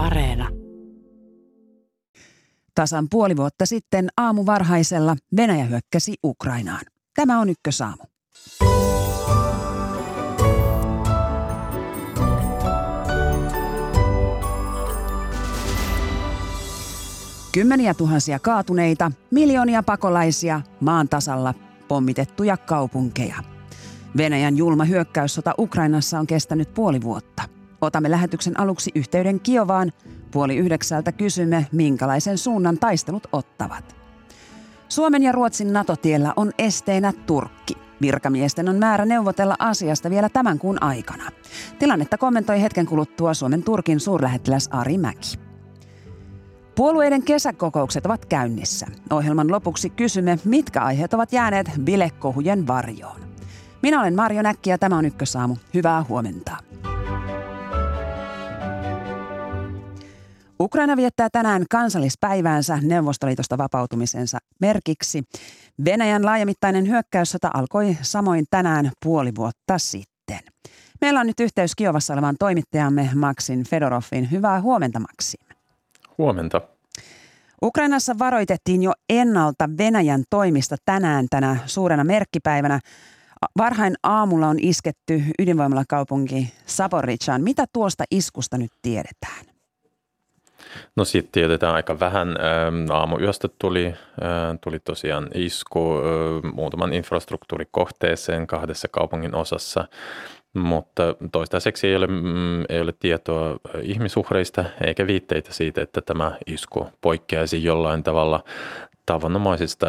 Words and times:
Areena. 0.00 0.48
Tasan 2.74 3.08
puoli 3.10 3.36
vuotta 3.36 3.66
sitten 3.66 4.08
aamu 4.16 4.46
varhaisella 4.46 5.16
Venäjä 5.36 5.64
hyökkäsi 5.64 6.14
Ukrainaan. 6.24 6.84
Tämä 7.14 7.40
on 7.40 7.48
Ykkösaamu. 7.48 8.02
Kymmeniä 17.52 17.94
tuhansia 17.94 18.38
kaatuneita, 18.38 19.12
miljoonia 19.30 19.82
pakolaisia, 19.82 20.60
maan 20.80 21.08
tasalla 21.08 21.54
pommitettuja 21.88 22.56
kaupunkeja. 22.56 23.36
Venäjän 24.16 24.56
julma 24.56 24.84
hyökkäyssota 24.84 25.54
Ukrainassa 25.58 26.18
on 26.18 26.26
kestänyt 26.26 26.74
puoli 26.74 27.02
vuotta. 27.02 27.59
Otamme 27.80 28.10
lähetyksen 28.10 28.60
aluksi 28.60 28.90
yhteyden 28.94 29.40
Kiovaan. 29.40 29.92
Puoli 30.30 30.56
yhdeksältä 30.56 31.12
kysymme, 31.12 31.66
minkälaisen 31.72 32.38
suunnan 32.38 32.78
taistelut 32.78 33.26
ottavat. 33.32 33.96
Suomen 34.88 35.22
ja 35.22 35.32
Ruotsin 35.32 35.72
NATO-tiellä 35.72 36.32
on 36.36 36.50
esteenä 36.58 37.12
Turkki. 37.26 37.74
Virkamiesten 38.00 38.68
on 38.68 38.76
määrä 38.76 39.04
neuvotella 39.04 39.56
asiasta 39.58 40.10
vielä 40.10 40.28
tämän 40.28 40.58
kuun 40.58 40.82
aikana. 40.82 41.24
Tilannetta 41.78 42.18
kommentoi 42.18 42.62
hetken 42.62 42.86
kuluttua 42.86 43.34
Suomen 43.34 43.62
Turkin 43.62 44.00
suurlähettiläs 44.00 44.68
Ari 44.68 44.98
Mäki. 44.98 45.38
Puolueiden 46.74 47.22
kesäkokoukset 47.22 48.06
ovat 48.06 48.26
käynnissä. 48.26 48.86
Ohjelman 49.10 49.50
lopuksi 49.50 49.90
kysymme, 49.90 50.38
mitkä 50.44 50.80
aiheet 50.80 51.14
ovat 51.14 51.32
jääneet 51.32 51.70
bilekohujen 51.84 52.66
varjoon. 52.66 53.20
Minä 53.82 54.00
olen 54.00 54.16
Marjo 54.16 54.42
Näkki 54.42 54.70
ja 54.70 54.78
tämä 54.78 54.98
on 54.98 55.04
Ykkösaamu. 55.04 55.56
Hyvää 55.74 56.04
huomenta. 56.08 56.56
Ukraina 60.60 60.96
viettää 60.96 61.28
tänään 61.32 61.64
kansallispäiväänsä 61.70 62.78
Neuvostoliitosta 62.82 63.58
vapautumisensa 63.58 64.38
merkiksi. 64.60 65.24
Venäjän 65.84 66.24
laajamittainen 66.24 66.88
hyökkäyssota 66.88 67.50
alkoi 67.54 67.96
samoin 68.02 68.44
tänään 68.50 68.90
puoli 69.04 69.32
vuotta 69.36 69.78
sitten. 69.78 70.38
Meillä 71.00 71.20
on 71.20 71.26
nyt 71.26 71.40
yhteys 71.40 71.74
Kiovassa 71.74 72.12
olevan 72.12 72.36
toimittajamme 72.38 73.10
Maksin 73.14 73.64
Fedorovin. 73.64 74.30
Hyvää 74.30 74.60
huomenta 74.60 75.00
Maksin. 75.00 75.46
Huomenta. 76.18 76.60
Ukrainassa 77.62 78.18
varoitettiin 78.18 78.82
jo 78.82 78.92
ennalta 79.08 79.68
Venäjän 79.78 80.24
toimista 80.30 80.76
tänään 80.84 81.26
tänä 81.30 81.56
suurena 81.66 82.04
merkkipäivänä. 82.04 82.80
Varhain 83.56 83.94
aamulla 84.02 84.48
on 84.48 84.56
isketty 84.60 85.22
ydinvoimalakaupunki 85.38 86.52
Saporichaan. 86.66 87.42
Mitä 87.42 87.64
tuosta 87.72 88.04
iskusta 88.10 88.58
nyt 88.58 88.72
tiedetään? 88.82 89.49
No 90.96 91.04
sitten 91.04 91.32
tiedetään 91.32 91.74
aika 91.74 92.00
vähän. 92.00 92.36
Aamuyöstä 92.92 93.48
tuli, 93.58 93.94
tuli 94.60 94.78
tosiaan 94.78 95.28
isku 95.34 95.94
muutaman 96.52 96.92
infrastruktuurikohteeseen 96.92 98.46
kahdessa 98.46 98.88
kaupungin 98.88 99.34
osassa, 99.34 99.88
mutta 100.54 101.02
toistaiseksi 101.32 101.86
ei 101.86 101.96
ole, 101.96 102.06
mm, 102.06 102.60
ei 102.68 102.80
ole 102.80 102.94
tietoa 103.00 103.56
ihmisuhreista 103.82 104.64
eikä 104.86 105.06
viitteitä 105.06 105.52
siitä, 105.52 105.82
että 105.82 106.00
tämä 106.00 106.36
isku 106.46 106.88
poikkeaisi 107.00 107.64
jollain 107.64 108.02
tavalla 108.02 108.44
tavanomaisista 109.06 109.86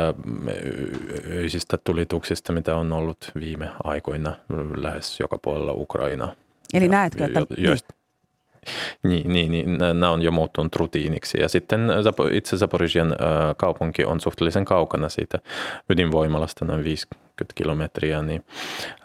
öisistä 1.31 1.77
tulituksista, 1.83 2.53
mitä 2.53 2.75
on 2.75 2.91
ollut 2.93 3.31
viime 3.39 3.69
aikoina 3.83 4.35
lähes 4.75 5.19
joka 5.19 5.37
puolella 5.37 5.71
Ukraina. 5.71 6.35
Eli 6.73 6.87
näetkö, 6.87 7.25
että... 7.25 7.39
Joista, 7.57 7.93
niin, 7.93 8.00
niin, 9.03 9.51
niin, 9.51 9.77
nämä 9.77 10.11
on 10.11 10.21
jo 10.21 10.31
muuttunut 10.31 10.75
rutiiniksi. 10.75 11.41
Ja 11.41 11.49
sitten 11.49 11.87
itse 12.31 12.57
Zaporizhian 12.57 13.15
kaupunki 13.57 14.05
on 14.05 14.19
suhteellisen 14.19 14.65
kaukana 14.65 15.09
siitä 15.09 15.39
ydinvoimalasta, 15.89 16.65
noin 16.65 16.83
50 16.83 17.53
kilometriä, 17.55 18.21
niin, 18.21 18.45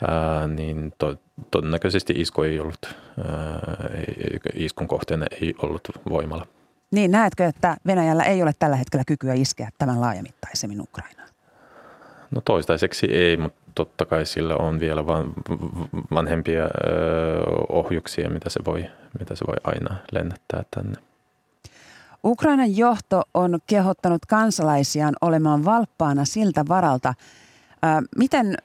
ää, 0.09 0.47
niin 0.47 0.93
to, 0.99 1.17
todennäköisesti 1.51 2.15
isku 2.17 2.43
ei 2.43 2.61
ollut, 2.61 2.79
ää, 2.85 3.89
iskun 4.55 4.89
kohteena 4.89 5.27
ei 5.41 5.55
ollut 5.63 5.89
voimalla. 6.09 6.47
Niin, 6.91 7.11
näetkö, 7.11 7.45
että 7.47 7.77
Venäjällä 7.87 8.25
ei 8.25 8.43
ole 8.43 8.53
tällä 8.59 8.77
hetkellä 8.77 9.05
kykyä 9.07 9.35
iskeä 9.35 9.69
tämän 9.79 10.01
laajamittaisemmin 10.01 10.81
Ukrainaan? 10.81 11.29
No 12.31 12.41
toistaiseksi 12.41 13.07
ei, 13.07 13.37
mutta 13.37 13.66
totta 13.77 14.05
kai 14.05 14.27
sillä 14.27 14.57
on 14.57 14.81
vielä 14.81 15.07
van, 15.07 15.33
vanhempia 16.11 16.63
ö, 16.63 16.69
ohjuksia, 17.69 18.31
mitä 18.31 18.51
se, 18.51 18.61
voi, 18.65 18.85
mitä 19.19 19.35
se 19.35 19.45
voi 19.47 19.57
aina 19.65 19.97
lennättää 20.13 20.63
tänne. 20.71 20.97
Ukrainan 22.25 22.77
johto 22.77 23.23
on 23.35 23.59
kehottanut 23.67 24.27
kansalaisiaan 24.27 25.15
olemaan 25.21 25.65
valppaana 25.65 26.25
siltä 26.25 26.65
varalta. 26.69 27.15
Ö, 27.85 28.07
miten 28.17 28.57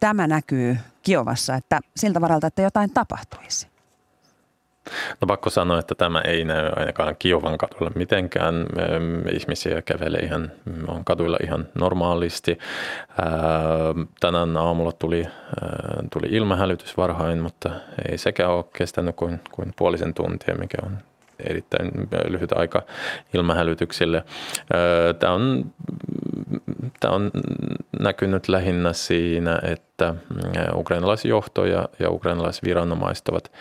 tämä 0.00 0.26
näkyy 0.26 0.76
Kiovassa, 1.02 1.54
että 1.54 1.80
siltä 1.96 2.20
varalta, 2.20 2.46
että 2.46 2.62
jotain 2.62 2.90
tapahtuisi? 2.90 3.73
No 5.20 5.26
pakko 5.26 5.50
sanoa, 5.50 5.78
että 5.78 5.94
tämä 5.94 6.20
ei 6.20 6.44
näy 6.44 6.70
ainakaan 6.76 7.16
Kiovan 7.18 7.58
kadulla 7.58 7.92
mitenkään. 7.94 8.66
Ihmisiä 9.32 9.82
kävelee 9.82 10.20
ihan, 10.20 10.52
on 10.88 11.04
kaduilla 11.04 11.38
ihan 11.44 11.68
normaalisti. 11.74 12.58
Tänään 14.20 14.56
aamulla 14.56 14.92
tuli, 14.92 15.26
tuli 16.12 16.26
ilmahälytys 16.30 16.96
varhain, 16.96 17.38
mutta 17.38 17.70
ei 18.10 18.18
sekä 18.18 18.48
ole 18.48 18.64
kestänyt 18.78 19.16
kuin, 19.16 19.40
kuin 19.52 19.72
puolisen 19.76 20.14
tuntia, 20.14 20.54
mikä 20.54 20.78
on 20.86 20.98
erittäin 21.38 21.90
lyhyt 22.28 22.52
aika 22.52 22.82
ilmahälytyksille. 23.34 24.24
Tämä 25.18 25.32
on, 25.32 25.72
tämä 27.00 27.14
on 27.14 27.30
näkynyt 28.00 28.48
lähinnä 28.48 28.92
siinä, 28.92 29.60
että 29.62 30.14
ukrainalaisjohto 30.74 31.64
ja, 31.64 31.88
ja 31.98 32.10
ukrainalaisviranomaiset 32.10 33.28
ovat 33.28 33.52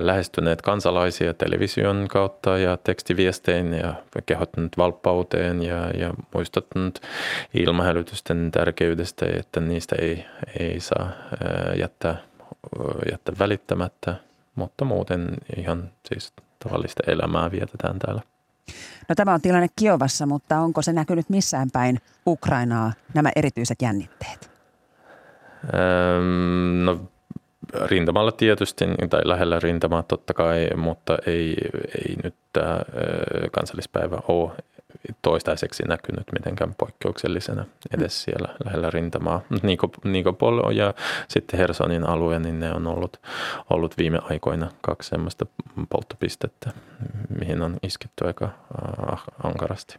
lähestyneet 0.00 0.62
kansalaisia 0.62 1.34
television 1.34 2.06
kautta 2.10 2.58
ja 2.58 2.76
tekstiviestein 2.76 3.72
ja 3.72 3.94
kehottanut 4.26 4.78
valppauteen 4.78 5.62
ja, 5.62 5.90
ja 5.90 6.14
muistuttanut 6.34 7.00
ilmahälytysten 7.54 8.50
tärkeydestä, 8.50 9.26
että 9.38 9.60
niistä 9.60 9.96
ei, 9.98 10.24
ei 10.58 10.80
saa 10.80 11.10
jättää, 11.76 12.16
jättää 13.10 13.34
välittämättä, 13.38 14.14
mutta 14.54 14.84
muuten 14.84 15.28
ihan 15.56 15.90
siis 16.08 16.32
tavallista 16.64 17.02
elämää 17.06 17.50
vietetään 17.50 17.98
täällä. 17.98 18.22
No 19.08 19.14
tämä 19.14 19.34
on 19.34 19.40
tilanne 19.40 19.66
Kiovassa, 19.76 20.26
mutta 20.26 20.58
onko 20.58 20.82
se 20.82 20.92
näkynyt 20.92 21.28
missään 21.28 21.68
päin 21.72 22.00
Ukrainaa, 22.26 22.92
nämä 23.14 23.30
erityiset 23.36 23.82
jännitteet? 23.82 24.50
Öm, 25.74 26.84
no 26.84 27.00
rintamalla 27.86 28.32
tietysti, 28.32 28.84
tai 29.10 29.20
lähellä 29.24 29.60
rintamaa 29.60 30.02
totta 30.02 30.34
kai, 30.34 30.68
mutta 30.76 31.18
ei, 31.26 31.56
ei 31.98 32.16
nyt 32.24 32.34
tämä 32.52 32.80
kansallispäivä 33.52 34.18
ole 34.28 34.52
toistaiseksi 35.22 35.82
näkynyt 35.82 36.26
mitenkään 36.32 36.74
poikkeuksellisena 36.78 37.64
edes 37.96 38.22
siellä 38.22 38.54
lähellä 38.64 38.90
rintamaa. 38.90 39.40
Nikopol 40.04 40.70
ja 40.70 40.94
sitten 41.28 41.58
Hersonin 41.58 42.06
alue, 42.06 42.38
niin 42.38 42.60
ne 42.60 42.72
on 42.72 42.86
ollut, 42.86 43.20
ollut 43.70 43.98
viime 43.98 44.18
aikoina 44.30 44.70
kaksi 44.80 45.08
semmoista 45.08 45.46
polttopistettä, 45.90 46.70
mihin 47.40 47.62
on 47.62 47.76
isketty 47.82 48.26
aika 48.26 48.44
äh, 48.44 49.22
ankarasti. 49.44 49.98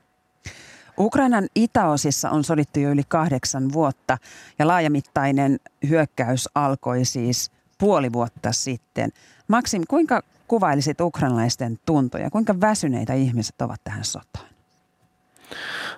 Ukrainan 1.00 1.48
itäosissa 1.56 2.30
on 2.30 2.44
sodittu 2.44 2.80
jo 2.80 2.90
yli 2.90 3.02
kahdeksan 3.08 3.74
vuotta 3.74 4.18
ja 4.60 4.68
laajamittainen 4.68 5.60
hyökkäys 5.90 6.50
alkoi 6.56 7.06
siis 7.06 7.52
puoli 7.78 8.14
vuotta 8.14 8.52
sitten. 8.52 9.10
Maksim, 9.48 9.82
kuinka 9.90 10.22
kuvailisit 10.48 11.02
ukrainalaisten 11.02 11.80
tuntoja? 11.86 12.30
Kuinka 12.30 12.62
väsyneitä 12.62 13.14
ihmiset 13.14 13.62
ovat 13.62 13.82
tähän 13.84 14.04
sotaan? 14.04 14.51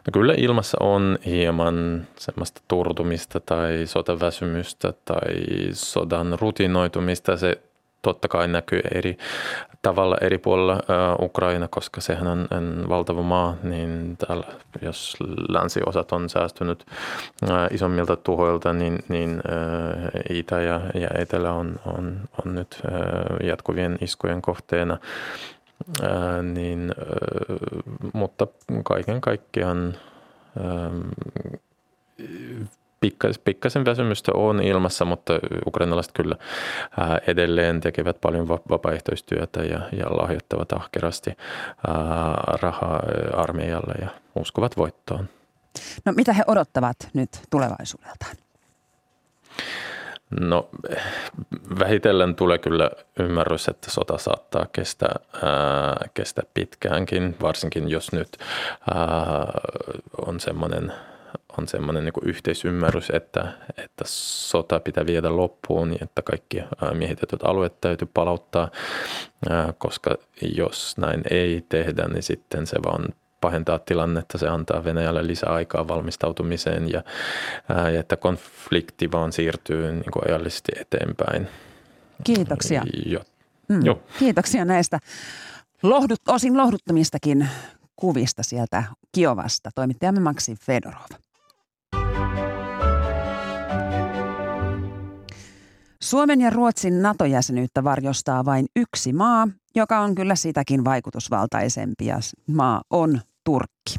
No 0.06 0.12
kyllä 0.14 0.34
ilmassa 0.38 0.78
on 0.80 1.18
hieman 1.26 2.08
semmoista 2.16 2.62
turtumista 2.68 3.40
tai 3.40 3.82
sotaväsymystä 3.86 4.94
tai 5.06 5.34
sodan 5.74 6.38
rutinoitumista. 6.42 7.38
Se 7.38 7.62
totta 8.02 8.28
kai 8.28 8.48
näkyy 8.48 8.82
eri 8.94 9.18
tavalla 9.82 10.18
eri 10.22 10.38
puolilla 10.38 10.80
Ukraina, 11.22 11.68
koska 11.68 12.02
sehän 12.02 12.28
on, 12.28 12.48
valtava 12.90 13.22
maa, 13.22 13.56
niin 13.64 14.18
täällä, 14.18 14.44
jos 14.82 15.18
länsiosat 15.50 16.12
on 16.12 16.30
säästynyt 16.30 16.86
isommilta 17.72 18.16
tuhoilta, 18.16 18.74
niin, 18.74 19.00
niin 19.08 19.42
itä 20.30 20.62
ja, 20.62 20.82
ja 20.94 21.08
etelä 21.16 21.52
on, 21.52 21.80
on, 21.86 22.20
on 22.46 22.56
nyt 22.56 22.82
jatkuvien 23.44 23.98
iskujen 24.02 24.42
kohteena. 24.42 24.98
Ää, 26.02 26.44
niin, 26.44 26.92
ää, 27.00 27.56
mutta 28.14 28.48
kaiken 28.84 29.22
kaikkiaan 29.22 29.98
ää, 30.60 30.92
pikkasen 33.44 33.86
väsymystä 33.86 34.32
on 34.36 34.62
ilmassa, 34.62 35.06
mutta 35.06 35.34
ukrainalaiset 35.68 36.12
kyllä 36.14 36.36
edelleen 37.28 37.82
tekevät 37.82 38.22
paljon 38.22 38.48
vapaaehtoistyötä 38.48 39.64
ja, 39.64 39.80
ja 39.98 40.06
lahjoittavat 40.06 40.74
ahkerasti 40.74 41.38
rahaa 42.62 43.04
armeijalle 43.34 43.94
ja 44.02 44.08
uskovat 44.36 44.78
voittoon. 44.78 45.30
No 46.06 46.14
mitä 46.14 46.34
he 46.34 46.44
odottavat 46.48 46.98
nyt 47.14 47.30
tulevaisuudeltaan? 47.50 48.36
No 50.40 50.70
vähitellen 51.80 52.36
tulee 52.36 52.58
kyllä 52.58 52.92
ymmärrys, 53.20 53.68
että 53.68 53.92
sota 53.92 54.18
saattaa 54.18 54.66
kestää, 54.72 55.16
ää, 55.44 56.10
kestää 56.14 56.44
pitkäänkin, 56.54 57.36
varsinkin 57.42 57.90
jos 57.90 58.12
nyt 58.12 58.38
ää, 58.96 59.52
on 60.28 60.40
semmoinen 60.40 60.94
on 61.58 61.68
semmoinen 61.68 62.04
niin 62.04 62.14
yhteisymmärrys, 62.26 63.10
että, 63.10 63.54
että 63.78 64.04
sota 64.08 64.80
pitää 64.80 65.06
viedä 65.06 65.38
loppuun, 65.38 65.90
niin 65.90 66.04
että 66.04 66.22
kaikki 66.22 66.64
miehitetyt 66.94 67.44
alueet 67.44 67.82
täytyy 67.82 68.08
palauttaa, 68.14 68.72
koska 69.78 70.16
jos 70.56 70.98
näin 70.98 71.24
ei 71.32 71.66
tehdä, 71.70 72.08
niin 72.08 72.24
sitten 72.24 72.68
se 72.68 72.76
vaan 72.86 73.06
pahentaa 73.44 73.80
tilannetta, 73.80 74.38
se 74.38 74.48
antaa 74.48 74.84
Venäjälle 74.84 75.28
lisää 75.28 75.54
aikaa 75.54 75.88
valmistautumiseen 75.88 76.92
ja, 76.92 77.04
ja 77.94 78.00
että 78.00 78.16
konflikti 78.16 79.12
vaan 79.12 79.32
siirtyy 79.32 79.92
niin 79.92 80.12
kuin 80.14 80.28
ajallisesti 80.28 80.72
eteenpäin. 80.80 81.48
Kiitoksia. 82.24 82.84
Jo. 83.06 83.20
Mm. 83.70 83.86
Jo. 83.86 84.04
Kiitoksia 84.20 84.66
näistä 84.66 85.00
lohdut, 85.84 86.20
osin 86.28 86.58
lohduttomistakin 86.58 87.48
kuvista 87.96 88.44
sieltä 88.44 88.84
Kiovasta. 89.12 89.70
Toimittajamme 89.76 90.22
Maxi 90.22 90.56
Fedorov. 90.56 91.10
Suomen 96.04 96.42
ja 96.42 96.50
Ruotsin 96.50 97.02
NATO-jäsenyyttä 97.02 97.84
varjostaa 97.84 98.46
vain 98.46 98.66
yksi 98.76 99.14
maa, 99.14 99.48
joka 99.76 100.00
on 100.00 100.16
kyllä 100.16 100.36
sitäkin 100.36 100.86
vaikutusvaltaisempi 100.86 102.06
ja 102.06 102.18
maa 102.48 102.82
on 102.90 103.22
Turkki. 103.44 103.96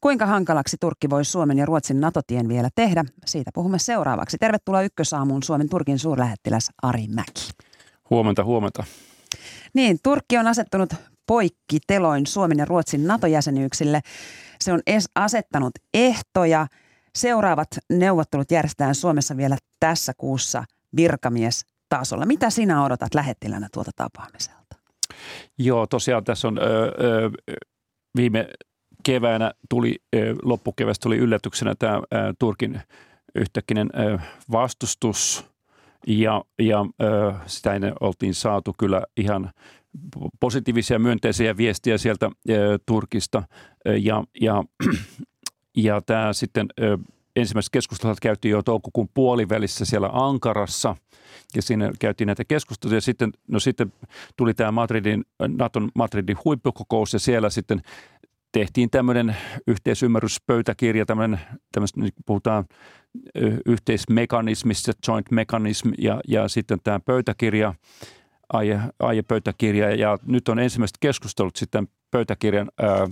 Kuinka 0.00 0.26
hankalaksi 0.26 0.76
Turkki 0.80 1.10
voi 1.10 1.24
Suomen 1.24 1.58
ja 1.58 1.66
Ruotsin 1.66 2.00
NATO-tien 2.00 2.48
vielä 2.48 2.68
tehdä? 2.74 3.04
Siitä 3.26 3.50
puhumme 3.54 3.78
seuraavaksi. 3.78 4.38
Tervetuloa 4.38 4.82
Ykkösaamuun 4.82 5.42
Suomen 5.42 5.68
Turkin 5.68 5.98
suurlähettiläs 5.98 6.68
Ari 6.82 7.06
Mäki. 7.06 7.50
Huomenta, 8.10 8.44
huomenta. 8.44 8.84
Niin, 9.74 9.98
Turkki 10.02 10.38
on 10.38 10.46
asettunut 10.46 10.94
poikki 11.26 11.78
teloin 11.86 12.26
Suomen 12.26 12.58
ja 12.58 12.64
Ruotsin 12.64 13.06
NATO-jäsenyyksille. 13.06 14.00
Se 14.60 14.72
on 14.72 14.80
asettanut 15.14 15.72
ehtoja. 15.94 16.66
Seuraavat 17.14 17.68
neuvottelut 17.90 18.50
järjestetään 18.50 18.94
Suomessa 18.94 19.36
vielä 19.36 19.56
tässä 19.80 20.12
kuussa 20.18 20.64
virkamiestasolla. 20.96 22.26
Mitä 22.26 22.50
sinä 22.50 22.84
odotat 22.84 23.14
lähettilänä 23.14 23.68
tuolta 23.72 23.90
tapaamiselta? 23.96 24.76
Joo, 25.58 25.86
tosiaan 25.86 26.24
tässä 26.24 26.48
on 26.48 26.58
ö, 26.58 26.62
ö, 26.62 27.30
viime 28.16 28.48
keväänä 29.04 29.52
tuli, 29.68 29.98
loppukevästä 30.42 31.02
tuli 31.02 31.16
yllätyksenä 31.16 31.74
tämä 31.78 32.02
Turkin 32.38 32.80
yhtäkkinen 33.34 33.90
vastustus. 34.52 35.44
Ja, 36.06 36.44
ja 36.58 36.86
sitä 37.46 37.74
ennen 37.74 37.92
oltiin 38.00 38.34
saatu 38.34 38.74
kyllä 38.78 39.02
ihan 39.16 39.50
positiivisia 40.40 40.98
myönteisiä 40.98 41.56
viestiä 41.56 41.98
sieltä 41.98 42.30
Turkista. 42.86 43.42
Ja, 44.00 44.24
ja, 44.40 44.64
ja 45.76 46.00
tämä 46.00 46.32
sitten 46.32 46.66
ensimmäiset 47.36 47.72
keskustelut 47.72 48.20
käytiin 48.20 48.52
jo 48.52 48.62
toukokuun 48.62 49.08
puolivälissä 49.14 49.84
siellä 49.84 50.10
Ankarassa. 50.12 50.96
Ja 51.56 51.62
siinä 51.62 51.90
käytiin 52.00 52.26
näitä 52.26 52.44
keskusteluja. 52.44 52.96
Ja 52.96 53.00
sitten, 53.00 53.32
no 53.48 53.60
sitten 53.60 53.92
tuli 54.36 54.54
tämä 54.54 54.72
Madridin, 54.72 55.24
Naton 55.48 55.90
Madridin 55.94 56.36
huippukokous 56.44 57.12
ja 57.12 57.18
siellä 57.18 57.50
sitten 57.50 57.82
tehtiin 58.54 58.90
tämmöinen 58.90 59.36
yhteisymmärryspöytäkirja, 59.66 61.06
tämmöinen, 61.06 61.40
tämmöistä, 61.72 62.00
niin 62.00 62.12
puhutaan 62.26 62.64
yhteismekanismista, 63.66 64.92
joint 65.08 65.30
mechanism 65.30 65.88
ja, 65.98 66.20
ja 66.28 66.48
sitten 66.48 66.78
tämä 66.84 67.00
pöytäkirja, 67.00 67.74
aie, 68.52 68.80
aiepöytäkirja 68.98 69.94
ja 69.94 70.18
nyt 70.26 70.48
on 70.48 70.58
ensimmäiset 70.58 70.96
keskustelut 71.00 71.56
sitten 71.56 71.88
pöytäkirjan 72.10 72.70
ää, 72.78 72.90
ää, 72.90 73.08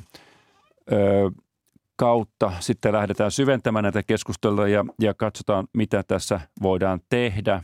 kautta. 1.96 2.52
Sitten 2.60 2.92
lähdetään 2.92 3.30
syventämään 3.30 3.82
näitä 3.82 4.02
keskusteluja 4.02 4.68
ja, 4.68 4.84
ja 5.00 5.14
katsotaan, 5.14 5.68
mitä 5.72 6.02
tässä 6.02 6.40
voidaan 6.62 7.00
tehdä. 7.08 7.62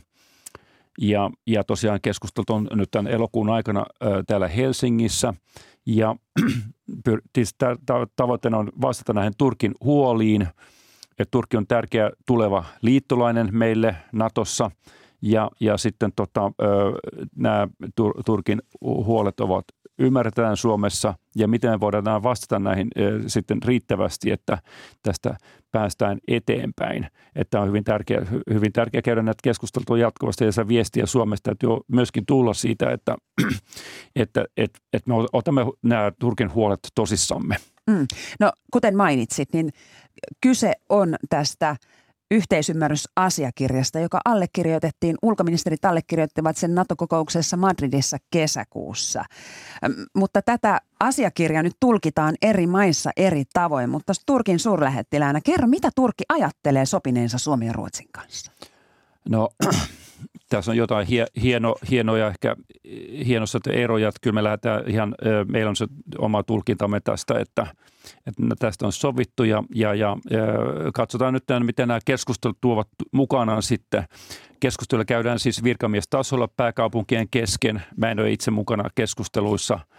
Ja, 1.01 1.29
ja 1.47 1.63
tosiaan 1.63 1.99
keskustelut 2.01 2.49
on 2.49 2.67
nyt 2.73 2.91
tämän 2.91 3.11
elokuun 3.11 3.49
aikana 3.49 3.85
ää, 4.01 4.23
täällä 4.27 4.47
Helsingissä– 4.47 5.33
ja 5.95 6.15
tavoitteena 8.15 8.57
on 8.57 8.69
vastata 8.81 9.13
näihin 9.13 9.33
Turkin 9.37 9.75
huoliin. 9.83 10.41
Että 11.11 11.31
Turkki 11.31 11.57
on 11.57 11.67
tärkeä 11.67 12.11
tuleva 12.25 12.63
liittolainen 12.81 13.49
meille 13.51 13.95
Natossa 14.11 14.71
ja, 15.21 15.51
ja 15.59 15.77
sitten 15.77 16.11
tota, 16.15 16.51
nämä 17.35 17.67
Turkin 18.25 18.61
huolet 18.81 19.39
ovat 19.39 19.65
ymmärretään 19.99 20.57
Suomessa 20.57 21.13
ja 21.35 21.47
miten 21.47 21.71
me 21.71 21.79
voidaan 21.79 22.23
vastata 22.23 22.59
näihin 22.59 22.87
sitten 23.27 23.63
riittävästi, 23.65 24.31
että 24.31 24.57
tästä 25.03 25.37
päästään 25.71 26.17
eteenpäin. 26.27 27.07
Että 27.35 27.61
on 27.61 27.67
hyvin 27.67 27.83
tärkeää, 27.83 28.25
hyvin 28.53 28.73
tärkeää 28.73 29.01
käydä 29.01 29.21
näitä 29.21 29.39
keskusteluja 29.43 30.07
jatkuvasti 30.07 30.45
ja 30.45 30.51
se 30.51 30.67
viestiä 30.67 31.05
Suomesta 31.05 31.43
täytyy 31.49 31.69
myöskin 31.87 32.25
tulla 32.25 32.53
siitä, 32.53 32.91
että, 32.91 33.15
että, 34.15 34.45
että, 34.57 34.79
että 34.93 35.09
me 35.09 35.15
otamme 35.33 35.61
nämä 35.83 36.11
Turkin 36.19 36.53
huolet 36.53 36.79
tosissamme. 36.95 37.55
Mm. 37.87 38.07
No 38.39 38.51
kuten 38.73 38.97
mainitsit, 38.97 39.53
niin 39.53 39.69
kyse 40.41 40.73
on 40.89 41.15
tästä– 41.29 41.75
yhteisymmärrysasiakirjasta, 42.31 43.99
joka 43.99 44.19
allekirjoitettiin, 44.25 45.17
ulkoministerit 45.21 45.85
allekirjoittivat 45.85 46.57
sen 46.57 46.75
NATO-kokouksessa 46.75 47.57
Madridissa 47.57 48.17
kesäkuussa. 48.31 49.25
Mutta 50.15 50.41
tätä 50.41 50.81
asiakirjaa 50.99 51.63
nyt 51.63 51.77
tulkitaan 51.79 52.35
eri 52.41 52.67
maissa 52.67 53.11
eri 53.17 53.43
tavoin, 53.53 53.89
mutta 53.89 54.13
Turkin 54.25 54.59
suurlähettiläänä, 54.59 55.41
kerro 55.45 55.67
mitä 55.67 55.89
Turkki 55.95 56.23
ajattelee 56.29 56.85
sopineensa 56.85 57.37
Suomen 57.37 57.67
ja 57.67 57.73
Ruotsin 57.73 58.07
kanssa? 58.11 58.51
No 59.29 59.49
tässä 60.49 60.71
on 60.71 60.77
jotain 60.77 61.07
hie, 61.07 61.25
hieno, 61.41 61.75
hienoja 61.89 62.27
ehkä 62.27 62.55
hienossa 63.25 63.59
eroja, 63.69 64.09
että 64.09 64.19
kyllä 64.21 64.33
me 64.33 64.43
lähdetään 64.43 64.83
ihan, 64.87 65.15
meillä 65.47 65.69
on 65.69 65.75
se 65.75 65.87
oma 66.17 66.43
tulkintamme 66.43 66.99
tästä, 66.99 67.39
että, 67.39 67.67
että 68.27 68.43
tästä 68.59 68.85
on 68.85 68.91
sovittu 68.91 69.43
ja, 69.43 69.63
ja, 69.75 69.93
ja, 69.93 70.17
katsotaan 70.93 71.33
nyt, 71.33 71.43
miten 71.63 71.87
nämä 71.87 71.99
keskustelut 72.05 72.57
tuovat 72.61 72.87
mukanaan 73.11 73.63
sitten. 73.63 74.03
Keskustelua 74.59 75.05
käydään 75.05 75.39
siis 75.39 75.63
virkamiestasolla 75.63 76.47
pääkaupunkien 76.47 77.27
kesken. 77.31 77.81
Mä 77.97 78.11
en 78.11 78.19
ole 78.19 78.31
itse 78.31 78.51
mukana 78.51 78.89
keskusteluissa– 78.95 79.79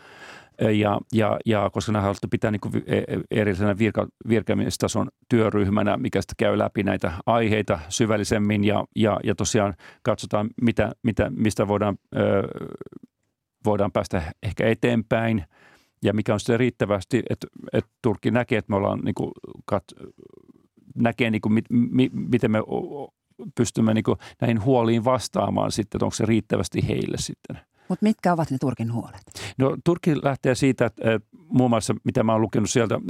ja, 0.60 1.00
ja, 1.12 1.38
ja 1.46 1.70
koska 1.72 1.92
nämä 1.92 2.12
pitää 2.30 2.50
niin 2.50 3.20
erillisenä 3.30 3.78
virka, 3.78 4.06
virkamiestason 4.28 5.08
työryhmänä, 5.28 5.96
mikä 5.96 6.22
sitten 6.22 6.34
käy 6.38 6.58
läpi 6.58 6.82
näitä 6.82 7.12
aiheita 7.26 7.78
syvällisemmin 7.88 8.64
ja, 8.64 8.84
ja, 8.96 9.20
ja 9.24 9.34
tosiaan 9.34 9.74
katsotaan, 10.02 10.50
mitä, 10.62 10.92
mitä, 11.02 11.30
mistä 11.30 11.68
voidaan, 11.68 11.98
ö, 12.16 12.48
voidaan 13.64 13.92
päästä 13.92 14.22
ehkä 14.42 14.66
eteenpäin 14.66 15.44
ja 16.04 16.12
mikä 16.12 16.32
on 16.32 16.40
sitten 16.40 16.58
riittävästi, 16.60 17.22
että, 17.30 17.46
että 17.72 17.90
Turkki 18.02 18.30
näkee, 18.30 18.58
että 18.58 18.70
me 18.70 18.76
ollaan 18.76 19.00
niin 19.04 19.14
kuin, 19.14 19.32
kat, 19.64 19.84
näkee 20.94 21.30
niin 21.30 21.40
kuin, 21.40 21.52
mi, 21.52 21.62
mi, 21.70 22.10
miten 22.12 22.50
me 22.50 22.58
pystymme 23.54 23.94
niin 23.94 24.04
kuin 24.04 24.18
näihin 24.40 24.64
huoliin 24.64 25.04
vastaamaan 25.04 25.72
sitten, 25.72 25.98
että 25.98 26.04
onko 26.04 26.14
se 26.14 26.26
riittävästi 26.26 26.88
heille 26.88 27.16
sitten. 27.18 27.69
Mutta 27.90 28.04
mitkä 28.04 28.32
ovat 28.32 28.50
ne 28.50 28.58
Turkin 28.60 28.92
huolet? 28.92 29.22
No 29.58 29.76
Turkki 29.84 30.16
lähtee 30.22 30.54
siitä, 30.54 30.86
että 30.86 31.20
muun 31.48 31.70
muassa 31.70 31.94
mitä 32.04 32.22
mä 32.22 32.32
oon 32.32 32.42
lukenut 32.42 32.70
sieltä, 32.70 33.00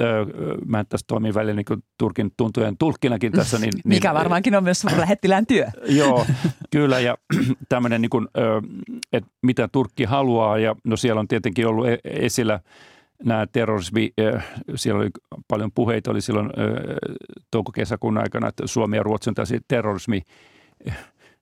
mä 0.67 0.85
tässä 0.85 1.05
toimin 1.07 1.35
välillä 1.35 1.55
niin 1.55 1.83
Turkin 1.99 2.31
tuntujen 2.37 2.77
tulkkinakin 2.79 3.33
tässä. 3.33 3.59
Niin, 3.59 3.71
niin, 3.75 3.83
Mikä 3.85 4.15
varmaankin 4.15 4.55
on 4.55 4.65
myös 4.65 4.85
lähettilään 4.85 5.47
työ. 5.47 5.67
joo, 6.01 6.27
kyllä 6.71 7.01
ja 7.01 7.19
tämmöinen, 7.69 8.03
niin 8.03 8.11
kuin, 8.11 8.29
että 9.13 9.31
mitä 9.43 9.69
Turkki 9.69 10.05
haluaa 10.05 10.59
ja 10.59 10.77
no 10.85 10.97
siellä 10.97 11.21
on 11.21 11.29
tietenkin 11.29 11.67
ollut 11.67 11.89
e-, 11.89 11.99
esillä 12.05 12.61
nämä 13.25 13.47
terrorismi, 13.47 14.13
siellä 14.75 15.01
oli 15.01 15.11
paljon 15.49 15.73
puheita, 15.73 16.11
oli 16.11 16.21
silloin 16.21 16.51
touko-kesäkuun 17.51 18.19
aikana, 18.19 18.49
että 18.49 18.67
Suomi 18.67 18.97
ja 18.97 19.03
Ruotsi 19.03 19.31
on 19.31 19.35
tällaisia 19.35 19.61
terrorismi 19.69 20.23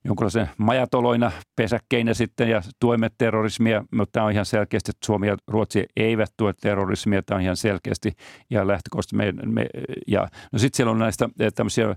jonkinlaisen 0.08 0.50
majatoloina, 0.58 1.32
pesäkkeinä 1.56 2.14
sitten 2.14 2.48
ja 2.48 2.62
tuemme 2.80 3.10
terrorismia, 3.18 3.84
mutta 3.90 4.12
tämä 4.12 4.26
on 4.26 4.32
ihan 4.32 4.46
selkeästi, 4.46 4.90
että 4.90 5.06
Suomi 5.06 5.26
ja 5.26 5.36
Ruotsi 5.46 5.84
eivät 5.96 6.32
tue 6.36 6.54
terrorismia, 6.60 7.22
tämä 7.22 7.36
on 7.36 7.42
ihan 7.42 7.56
selkeästi 7.56 8.12
ja 8.50 8.66
lähtökohtaisesti 8.66 9.16
me, 9.16 9.32
me 9.32 9.66
ja 10.06 10.28
no 10.52 10.58
sitten 10.58 10.76
siellä 10.76 10.90
on 10.90 10.98
näistä 10.98 11.28
eh, 11.40 11.52
tämmöisiä 11.52 11.96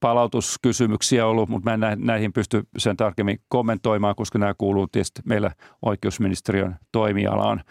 palautuskysymyksiä 0.00 1.26
ollut, 1.26 1.48
mutta 1.48 1.70
mä 1.76 1.92
en 1.92 1.98
näihin 2.00 2.32
pysty 2.32 2.62
sen 2.78 2.96
tarkemmin 2.96 3.38
kommentoimaan, 3.48 4.14
koska 4.14 4.38
nämä 4.38 4.54
kuuluu 4.58 4.86
tietysti 4.86 5.22
meillä 5.24 5.50
oikeusministeriön 5.82 6.76
toimialaan. 6.92 7.62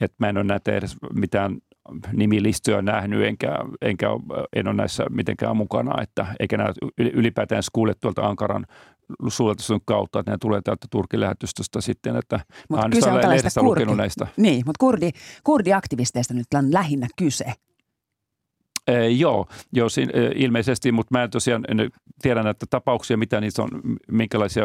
Että 0.00 0.16
mä 0.18 0.28
en 0.28 0.36
ole 0.36 0.44
näitä 0.44 0.72
edes 0.72 0.96
mitään 1.14 1.58
nimilistoja 2.12 2.82
nähnyt, 2.82 3.24
enkä, 3.24 3.58
enkä 3.82 4.06
en 4.56 4.68
ole 4.68 4.76
näissä 4.76 5.04
mitenkään 5.10 5.56
mukana, 5.56 6.02
että 6.02 6.26
eikä 6.40 6.56
nämä 6.56 6.72
ylipäätään 6.98 7.62
kuule 7.72 7.94
tuolta 8.00 8.26
Ankaran 8.26 8.66
suljetusten 9.28 9.80
kautta, 9.84 10.20
että 10.20 10.30
ne 10.30 10.38
tulee 10.40 10.60
täältä 10.62 10.86
Turkin 10.90 11.20
lähetystöstä 11.20 11.80
sitten, 11.80 12.16
että 12.16 12.40
mutta 12.68 12.88
kyse 12.88 13.10
on 13.10 13.20
tällaista 13.20 13.60
kurdi, 13.60 13.84
näistä. 13.84 14.26
Niin, 14.36 14.62
mutta 14.66 14.78
kurdi, 14.78 15.10
kurdiaktivisteista 15.44 16.34
nyt 16.34 16.46
on 16.54 16.72
lähinnä 16.72 17.06
kyse. 17.18 17.44
Ee, 18.88 19.08
joo, 19.08 19.46
joo 19.72 19.88
siinä, 19.88 20.12
e, 20.14 20.30
ilmeisesti, 20.34 20.92
mutta 20.92 21.18
mä 21.18 21.22
en 21.22 21.30
tosiaan 21.30 21.64
en 21.68 21.90
tiedä 22.22 22.42
näitä 22.42 22.66
tapauksia, 22.70 23.16
mitä 23.16 23.40
niitä 23.40 23.62
on, 23.62 23.68
minkälaisia, 24.10 24.64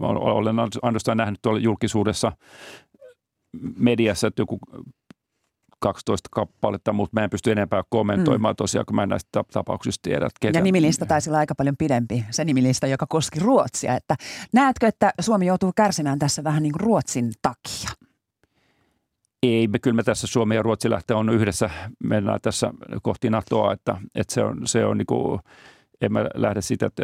olen 0.00 0.56
ainoastaan 0.82 1.16
nähnyt 1.16 1.42
tuolla 1.42 1.60
julkisuudessa 1.60 2.32
mediassa, 3.78 4.26
että 4.26 4.42
joku 4.42 4.58
12 5.82 6.28
kappaletta, 6.32 6.92
mutta 6.92 7.20
mä 7.20 7.24
en 7.24 7.30
pysty 7.30 7.52
enempää 7.52 7.82
kommentoimaan 7.88 8.52
mm. 8.52 8.56
tosiaan, 8.56 8.86
kun 8.86 8.96
mä 8.96 9.02
en 9.02 9.08
näistä 9.08 9.42
tapauksista 9.52 10.02
tiedä. 10.02 10.28
Ketä. 10.40 10.58
Ja 10.58 10.62
nimilista 10.62 11.06
taisi 11.06 11.30
olla 11.30 11.38
aika 11.38 11.54
paljon 11.54 11.76
pidempi, 11.76 12.24
se 12.30 12.44
nimilista, 12.44 12.86
joka 12.86 13.06
koski 13.08 13.40
Ruotsia. 13.40 13.96
Että 13.96 14.16
näetkö, 14.52 14.86
että 14.86 15.12
Suomi 15.20 15.46
joutuu 15.46 15.72
kärsimään 15.76 16.18
tässä 16.18 16.44
vähän 16.44 16.62
niin 16.62 16.72
kuin 16.72 16.80
Ruotsin 16.80 17.32
takia? 17.42 17.90
Ei, 19.42 19.68
me 19.68 19.78
kyllä 19.78 19.96
me 19.96 20.02
tässä 20.02 20.26
Suomi 20.26 20.54
ja 20.54 20.62
Ruotsi 20.62 20.90
lähtee 20.90 21.16
on 21.16 21.30
yhdessä, 21.30 21.70
mennään 22.04 22.38
tässä 22.42 22.70
kohti 23.02 23.30
NATOa, 23.30 23.72
että, 23.72 23.96
että 24.14 24.34
se 24.34 24.44
on, 24.44 24.60
se 24.64 24.84
on 24.84 24.98
niin 24.98 25.06
kuin, 25.06 25.40
en 26.00 26.12
mä 26.12 26.26
lähde 26.34 26.60
siitä, 26.60 26.86
että 26.86 27.02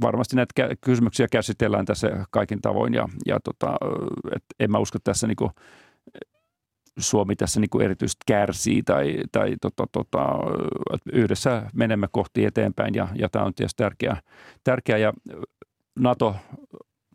varmasti 0.00 0.36
näitä 0.36 0.76
kysymyksiä 0.80 1.26
käsitellään 1.30 1.84
tässä 1.84 2.26
kaikin 2.30 2.60
tavoin 2.60 2.94
ja, 2.94 3.08
ja 3.26 3.38
tota, 3.44 3.76
että 4.36 4.54
en 4.60 4.70
mä 4.70 4.78
usko 4.78 4.98
tässä 5.04 5.26
niin 5.26 5.36
kuin, 5.36 5.50
Suomi 6.98 7.36
tässä 7.36 7.60
niin 7.60 7.70
kuin 7.70 7.84
erityisesti 7.84 8.24
kärsii 8.26 8.82
tai, 8.82 9.16
tai 9.32 9.56
tota, 9.60 9.86
tota, 9.92 10.26
yhdessä 11.12 11.70
menemme 11.74 12.08
kohti 12.12 12.44
eteenpäin 12.44 12.94
ja, 12.94 13.08
ja 13.14 13.28
tämä 13.28 13.44
on 13.44 13.54
tietysti 13.54 13.82
tärkeää. 13.82 14.20
tärkeää 14.64 14.98
ja 14.98 15.12
NATO 15.98 16.36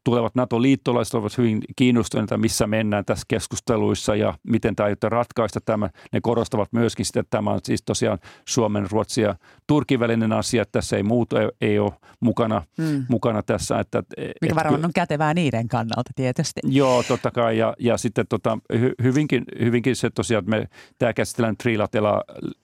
tulevat 0.10 0.36
NATO-liittolaiset 0.36 1.14
ovat 1.14 1.38
hyvin 1.38 1.62
kiinnostuneita, 1.76 2.38
missä 2.38 2.68
mennään 2.68 3.06
tässä 3.06 3.26
keskusteluissa 3.28 4.16
ja 4.16 4.34
miten 4.48 4.76
tämä 4.76 4.86
aiotte 4.86 5.10
ratkaista 5.10 5.60
tämä. 5.62 5.90
Ne 6.12 6.22
korostavat 6.22 6.74
myöskin 6.74 7.06
sitä, 7.06 7.20
että 7.20 7.38
tämä 7.38 7.52
on 7.52 7.60
siis 7.64 7.82
tosiaan 7.82 8.20
Suomen, 8.48 8.92
Ruotsin 8.92 9.24
ja 9.24 9.36
Turkin 9.68 10.00
välinen 10.00 10.34
asia, 10.34 10.62
että 10.62 10.72
tässä 10.72 10.98
ei 10.98 11.04
muuta 11.04 11.42
ei, 11.42 11.50
ei 11.62 11.80
ole 11.80 11.92
mukana, 12.20 12.62
mm. 12.78 13.06
mukana 13.10 13.44
tässä. 13.44 13.80
Että, 13.80 14.04
Mikä 14.42 14.56
varmaan 14.56 14.86
on 14.86 14.94
kätevää 14.94 15.34
niiden 15.34 15.68
kannalta 15.68 16.12
tietysti. 16.16 16.62
Joo, 16.64 17.04
totta 17.04 17.32
kai. 17.32 17.58
Ja, 17.58 17.74
ja 17.80 17.98
sitten 17.98 18.26
tota, 18.28 18.58
hy, 18.80 18.94
hyvinkin, 19.04 19.44
hyvinkin 19.60 19.96
se 19.96 20.10
tosiaan, 20.10 20.44
että 20.44 20.50
me 20.50 20.68
tämä 20.98 21.14
käsitellään 21.14 21.56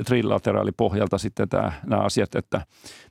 trilateraalipohjalta 0.05 1.17
sitten 1.17 1.49
tämä, 1.49 1.71
nämä 1.85 2.01
asiat, 2.01 2.35
että 2.35 2.61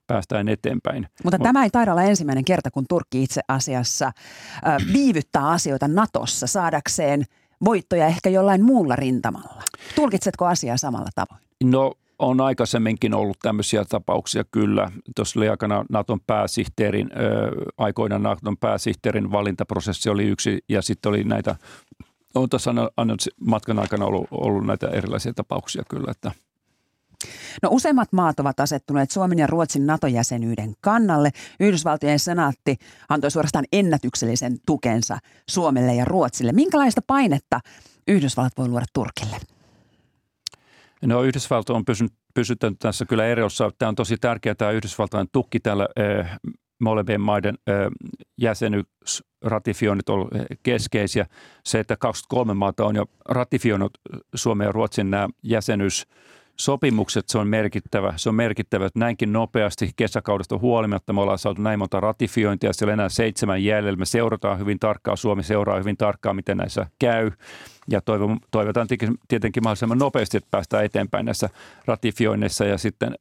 päästään 0.07 0.49
eteenpäin. 0.49 1.09
Mutta 1.25 1.39
Mut, 1.39 1.43
tämä 1.43 1.65
ei 1.65 1.71
taida 1.71 1.93
olla 1.93 2.03
ensimmäinen 2.03 2.45
kerta, 2.45 2.71
kun 2.71 2.85
Turkki 2.89 3.23
itse 3.23 3.41
asiassa 3.49 4.07
äh, 4.07 4.77
viivyttää 4.93 5.49
asioita 5.49 5.89
Natossa 5.89 6.47
saadakseen 6.47 7.25
voittoja 7.65 8.07
ehkä 8.07 8.31
jollain 8.31 8.65
muulla 8.65 8.97
rintamalla. 8.97 9.63
Tulkitsetko 9.95 10.47
asiaa 10.47 10.77
samalla 10.77 11.09
tavoin? 11.15 11.41
No 11.65 11.93
on 12.19 12.41
aikaisemminkin 12.41 13.15
ollut 13.15 13.39
tämmöisiä 13.43 13.85
tapauksia 13.85 14.45
kyllä. 14.51 14.91
Tuossa 15.17 15.41
oli 15.41 15.49
aikana 15.49 15.85
Naton 15.91 16.21
pääsihteerin, 16.27 17.11
äh, 17.13 17.21
aikoina 17.79 18.19
Naton 18.19 18.57
pääsihteerin 18.57 19.33
valintaprosessi 19.33 20.11
oli 20.11 20.25
yksi 20.25 20.65
ja 20.69 20.83
sitten 20.83 21.11
oli 21.11 21.25
näitä, 21.25 21.57
on 22.35 22.49
tuossa 22.49 22.75
matkan 23.41 23.79
aikana 23.79 24.05
ollut, 24.05 24.29
ollut 24.31 24.67
näitä 24.67 24.89
erilaisia 24.89 25.33
tapauksia 25.35 25.83
kyllä, 25.89 26.11
että– 26.11 26.33
No 27.63 27.69
useimmat 27.73 28.13
maat 28.13 28.41
ovat 28.41 28.61
asettuneet 28.61 29.11
Suomen 29.11 29.39
ja 29.39 29.47
Ruotsin 29.47 29.87
NATO-jäsenyyden 29.87 30.75
kannalle. 30.81 31.31
Yhdysvaltojen 31.61 32.19
senaatti 32.19 32.77
antoi 33.09 33.31
suorastaan 33.31 33.65
ennätyksellisen 33.73 34.57
tukensa 34.67 35.19
Suomelle 35.49 35.95
ja 35.95 36.05
Ruotsille. 36.05 36.53
Minkälaista 36.53 37.01
painetta 37.07 37.61
Yhdysvallat 38.09 38.53
voi 38.59 38.69
luoda 38.69 38.87
Turkille? 38.93 39.37
No 41.03 41.23
Yhdysvalto 41.23 41.75
on 41.75 41.85
pysynyt, 41.85 42.13
tässä 42.79 43.05
kyllä 43.05 43.27
erossa. 43.27 43.71
Tämä 43.79 43.89
on 43.89 43.95
tosi 43.95 44.17
tärkeää 44.17 44.55
tämä 44.55 44.71
Yhdysvaltain 44.71 45.29
tukki 45.33 45.61
tällä 45.61 45.89
äh, 46.21 46.39
molempien 46.81 47.21
maiden 47.21 47.59
äh, 47.69 47.75
jäsenyysratifioinnit 48.41 50.09
on 50.09 50.29
keskeisiä. 50.63 51.27
Se, 51.65 51.81
että 51.81 51.97
23 51.97 52.55
maata 52.55 52.85
on 52.85 52.97
jo 52.97 53.05
ratifioinut 53.29 53.99
Suomen 54.35 54.65
ja 54.65 54.73
Ruotsin 54.73 55.11
nämä 55.11 55.29
jäsenyys 55.43 56.07
sopimukset, 56.57 57.29
se 57.29 57.39
on 57.39 57.49
merkittävä. 57.49 58.13
Se 58.17 58.29
on 58.29 58.35
merkittävä, 58.35 58.87
että 58.87 58.99
näinkin 58.99 59.33
nopeasti 59.33 59.91
kesäkaudesta 59.97 60.59
huolimatta 60.59 61.13
me 61.13 61.21
ollaan 61.21 61.39
saatu 61.39 61.63
näin 61.63 61.79
monta 61.79 62.01
ratifiointia, 62.01 62.73
siellä 62.73 62.93
enää 62.93 63.09
seitsemän 63.09 63.65
jäljellä. 63.65 63.97
Me 63.97 64.05
seurataan 64.05 64.59
hyvin 64.59 64.79
tarkkaan, 64.79 65.17
Suomi 65.17 65.43
seuraa 65.43 65.79
hyvin 65.79 65.97
tarkkaan, 65.97 66.37
miten 66.37 66.57
näissä 66.57 66.87
käy. 66.99 67.31
Ja 67.91 68.01
toivotaan 68.51 68.89
tietenkin 69.29 69.63
mahdollisimman 69.63 69.99
nopeasti, 69.99 70.37
että 70.37 70.49
päästään 70.51 70.85
eteenpäin 70.85 71.27
näissä 71.27 71.49
ratifioinneissa 71.87 72.65
ja 72.65 72.79
sitten 72.79 73.15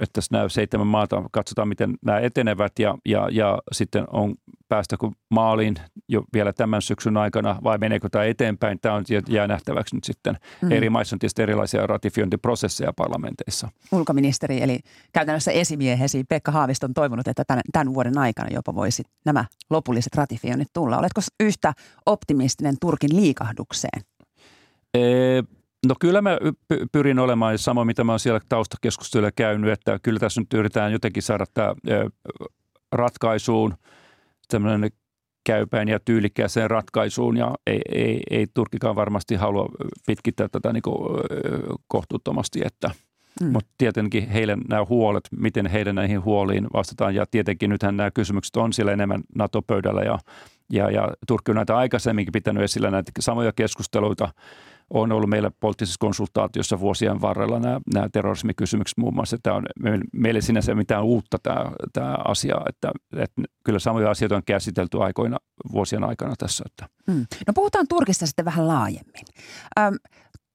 että 0.00 0.20
nämä 0.30 0.48
seitsemän 0.48 0.86
maata, 0.86 1.22
katsotaan 1.32 1.68
miten 1.68 1.94
nämä 2.04 2.18
etenevät 2.18 2.72
ja, 2.78 2.98
ja, 3.04 3.28
ja 3.30 3.58
sitten 3.72 4.04
on 4.12 4.34
päästäkö 4.68 5.10
maaliin 5.28 5.74
jo 6.08 6.24
vielä 6.34 6.52
tämän 6.52 6.82
syksyn 6.82 7.16
aikana 7.16 7.58
vai 7.64 7.78
meneekö 7.78 8.08
tämä 8.08 8.24
eteenpäin. 8.24 8.78
Tämä 8.80 8.94
on 8.94 9.04
jää 9.28 9.46
nähtäväksi 9.46 9.96
nyt 9.96 10.04
sitten. 10.04 10.36
Mm. 10.62 10.72
Eri 10.72 10.90
maissa 10.90 11.16
on 11.16 11.18
tietysti 11.18 11.42
erilaisia 11.42 11.86
ratifiointiprosesseja 11.86 12.92
parlamenteissa. 12.92 13.68
Ulkoministeri 13.92 14.62
eli 14.62 14.80
käytännössä 15.12 15.52
esimiehesi 15.52 16.24
Pekka 16.28 16.52
Haavisto 16.52 16.86
on 16.86 16.94
toivonut, 16.94 17.28
että 17.28 17.44
tämän, 17.46 17.62
tämän 17.72 17.94
vuoden 17.94 18.18
aikana 18.18 18.48
jopa 18.52 18.74
voisi 18.74 19.02
nämä 19.24 19.44
lopulliset 19.70 20.14
ratifioinnit 20.14 20.68
tulla. 20.72 20.98
Oletko 20.98 21.20
yhtä 21.40 21.72
optimistinen 22.06 22.74
Turkin 22.80 23.16
liikahdukseen? 23.16 24.02
Ee, 24.94 25.42
No 25.86 25.94
kyllä 26.00 26.22
mä 26.22 26.38
pyrin 26.92 27.18
olemaan 27.18 27.58
samoin, 27.58 27.86
mitä 27.86 28.04
mä 28.04 28.12
oon 28.12 28.20
siellä 28.20 28.40
taustakeskusteluja 28.48 29.32
käynyt, 29.36 29.70
että 29.70 29.98
kyllä 30.02 30.20
tässä 30.20 30.40
nyt 30.40 30.54
yritetään 30.54 30.92
jotenkin 30.92 31.22
saada 31.22 31.44
tämä 31.54 31.74
ratkaisuun, 32.92 33.74
tämmöinen 34.48 34.90
käypäin 35.44 35.88
ja 35.88 36.00
tyylikkääseen 36.04 36.70
ratkaisuun 36.70 37.36
ja 37.36 37.54
ei, 37.66 37.80
ei, 37.94 38.20
ei 38.30 38.46
Turkikaan 38.54 38.96
varmasti 38.96 39.34
halua 39.34 39.68
pitkittää 40.06 40.48
tätä 40.48 40.72
niin 40.72 40.82
kuin, 40.82 40.96
kohtuuttomasti, 41.88 42.60
että 42.64 42.90
mm. 43.40 43.52
mutta 43.52 43.70
tietenkin 43.78 44.28
heille 44.28 44.56
nämä 44.68 44.84
huolet, 44.88 45.24
miten 45.38 45.66
heidän 45.66 45.94
näihin 45.94 46.24
huoliin 46.24 46.66
vastataan 46.72 47.14
ja 47.14 47.26
tietenkin 47.30 47.70
nythän 47.70 47.96
nämä 47.96 48.10
kysymykset 48.10 48.56
on 48.56 48.72
siellä 48.72 48.92
enemmän 48.92 49.22
NATO-pöydällä 49.34 50.02
ja, 50.02 50.18
ja, 50.72 50.90
ja 50.90 51.08
Turkki 51.26 51.50
on 51.50 51.56
näitä 51.56 51.76
aikaisemminkin 51.76 52.32
pitänyt 52.32 52.62
esillä 52.62 52.90
näitä 52.90 53.12
samoja 53.18 53.52
keskusteluita 53.52 54.28
on 54.94 55.12
ollut 55.12 55.30
meillä 55.30 55.50
poliittisessa 55.60 55.96
konsultaatiossa 56.00 56.80
vuosien 56.80 57.20
varrella 57.20 57.60
nämä, 57.60 57.80
nämä 57.94 58.08
terrorismikysymykset 58.12 58.98
muun 58.98 59.14
muassa. 59.14 59.36
Tämä 59.42 59.56
on 59.56 59.64
meille 60.12 60.40
sinänsä 60.40 60.74
mitään 60.74 61.04
uutta 61.04 61.38
tämä, 61.42 61.72
tämä 61.92 62.16
asia, 62.24 62.56
että, 62.68 62.92
että 63.16 63.42
kyllä 63.64 63.78
samoja 63.78 64.10
asioita 64.10 64.36
on 64.36 64.42
käsitelty 64.46 65.02
aikoina 65.02 65.36
vuosien 65.72 66.04
aikana 66.04 66.34
tässä. 66.38 66.64
Että. 66.66 66.88
Hmm. 67.10 67.26
No 67.46 67.52
puhutaan 67.54 67.86
Turkista 67.88 68.26
sitten 68.26 68.44
vähän 68.44 68.68
laajemmin. 68.68 69.24
Öm, 69.80 69.94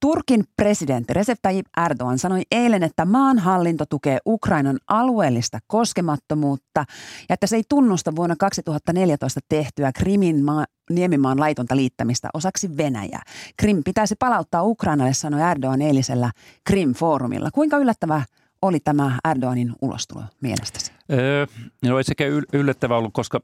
Turkin 0.01 0.43
presidentti 0.57 1.13
Recep 1.13 1.39
Tayyip 1.41 1.65
Erdogan 1.85 2.19
sanoi 2.19 2.41
eilen, 2.51 2.83
että 2.83 3.05
maan 3.05 3.39
hallinto 3.39 3.85
tukee 3.89 4.17
Ukrainan 4.25 4.77
alueellista 4.87 5.59
koskemattomuutta 5.67 6.85
ja 7.29 7.33
että 7.33 7.47
se 7.47 7.55
ei 7.55 7.63
tunnusta 7.69 8.15
vuonna 8.15 8.35
2014 8.39 9.39
tehtyä 9.49 9.91
Krimin 9.91 10.43
niemimaan 10.89 11.39
laitonta 11.39 11.75
liittämistä 11.75 12.29
osaksi 12.33 12.77
Venäjää. 12.77 13.21
Krim 13.57 13.83
pitäisi 13.83 14.15
palauttaa 14.19 14.63
Ukrainalle, 14.63 15.13
sanoi 15.13 15.51
Erdogan 15.51 15.81
eilisellä 15.81 16.31
Krim-foorumilla. 16.69 17.49
Kuinka 17.53 17.77
yllättävää 17.77 18.25
oli 18.61 18.79
tämä 18.79 19.19
Erdoganin 19.31 19.73
ulostulo 19.81 20.23
mielestäsi? 20.41 20.91
Öö, 21.11 21.45
no 21.85 21.97
ei 21.97 22.03
sekään 22.03 22.31
yllättävää 22.53 22.97
ollut, 22.97 23.13
koska 23.13 23.41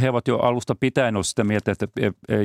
he 0.00 0.10
ovat 0.10 0.28
jo 0.28 0.38
alusta 0.38 0.74
pitäen 0.74 1.16
ollut 1.16 1.26
sitä 1.26 1.44
mieltä, 1.44 1.72
että 1.72 1.86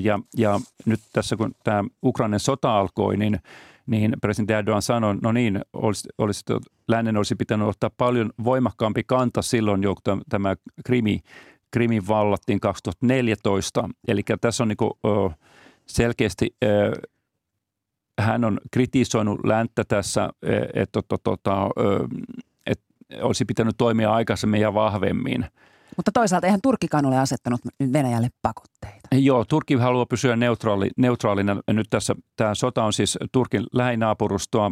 ja, 0.03 0.19
ja 0.37 0.59
nyt 0.85 0.99
tässä 1.13 1.35
kun 1.35 1.55
tämä 1.63 1.83
Ukrainan 2.03 2.39
sota 2.39 2.79
alkoi, 2.79 3.17
niin 3.17 3.39
niin 3.87 4.13
presidentti 4.21 4.53
Erdogan 4.53 4.81
sanoi, 4.81 5.15
no 5.21 5.31
niin, 5.31 5.61
olisi, 5.73 6.09
olisi, 6.17 6.43
lännen 6.87 7.17
olisi 7.17 7.35
pitänyt 7.35 7.67
ottaa 7.67 7.89
paljon 7.97 8.29
voimakkaampi 8.43 9.03
kanta 9.03 9.41
silloin, 9.41 9.81
kun 9.81 10.21
tämä 10.29 10.55
Krimi, 10.85 11.19
Krimin 11.71 12.07
vallattiin 12.07 12.59
2014. 12.59 13.89
Eli 14.07 14.21
tässä 14.41 14.63
on 14.63 14.67
niin 14.67 14.77
kuin, 14.77 14.91
selkeästi 15.85 16.55
hän 18.21 18.45
on 18.45 18.59
kritisoinut 18.71 19.39
länttä 19.43 19.83
tässä, 19.87 20.29
että, 20.73 20.99
että, 20.99 21.15
että, 21.15 21.51
että 22.65 22.85
olisi 23.21 23.45
pitänyt 23.45 23.75
toimia 23.77 24.13
aikaisemmin 24.13 24.61
ja 24.61 24.73
vahvemmin. 24.73 25.45
Mutta 25.97 26.11
toisaalta 26.11 26.47
eihän 26.47 26.59
Turkkikaan 26.63 27.05
ole 27.05 27.17
asettanut 27.17 27.61
Venäjälle 27.93 28.27
pakotteita. 28.41 29.07
Joo, 29.11 29.45
Turkki 29.45 29.75
haluaa 29.75 30.05
pysyä 30.05 30.35
neutraali, 30.35 30.89
neutraalina. 30.97 31.61
Nyt 31.71 31.87
tässä 31.89 32.15
tämä 32.35 32.55
sota 32.55 32.83
on 32.83 32.93
siis 32.93 33.17
Turkin 33.31 33.63
lähinaapurustoa. 33.73 34.71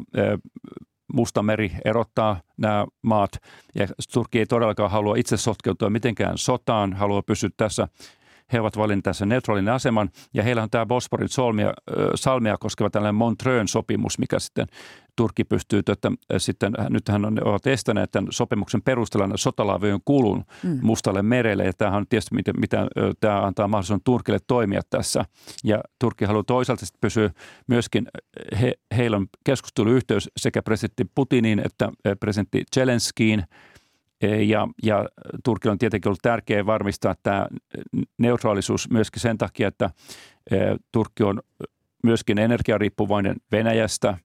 Mustameri 1.16 1.72
erottaa 1.86 2.42
nämä 2.58 2.86
maat. 3.02 3.32
Ja 3.76 3.88
Turkki 4.14 4.40
ei 4.40 4.46
todellakaan 4.46 4.92
halua 4.92 5.16
itse 5.16 5.38
sotkeutua 5.38 5.90
mitenkään 5.90 6.38
sotaan, 6.38 6.94
haluaa 6.94 7.22
pysyä 7.22 7.50
tässä 7.58 7.88
he 8.54 8.60
ovat 8.60 8.78
valinneet 8.78 9.04
tässä 9.04 9.26
neutraalinen 9.26 9.74
aseman 9.74 10.10
ja 10.34 10.44
heillä 10.44 10.64
on 10.64 10.70
tämä 10.70 10.86
Bosporin 10.86 11.30
solmia, 11.30 11.74
salmia 12.16 12.58
koskeva 12.60 12.90
tällainen 12.90 13.16
Montreux 13.16 13.72
sopimus, 13.72 14.20
mikä 14.20 14.40
sitten 14.40 14.68
Turkki 15.16 15.44
pystyy, 15.44 15.80
että 15.80 16.12
sitten 16.38 16.74
nythän 16.90 17.26
on, 17.26 17.48
ovat 17.48 17.68
estäneet 17.68 18.12
tämän 18.12 18.28
sopimuksen 18.32 18.82
perusteella 18.82 19.38
sotalaavujen 19.38 20.00
kulun 20.06 20.44
mm. 20.64 20.80
Mustalle 20.82 21.22
merelle. 21.22 21.66
Ja 21.66 21.74
tämähän 21.78 21.98
on 21.98 22.08
tietysti, 22.10 22.36
miten, 22.36 22.56
mitä 22.60 22.88
tämä 23.20 23.42
antaa 23.42 23.68
mahdollisuuden 23.68 24.04
Turkille 24.04 24.40
toimia 24.48 24.82
tässä. 24.90 25.26
Ja 25.64 25.82
Turkki 26.00 26.26
haluaa 26.26 26.44
toisaalta 26.44 26.86
sitten 26.86 27.02
pysyä 27.02 27.30
myöskin, 27.68 28.08
he, 28.62 28.74
heillä 28.98 29.18
on 29.18 29.28
keskusteluyhteys 29.44 30.30
sekä 30.38 30.62
presidentti 30.62 31.06
Putiniin 31.16 31.62
että 31.66 31.92
presidentti 32.20 32.64
Zelenskiin– 32.76 33.44
ja, 34.22 34.68
ja 34.84 35.10
Turkilla 35.44 35.72
on 35.72 35.78
tietenkin 35.78 36.10
ollut 36.10 36.22
tärkeää 36.22 36.66
varmistaa 36.66 37.16
tämä 37.24 37.48
neutraalisuus 38.18 38.90
myöskin 38.90 39.22
sen 39.22 39.38
takia, 39.38 39.68
että 39.68 39.90
Turkki 40.92 41.24
on 41.24 41.42
myöskin 42.04 42.38
energiariippuvainen 42.38 43.36
Venäjästä. 43.52 44.18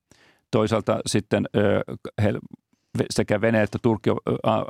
Toisaalta 0.50 1.00
sitten 1.06 1.46
sekä 3.10 3.40
Venäjä 3.40 3.62
että 3.62 3.78
Turkki, 3.82 4.10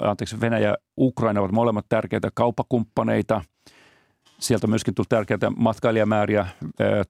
anteeksi, 0.00 0.40
Venäjä 0.40 0.68
ja 0.68 0.76
Ukraina 0.98 1.40
ovat 1.40 1.52
molemmat 1.52 1.86
tärkeitä 1.88 2.30
kauppakumppaneita. 2.34 3.44
Sieltä 4.38 4.66
on 4.66 4.70
myöskin 4.70 4.94
tullut 4.94 5.08
tärkeitä 5.08 5.50
matkailijamääriä 5.50 6.46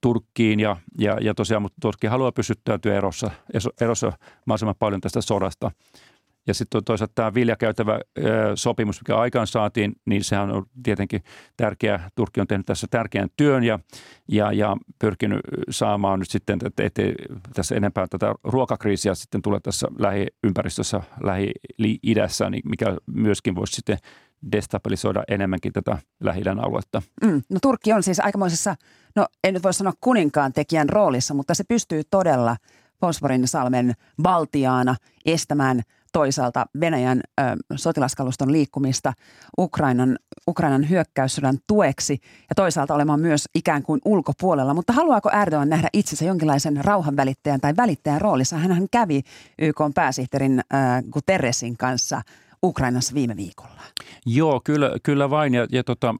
Turkkiin 0.00 0.61
ja, 0.61 0.76
ja, 0.99 1.19
ja 1.21 1.35
tosiaan, 1.35 1.62
mutta 1.62 1.76
Turkki 1.81 2.07
haluaa 2.07 2.33
pysyttäytyä 2.33 2.97
erossa, 2.97 3.31
erossa 3.81 4.12
mahdollisimman 4.47 4.75
paljon 4.79 5.00
tästä 5.00 5.21
sodasta. 5.21 5.71
Ja 6.47 6.54
sitten 6.54 6.85
toisaalta 6.85 7.12
tämä 7.14 7.35
viljakäytävä 7.35 8.00
sopimus, 8.54 9.00
mikä 9.00 9.16
aikaan 9.16 9.47
saatiin, 9.47 9.92
niin 10.06 10.25
sehän 10.25 10.50
on 10.50 10.66
tietenkin 10.82 11.23
tärkeä. 11.56 12.11
Turkki 12.14 12.40
on 12.40 12.47
tehnyt 12.47 12.66
tässä 12.66 12.87
tärkeän 12.90 13.28
työn 13.37 13.64
ja, 13.64 13.78
ja, 14.28 14.52
ja 14.52 14.76
pyrkinyt 14.99 15.40
saamaan 15.70 16.18
nyt 16.18 16.30
sitten, 16.30 16.59
että 16.64 16.85
ettei 16.85 17.14
tässä 17.54 17.75
enempää 17.75 18.06
tätä 18.06 18.35
ruokakriisiä 18.44 19.14
sitten 19.14 19.42
tule 19.42 19.61
tässä 19.61 19.88
lähiympäristössä, 19.99 21.00
lähi-idässä, 21.23 22.50
niin 22.50 22.62
mikä 22.64 22.97
myöskin 23.06 23.54
voisi 23.54 23.73
sitten 23.73 23.99
destabilisoida 24.52 25.25
enemmänkin 25.28 25.73
tätä 25.73 25.99
lähi 26.20 26.42
aluetta. 26.61 27.02
Mm, 27.25 27.42
no 27.50 27.59
Turkki 27.62 27.92
on 27.92 28.02
siis 28.02 28.20
aikamoisessa, 28.20 28.75
no 29.16 29.26
en 29.44 29.54
nyt 29.54 29.62
voi 29.62 29.75
sanoa 29.75 29.92
kuninkaan 30.00 30.52
tekijän 30.52 30.88
roolissa, 30.88 31.35
mutta 31.35 31.54
se 31.54 31.64
pystyy 31.68 32.02
todella 32.11 32.56
Fosforin 33.00 33.49
salmen 33.49 33.92
valtiaana 34.23 34.97
estämään– 35.26 35.83
toisaalta 36.12 36.66
Venäjän 36.80 37.21
ö, 37.40 37.42
sotilaskaluston 37.76 38.52
liikkumista 38.52 39.12
Ukrainan, 39.59 40.19
Ukrainan 40.49 40.88
hyökkäyssodan 40.88 41.59
tueksi 41.66 42.19
ja 42.23 42.54
toisaalta 42.57 42.95
olemaan 42.95 43.21
myös 43.21 43.45
ikään 43.54 43.83
kuin 43.83 44.00
ulkopuolella. 44.04 44.75
Mutta 44.75 44.92
haluaako 44.92 45.30
Erdogan 45.42 45.69
nähdä 45.69 45.88
itsensä 45.92 46.25
jonkinlaisen 46.25 46.85
rauhanvälittäjän 46.85 47.61
tai 47.61 47.76
välittäjän 47.76 48.21
roolissa? 48.21 48.57
Hän 48.57 48.87
kävi 48.90 49.23
YK 49.59 49.78
pääsihteerin 49.95 50.61
ö, 50.61 50.76
Guterresin 51.11 51.76
kanssa 51.76 52.23
Ukrainassa 52.62 53.14
viime 53.14 53.37
viikolla. 53.37 53.83
Joo, 54.26 54.61
kyllä, 54.64 54.90
kyllä 55.02 55.30
vain. 55.30 55.54
Ja, 55.54 55.66
ja 55.73 55.85
tota, 55.85 56.14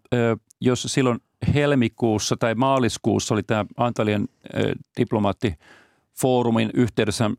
jos 0.61 0.83
silloin 0.83 1.19
helmikuussa 1.55 2.37
tai 2.37 2.55
maaliskuussa 2.55 3.35
oli 3.35 3.43
tämä 3.43 3.65
Antalien 3.77 4.29
diplomaattifoorumin 6.21 6.71
yhteydessä 6.75 7.31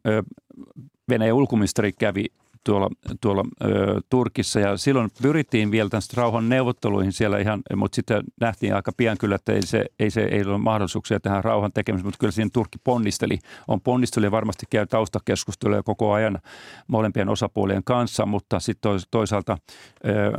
Venäjän 1.10 1.36
ulkoministeri 1.36 1.94
kävi 1.94 2.26
tuolla, 2.64 2.90
tuolla 3.22 3.44
ö, 3.64 4.02
Turkissa 4.10 4.60
ja 4.60 4.78
silloin 4.78 5.10
pyrittiin 5.22 5.72
vielä 5.72 5.90
tästä 5.90 6.14
rauhan 6.18 6.50
neuvotteluihin 6.50 7.14
siellä 7.14 7.40
ihan, 7.40 7.62
mutta 7.76 7.96
sitten 7.96 8.24
nähtiin 8.42 8.76
aika 8.76 8.92
pian 8.98 9.18
kyllä, 9.18 9.36
että 9.36 9.54
ei 9.54 9.62
se 9.62 9.86
ei, 10.00 10.12
se, 10.12 10.22
ei 10.22 10.44
ole 10.44 10.58
mahdollisuuksia 10.58 11.20
tähän 11.20 11.44
rauhan 11.44 11.72
tekemiseen, 11.74 12.08
mutta 12.08 12.18
kyllä 12.20 12.32
siinä 12.32 12.50
Turkki 12.54 12.78
ponnisteli, 12.84 13.40
on 13.68 13.82
ponnisteli 13.82 14.26
ja 14.26 14.32
varmasti 14.32 14.66
käy 14.70 14.86
taustakeskusteluja 14.86 15.84
koko 15.84 16.14
ajan 16.14 16.40
molempien 16.88 17.30
osapuolien 17.30 17.84
kanssa, 17.84 18.26
mutta 18.26 18.60
sitten 18.60 18.92
toisaalta 19.12 19.58
ö, 20.06 20.32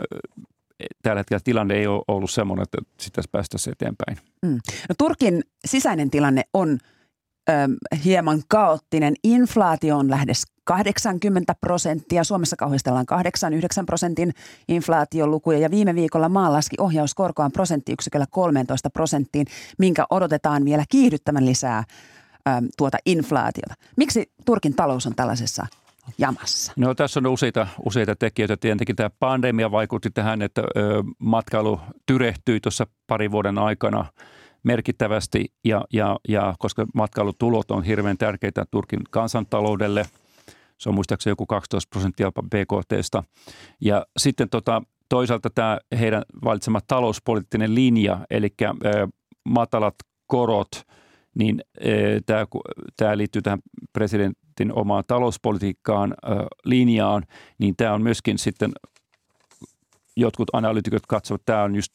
tällä 1.03 1.21
hetkellä 1.21 1.41
tilanne 1.45 1.75
ei 1.75 1.87
ole 1.87 2.03
ollut 2.09 2.31
sellainen, 2.31 2.63
että 2.63 2.79
sitä 2.99 3.23
päästäisiin 3.33 3.73
eteenpäin. 3.73 4.19
Mm. 4.43 4.59
No, 4.89 4.95
Turkin 4.99 5.43
sisäinen 5.65 6.11
tilanne 6.11 6.43
on 6.55 6.79
ö, 7.49 7.53
hieman 8.05 8.43
kaoottinen. 8.49 9.15
Inflaatio 9.25 9.99
on 9.99 10.11
lähes 10.11 10.43
80 10.65 11.55
prosenttia. 11.61 12.25
Suomessa 12.25 12.57
kauhistellaan 12.57 13.07
8-9 13.83 13.85
prosentin 13.87 14.33
inflaatiolukuja 14.69 15.59
ja 15.59 15.71
viime 15.71 15.95
viikolla 15.95 16.29
maa 16.29 16.53
laski 16.53 16.77
ohjauskorkoaan 16.81 17.53
prosenttiyksiköllä 17.53 18.27
13 18.31 18.91
prosenttiin, 18.91 19.47
minkä 19.79 20.05
odotetaan 20.11 20.65
vielä 20.65 20.85
kiihdyttämään 20.89 21.47
lisää 21.47 21.85
äm, 22.49 22.69
tuota 22.79 22.99
inflaatiota. 23.07 23.75
Miksi 23.97 24.33
Turkin 24.45 24.75
talous 24.75 25.07
on 25.07 25.15
tällaisessa 25.15 25.67
jamassa? 26.19 26.73
No 26.77 26.95
tässä 26.95 27.21
on 27.21 27.27
useita, 27.27 27.67
useita 27.85 28.17
tekijöitä. 28.17 28.57
Tietenkin 28.57 28.97
tämä 28.97 29.11
pandemia 29.21 29.71
vaikutti 29.71 30.11
tähän, 30.11 30.43
että 30.43 30.63
ö, 30.63 31.03
matkailu 31.19 31.81
tyrehtyi 32.07 32.61
tuossa 32.61 32.87
pari 33.07 33.31
vuoden 33.31 33.59
aikana 33.59 34.05
merkittävästi 34.63 35.45
ja, 35.65 35.85
ja, 35.93 36.19
ja 36.29 36.55
koska 36.59 36.87
matkailutulot 36.95 37.71
on 37.71 37.85
hirveän 37.85 38.19
tärkeitä 38.19 38.65
Turkin 38.71 39.01
kansantaloudelle– 39.11 40.05
se 40.83 40.89
on 40.89 40.95
muistaakseni 40.95 41.33
joku 41.33 41.47
12 41.47 41.89
prosenttia 41.91 42.33
BKTstä. 42.33 43.23
Ja 43.81 44.07
sitten 44.17 44.49
tota, 44.49 44.83
toisaalta 45.09 45.51
tämä 45.55 45.79
heidän 45.99 46.23
valitsema 46.45 46.81
talouspoliittinen 46.87 47.75
linja, 47.75 48.19
eli 48.31 48.49
matalat 49.45 49.95
korot, 50.27 50.71
niin 51.35 51.63
tämä, 52.97 53.17
liittyy 53.17 53.43
tähän 53.43 53.59
presidentin 53.93 54.73
omaan 54.73 55.05
talouspolitiikkaan, 55.07 56.15
linjaan, 56.65 57.23
niin 57.59 57.77
tämä 57.77 57.95
on 57.95 58.03
myöskin 58.03 58.39
sitten 58.39 58.73
jotkut 60.17 60.49
analytikot 60.53 61.07
katsovat, 61.07 61.41
että 61.41 61.53
tämä 61.53 61.63
on 61.63 61.75
just 61.75 61.93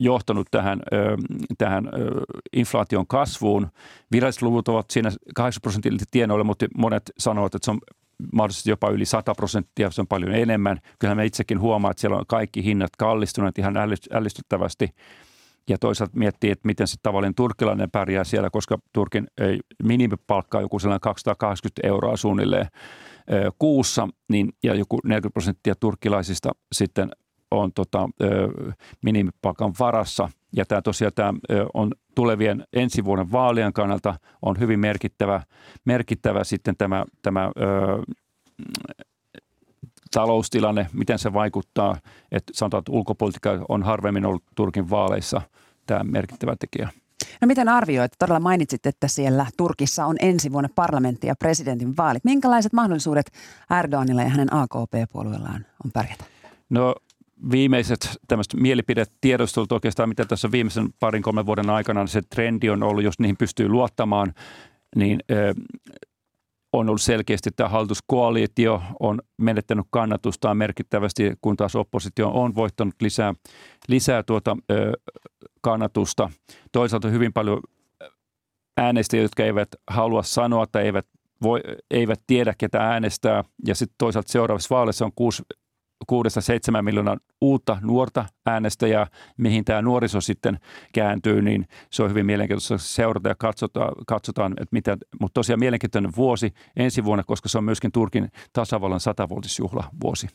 johtanut 0.00 0.46
tähän, 0.50 0.82
tähän 1.58 1.90
inflaation 2.52 3.06
kasvuun. 3.06 3.68
Viralliset 4.12 4.42
luvut 4.42 4.68
ovat 4.68 4.90
siinä 4.90 5.10
8 5.34 5.62
prosentilla 5.62 5.98
tienoilla, 6.10 6.44
mutta 6.44 6.66
monet 6.76 7.02
sanovat, 7.18 7.54
että 7.54 7.64
se 7.64 7.70
on 7.70 7.78
mahdollisesti 8.32 8.70
jopa 8.70 8.90
yli 8.90 9.04
100 9.04 9.34
prosenttia, 9.34 9.90
se 9.90 10.00
on 10.00 10.06
paljon 10.06 10.34
enemmän. 10.34 10.80
Kyllähän 10.98 11.16
me 11.16 11.26
itsekin 11.26 11.60
huomaa, 11.60 11.90
että 11.90 12.00
siellä 12.00 12.16
on 12.16 12.24
kaikki 12.28 12.64
hinnat 12.64 12.96
kallistuneet 12.98 13.58
ihan 13.58 13.76
ällistyttävästi. 14.12 14.90
Ja 15.68 15.78
toisaalta 15.78 16.18
miettii, 16.18 16.50
että 16.50 16.66
miten 16.66 16.88
se 16.88 16.96
tavallinen 17.02 17.34
turkkilainen 17.34 17.90
pärjää 17.90 18.24
siellä, 18.24 18.50
koska 18.50 18.78
Turkin 18.92 19.26
minimipalkka 19.82 20.58
on 20.58 20.64
joku 20.64 20.78
sellainen 20.78 21.00
280 21.00 21.86
euroa 21.86 22.16
suunnilleen 22.16 22.66
kuussa, 23.58 24.08
niin, 24.28 24.52
ja 24.62 24.74
joku 24.74 24.98
40 25.04 25.32
prosenttia 25.32 25.74
turkkilaisista 25.74 26.50
sitten 26.72 27.10
on 27.60 27.72
tota, 27.72 28.08
minimipalkan 29.02 29.72
varassa. 29.78 30.28
Ja 30.56 30.64
tämä 30.64 30.82
tosiaan 30.82 31.12
tämä 31.14 31.32
on 31.74 31.92
tulevien 32.14 32.64
ensi 32.72 33.04
vuoden 33.04 33.32
vaalien 33.32 33.72
kannalta 33.72 34.14
on 34.42 34.60
hyvin 34.60 34.80
merkittävä, 34.80 35.42
merkittävä 35.84 36.44
sitten 36.44 36.76
tämä, 36.76 37.04
tämä 37.22 37.44
ö, 37.46 37.52
taloustilanne, 40.10 40.86
miten 40.92 41.18
se 41.18 41.32
vaikuttaa. 41.32 41.96
Että 42.32 42.52
sanotaan, 42.54 42.78
että 42.78 42.92
ulkopolitiikka 42.92 43.64
on 43.68 43.82
harvemmin 43.82 44.26
ollut 44.26 44.42
Turkin 44.54 44.90
vaaleissa 44.90 45.40
tämä 45.86 46.04
merkittävä 46.04 46.56
tekijä. 46.60 46.88
No 47.40 47.46
miten 47.46 47.68
arvioit? 47.68 48.12
Todella 48.18 48.40
mainitsit, 48.40 48.86
että 48.86 49.08
siellä 49.08 49.46
Turkissa 49.56 50.06
on 50.06 50.16
ensi 50.20 50.52
vuonna 50.52 50.68
parlamentti 50.74 51.26
ja 51.26 51.34
presidentin 51.36 51.96
vaalit. 51.96 52.24
Minkälaiset 52.24 52.72
mahdollisuudet 52.72 53.30
Erdoganilla 53.78 54.22
ja 54.22 54.28
hänen 54.28 54.54
AKP-puolueellaan 54.54 55.66
on 55.84 55.90
pärjätä? 55.92 56.24
No 56.70 56.94
viimeiset 57.50 58.08
tämmöiset 58.28 58.54
mielipidetiedostelut 58.54 59.72
oikeastaan, 59.72 60.08
mitä 60.08 60.24
tässä 60.24 60.52
viimeisen 60.52 60.88
parin 61.00 61.22
kolmen 61.22 61.46
vuoden 61.46 61.70
aikana 61.70 62.06
se 62.06 62.22
trendi 62.22 62.70
on 62.70 62.82
ollut, 62.82 63.04
jos 63.04 63.18
niihin 63.18 63.36
pystyy 63.36 63.68
luottamaan, 63.68 64.34
niin 64.96 65.20
ö, 65.30 65.54
on 66.72 66.88
ollut 66.88 67.02
selkeästi, 67.02 67.48
että 67.48 67.68
hallituskoalitio 67.68 68.82
on 69.00 69.20
menettänyt 69.36 69.86
kannatustaan 69.90 70.56
merkittävästi, 70.56 71.32
kun 71.40 71.56
taas 71.56 71.76
oppositio 71.76 72.30
on 72.30 72.54
voittanut 72.54 72.94
lisää, 73.00 73.34
lisää 73.88 74.22
tuota, 74.22 74.56
ö, 74.70 74.92
kannatusta. 75.60 76.30
Toisaalta 76.72 77.08
hyvin 77.08 77.32
paljon 77.32 77.60
äänestäjiä, 78.76 79.22
jotka 79.22 79.44
eivät 79.44 79.68
halua 79.90 80.22
sanoa 80.22 80.66
tai 80.66 80.84
eivät, 80.84 81.06
voi, 81.42 81.60
eivät 81.90 82.20
tiedä, 82.26 82.54
ketä 82.58 82.78
äänestää. 82.78 83.44
Ja 83.66 83.74
sitten 83.74 83.94
toisaalta 83.98 84.32
seuraavassa 84.32 84.74
vaaleissa 84.74 85.04
on 85.04 85.12
kuusi 85.14 85.42
6-7 86.12 86.82
miljoonaa 86.82 87.16
uutta 87.40 87.78
nuorta 87.82 88.24
äänestäjää, 88.46 89.06
mihin 89.36 89.64
tämä 89.64 89.82
nuoriso 89.82 90.20
sitten 90.20 90.58
kääntyy, 90.92 91.42
niin 91.42 91.66
se 91.90 92.02
on 92.02 92.10
hyvin 92.10 92.26
mielenkiintoista 92.26 92.78
seurata 92.78 93.28
ja 93.28 93.34
katsotaan, 93.38 93.92
katsotaan 94.06 94.52
että 94.52 94.68
mitä, 94.70 94.96
mutta 95.20 95.34
tosiaan 95.34 95.60
mielenkiintoinen 95.60 96.12
vuosi 96.16 96.52
ensi 96.76 97.04
vuonna, 97.04 97.24
koska 97.24 97.48
se 97.48 97.58
on 97.58 97.64
myöskin 97.64 97.92
Turkin 97.92 98.28
tasavallan 98.52 99.00
satavuotisjuhla 99.00 99.90
vuosi. 100.02 100.28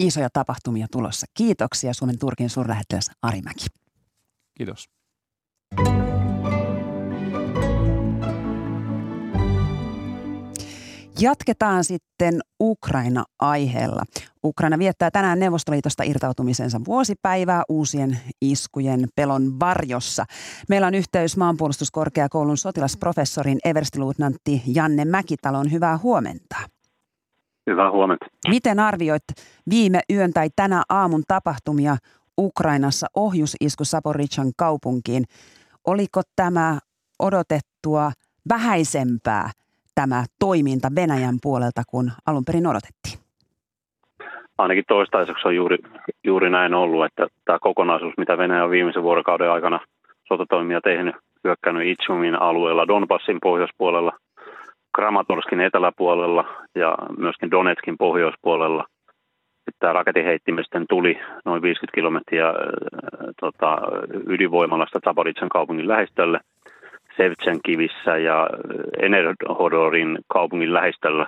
Isoja 0.00 0.28
tapahtumia 0.32 0.86
tulossa. 0.92 1.26
Kiitoksia 1.34 1.94
Suomen 1.94 2.18
Turkin 2.18 2.50
suurlähettiläs 2.50 3.10
Arimäki. 3.22 3.66
Kiitos. 4.58 4.88
Jatketaan 11.20 11.84
sitten 11.84 12.40
Ukraina-aiheella. 12.60 14.02
Ukraina 14.44 14.78
viettää 14.78 15.10
tänään 15.10 15.38
Neuvostoliitosta 15.38 16.02
irtautumisensa 16.02 16.80
vuosipäivää 16.86 17.62
uusien 17.68 18.18
iskujen 18.42 19.08
pelon 19.14 19.60
varjossa. 19.60 20.24
Meillä 20.68 20.86
on 20.86 20.94
yhteys 20.94 21.36
maanpuolustuskorkeakoulun 21.36 22.56
sotilasprofessorin 22.56 23.58
everstiluutnantti 23.64 24.62
Janne 24.66 25.04
Mäkitalon. 25.04 25.72
Hyvää 25.72 25.98
huomenta. 25.98 26.56
Hyvää 27.70 27.90
huomenta. 27.90 28.26
Miten 28.48 28.80
arvioit 28.80 29.24
viime 29.70 30.00
yön 30.12 30.32
tai 30.32 30.48
tänä 30.56 30.82
aamun 30.88 31.22
tapahtumia 31.28 31.96
Ukrainassa 32.38 33.06
ohjusisku 33.16 33.84
Saporichan 33.84 34.52
kaupunkiin? 34.56 35.24
Oliko 35.86 36.20
tämä 36.36 36.78
odotettua 37.18 38.12
vähäisempää– 38.48 39.50
tämä 40.00 40.24
toiminta 40.38 40.88
Venäjän 40.94 41.38
puolelta, 41.42 41.82
kun 41.90 42.10
alun 42.26 42.44
perin 42.44 42.66
odotettiin? 42.66 43.18
Ainakin 44.58 44.84
toistaiseksi 44.88 45.48
on 45.48 45.56
juuri, 45.56 45.78
juuri 46.24 46.50
näin 46.50 46.74
ollut, 46.74 47.04
että 47.04 47.26
tämä 47.44 47.58
kokonaisuus, 47.58 48.14
mitä 48.16 48.38
Venäjä 48.38 48.64
on 48.64 48.70
viimeisen 48.70 49.02
vuorokauden 49.02 49.50
aikana 49.50 49.80
sotatoimia 50.28 50.80
tehnyt, 50.80 51.14
hyökkännyt 51.44 51.86
Itsumin 51.86 52.42
alueella, 52.42 52.88
Donbassin 52.88 53.38
pohjoispuolella, 53.42 54.12
Kramatorskin 54.96 55.60
eteläpuolella 55.60 56.44
ja 56.74 56.98
myöskin 57.18 57.50
Donetskin 57.50 57.98
pohjoispuolella. 57.98 58.84
Tämä 59.78 59.92
raketinheittimisten 59.92 60.84
tuli 60.88 61.18
noin 61.44 61.62
50 61.62 61.94
kilometriä 61.94 62.48
äh, 62.48 62.54
tota, 63.40 63.78
ydinvoimalasta 64.26 65.00
Zaporizhan 65.04 65.48
kaupungin 65.48 65.88
lähistölle– 65.88 66.40
Sevtsen 67.16 67.60
kivissä 67.64 68.16
ja 68.16 68.48
Enerhodorin 69.02 70.18
kaupungin 70.32 70.72
lähistöllä 70.72 71.26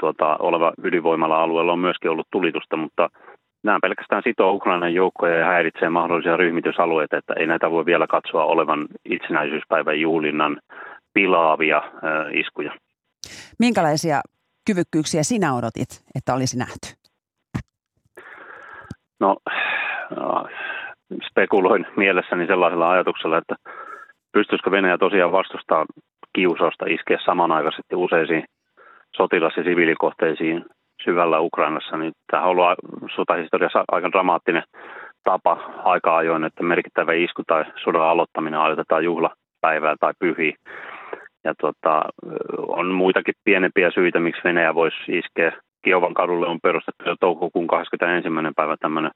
tuota, 0.00 0.36
oleva 0.36 0.72
ydinvoimala-alueella 0.82 1.72
on 1.72 1.78
myöskin 1.78 2.10
ollut 2.10 2.26
tulitusta, 2.32 2.76
mutta 2.76 3.08
nämä 3.64 3.78
pelkästään 3.82 4.22
sitoo 4.24 4.52
Ukrainan 4.52 4.94
joukkoja 4.94 5.38
ja 5.38 5.46
häiritsee 5.46 5.88
mahdollisia 5.88 6.36
ryhmitysalueita, 6.36 7.16
että 7.16 7.34
ei 7.36 7.46
näitä 7.46 7.70
voi 7.70 7.86
vielä 7.86 8.06
katsoa 8.06 8.44
olevan 8.44 8.88
itsenäisyyspäivän 9.04 10.00
juhlinnan 10.00 10.60
pilaavia 11.14 11.76
äh, 11.76 11.92
iskuja. 12.32 12.72
Minkälaisia 13.58 14.20
kyvykkyyksiä 14.66 15.22
sinä 15.22 15.54
odotit, 15.54 15.90
että 16.14 16.34
olisi 16.34 16.58
nähty? 16.58 16.86
No, 19.20 19.36
spekuloin 21.30 21.86
mielessäni 21.96 22.46
sellaisella 22.46 22.90
ajatuksella, 22.90 23.38
että 23.38 23.54
pystyisikö 24.32 24.70
Venäjä 24.70 24.98
tosiaan 24.98 25.32
vastustaa 25.32 25.86
kiusausta 26.32 26.84
iskeä 26.88 27.18
samanaikaisesti 27.24 27.96
useisiin 27.96 28.44
sotilas- 29.16 29.56
ja 29.56 29.64
siviilikohteisiin 29.64 30.64
syvällä 31.04 31.40
Ukrainassa, 31.40 31.96
niin 31.96 32.12
tämä 32.30 32.42
on 32.42 32.48
ollut 32.48 32.78
sotahistoriassa 33.14 33.84
aika 33.92 34.12
dramaattinen 34.12 34.62
tapa 35.24 35.72
aika 35.84 36.16
ajoin, 36.16 36.44
että 36.44 36.62
merkittävä 36.62 37.12
isku 37.12 37.42
tai 37.46 37.64
sodan 37.84 38.02
aloittaminen 38.02 38.60
aloitetaan 38.60 39.04
juhlapäivää 39.04 39.96
tai 40.00 40.12
pyhiä. 40.18 40.56
Ja 41.44 41.54
tuota, 41.60 42.02
on 42.68 42.86
muitakin 42.86 43.34
pienempiä 43.44 43.90
syitä, 43.90 44.20
miksi 44.20 44.44
Venäjä 44.44 44.74
voisi 44.74 44.96
iskeä. 45.08 45.52
Kiovan 45.84 46.14
kadulle 46.14 46.46
on 46.46 46.58
perustettu 46.62 47.04
jo 47.06 47.16
toukokuun 47.20 47.66
21. 47.66 48.28
päivä 48.56 48.76
tämmöinen 48.76 49.10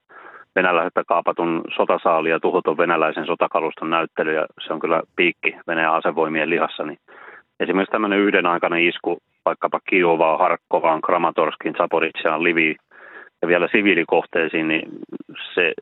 venäläiseltä 0.57 1.05
kaapatun 1.09 1.65
sotasaali 1.77 2.31
ja 2.31 2.41
tuhotun 2.41 2.77
venäläisen 2.77 3.27
sotakaluston 3.27 3.91
näyttely, 3.91 4.35
ja 4.35 4.47
se 4.67 4.73
on 4.73 4.81
kyllä 4.81 5.03
piikki 5.17 5.57
Venäjän 5.67 5.95
asevoimien 5.95 6.51
lihassa. 6.51 6.83
Niin 6.85 6.99
esimerkiksi 7.61 7.93
tämmöinen 7.93 8.47
aikainen 8.47 8.85
isku 8.85 9.19
vaikkapa 9.45 9.81
Kiovaan, 9.89 10.39
Harkkovaan, 10.39 11.01
Kramatorskin, 11.01 11.75
Zaporitsaan, 11.75 12.43
Liviin 12.43 12.77
ja 13.43 13.49
vielä 13.49 13.69
siviilikohteisiin, 13.73 14.69
niin 14.69 14.89
se, 15.55 15.73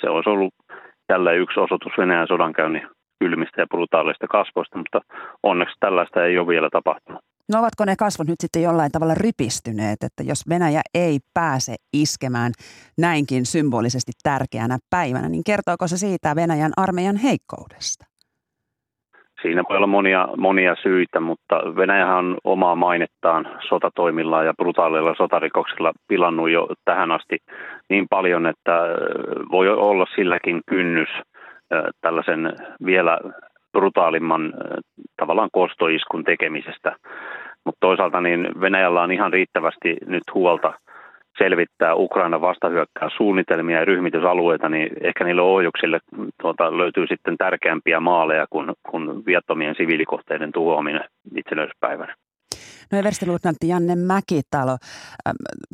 se 0.00 0.10
olisi 0.10 0.30
ollut 0.30 0.54
jälleen 1.08 1.40
yksi 1.40 1.60
osoitus 1.60 1.92
Venäjän 1.98 2.28
sodankäynnin 2.28 2.88
kylmistä 3.18 3.62
ja 3.62 3.66
brutaalista 3.66 4.26
kasvoista, 4.26 4.78
mutta 4.78 5.00
onneksi 5.42 5.76
tällaista 5.80 6.24
ei 6.24 6.38
ole 6.38 6.46
vielä 6.46 6.68
tapahtunut. 6.72 7.20
No 7.52 7.58
ovatko 7.58 7.84
ne 7.84 7.96
kasvot 7.96 8.26
nyt 8.26 8.40
sitten 8.40 8.62
jollain 8.62 8.92
tavalla 8.92 9.14
rypistyneet, 9.14 10.02
että 10.02 10.22
jos 10.22 10.48
Venäjä 10.48 10.80
ei 10.94 11.18
pääse 11.34 11.74
iskemään 11.92 12.52
näinkin 12.98 13.46
symbolisesti 13.46 14.12
tärkeänä 14.22 14.78
päivänä, 14.90 15.28
niin 15.28 15.44
kertooko 15.46 15.88
se 15.88 15.96
siitä 15.96 16.36
Venäjän 16.36 16.72
armeijan 16.76 17.16
heikkoudesta? 17.16 18.06
Siinä 19.42 19.62
voi 19.68 19.76
olla 19.76 19.86
monia, 19.86 20.28
monia 20.36 20.74
syitä, 20.82 21.20
mutta 21.20 21.56
Venäjähän 21.76 22.16
on 22.16 22.36
omaa 22.44 22.74
mainettaan 22.74 23.48
sotatoimillaan 23.68 24.46
ja 24.46 24.54
brutaaleilla 24.54 25.14
sotarikoksilla 25.16 25.92
pilannut 26.08 26.50
jo 26.50 26.68
tähän 26.84 27.12
asti 27.12 27.38
niin 27.90 28.06
paljon, 28.10 28.46
että 28.46 28.72
voi 29.50 29.68
olla 29.68 30.06
silläkin 30.14 30.60
kynnys 30.66 31.08
tällaisen 32.00 32.56
vielä 32.86 33.18
brutaalimman 33.76 34.54
tavallaan 35.16 35.48
kostoiskun 35.52 36.24
tekemisestä. 36.24 36.96
Mutta 37.64 37.80
toisaalta 37.80 38.20
niin 38.20 38.48
Venäjällä 38.60 39.02
on 39.02 39.12
ihan 39.12 39.32
riittävästi 39.32 39.96
nyt 40.06 40.22
huolta 40.34 40.72
selvittää 41.38 41.94
Ukraina 41.94 42.40
vastahyökkää 42.40 43.08
suunnitelmia 43.16 43.78
ja 43.78 43.84
ryhmitysalueita, 43.84 44.68
niin 44.68 44.88
ehkä 45.00 45.24
niille 45.24 45.42
ohjuksille 45.42 45.98
tuota, 46.42 46.78
löytyy 46.78 47.06
sitten 47.06 47.36
tärkeämpiä 47.36 48.00
maaleja 48.00 48.46
kuin, 48.50 48.72
kuin 48.90 49.26
viattomien 49.26 49.74
siviilikohteiden 49.74 50.52
tuhoaminen 50.52 51.04
itsenäisyyspäivänä. 51.36 52.14
No 52.92 52.98
everstiluutnantti 52.98 53.68
Janne 53.68 53.96
Mäkitalo, 53.96 54.76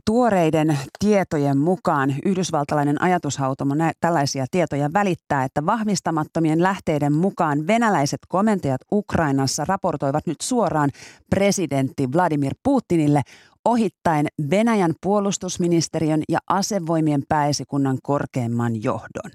tuoreiden 0.06 0.78
tietojen 0.98 1.58
mukaan 1.58 2.14
yhdysvaltalainen 2.24 3.02
ajatushautomo 3.02 3.74
nä- 3.74 3.92
tällaisia 4.00 4.46
tietoja 4.50 4.90
välittää, 4.92 5.44
että 5.44 5.66
vahvistamattomien 5.66 6.62
lähteiden 6.62 7.12
mukaan 7.12 7.66
venäläiset 7.66 8.20
komentajat 8.28 8.80
Ukrainassa 8.92 9.64
raportoivat 9.68 10.26
nyt 10.26 10.40
suoraan 10.42 10.90
presidentti 11.30 12.08
Vladimir 12.12 12.52
Putinille 12.62 13.22
ohittaen 13.64 14.26
Venäjän 14.50 14.92
puolustusministeriön 15.02 16.22
ja 16.28 16.38
asevoimien 16.50 17.22
pääesikunnan 17.28 17.98
korkeimman 18.02 18.82
johdon. 18.82 19.30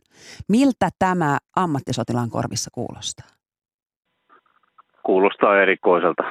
Miltä 0.50 0.90
tämä 1.00 1.38
ammattisotilaan 1.56 2.30
korvissa 2.30 2.70
kuulostaa? 2.74 3.28
Kuulostaa 5.04 5.62
erikoiselta 5.62 6.24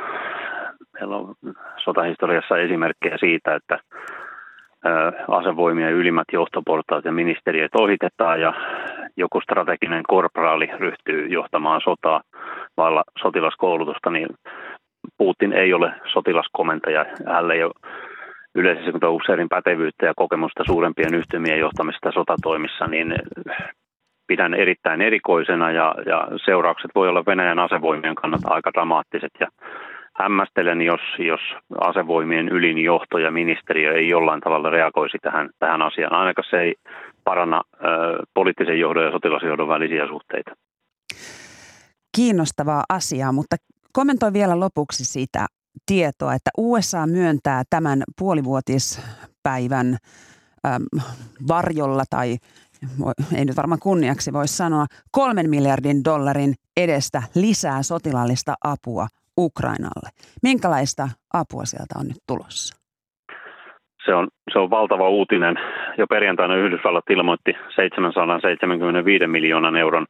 Meillä 1.01 1.17
on 1.17 1.35
sotahistoriassa 1.85 2.59
esimerkkejä 2.59 3.17
siitä, 3.19 3.55
että 3.55 3.79
asevoimien 5.29 5.93
ylimmät 5.93 6.29
johtoportaat 6.33 7.05
ja 7.05 7.13
ministeriöt 7.13 7.75
ohitetaan 7.75 8.41
ja 8.41 8.53
joku 9.17 9.41
strateginen 9.41 10.03
korporaali 10.09 10.71
ryhtyy 10.79 11.27
johtamaan 11.27 11.81
sotaa 11.85 12.23
vailla 12.77 13.05
sotilaskoulutusta, 13.23 14.11
niin 14.11 14.29
Putin 15.19 15.53
ei 15.53 15.75
ole 15.75 15.93
sotilaskomentaja. 16.13 17.07
Hänellä 17.27 17.55
ei 17.55 17.65
ole 17.65 17.73
yleisessä 18.55 19.09
usein 19.09 19.49
pätevyyttä 19.49 20.07
ja 20.07 20.13
kokemusta 20.17 20.65
suurempien 20.67 21.15
yhtymien 21.15 21.59
johtamista 21.59 22.13
sotatoimissa, 22.13 22.87
niin 22.87 23.15
pidän 24.27 24.55
erittäin 24.55 25.01
erikoisena 25.03 25.71
ja, 25.71 25.95
ja 26.07 26.29
seuraukset 26.45 26.91
voi 26.95 27.09
olla 27.09 27.27
Venäjän 27.27 27.59
asevoimien 27.59 28.15
kannalta 28.15 28.49
aika 28.51 28.71
dramaattiset 28.73 29.31
ja 29.41 29.47
hämmästelen, 30.19 30.83
jos, 30.83 31.01
jos 31.19 31.41
asevoimien 31.81 32.49
ylin 32.49 32.79
johto 32.79 33.19
ja 33.19 33.31
ministeriö 33.31 33.95
ei 33.95 34.09
jollain 34.09 34.41
tavalla 34.41 34.71
reagoisi 34.71 35.19
tähän, 35.23 35.51
tähän 35.59 35.83
asiaan. 35.83 36.13
Ainakaan 36.13 36.47
se 36.51 36.61
ei 36.61 36.75
paranna 37.25 37.63
ö, 37.75 37.79
poliittisen 38.35 38.81
johdon 38.81 39.05
ja 39.05 39.13
sotilasjohdon 39.13 39.69
välisiä 39.69 40.07
suhteita. 40.07 40.51
Kiinnostavaa 42.17 42.85
asiaa, 42.89 43.33
mutta 43.33 43.57
kommentoi 43.93 44.33
vielä 44.33 44.61
lopuksi 44.61 45.05
sitä 45.05 45.47
tietoa, 45.87 46.35
että 46.35 46.51
USA 46.59 47.07
myöntää 47.07 47.63
tämän 47.71 48.03
puolivuotispäivän 48.19 49.97
äm, 50.67 50.83
varjolla 51.49 52.05
tai 52.11 52.37
ei 53.37 53.45
nyt 53.45 53.57
varmaan 53.57 53.81
kunniaksi 53.83 54.33
voi 54.33 54.49
sanoa, 54.49 54.87
kolmen 55.11 55.51
miljardin 55.51 56.05
dollarin 56.05 56.55
edestä 56.77 57.23
lisää 57.35 57.83
sotilaallista 57.83 58.55
apua 58.65 59.07
Ukrainalle. 59.39 60.09
Minkälaista 60.43 61.09
apua 61.33 61.65
sieltä 61.65 61.95
on 62.01 62.07
nyt 62.07 62.23
tulossa? 62.27 62.87
se 64.07 64.15
on, 64.15 64.29
se 64.53 64.59
on 64.59 64.71
valtava 64.71 65.09
uutinen. 65.09 65.57
Jo 65.99 66.07
perjantaina 66.07 66.57
Yhdysvallat 66.57 67.11
ilmoitti 67.11 67.57
775 67.77 69.27
miljoonan 69.27 69.77
euron 69.77 70.07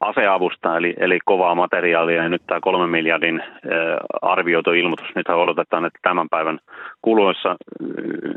aseavusta, 0.00 0.76
eli, 0.76 0.94
eli 0.98 1.18
kovaa 1.24 1.54
materiaalia, 1.54 2.22
ja 2.22 2.28
nyt 2.28 2.42
tämä 2.46 2.60
kolmen 2.60 2.90
miljardin 2.90 3.42
arvioitu 4.22 4.72
ilmoitus, 4.72 5.14
nyt 5.14 5.28
odotetaan, 5.28 5.84
että 5.84 5.98
tämän 6.02 6.28
päivän 6.28 6.58
kuluessa 7.02 7.56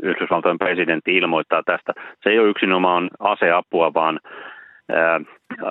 Yhdysvaltojen 0.02 0.58
presidentti 0.58 1.16
ilmoittaa 1.16 1.62
tästä. 1.62 1.92
Se 2.22 2.30
ei 2.30 2.38
ole 2.38 2.48
yksinomaan 2.48 3.10
aseapua, 3.18 3.94
vaan 3.94 4.20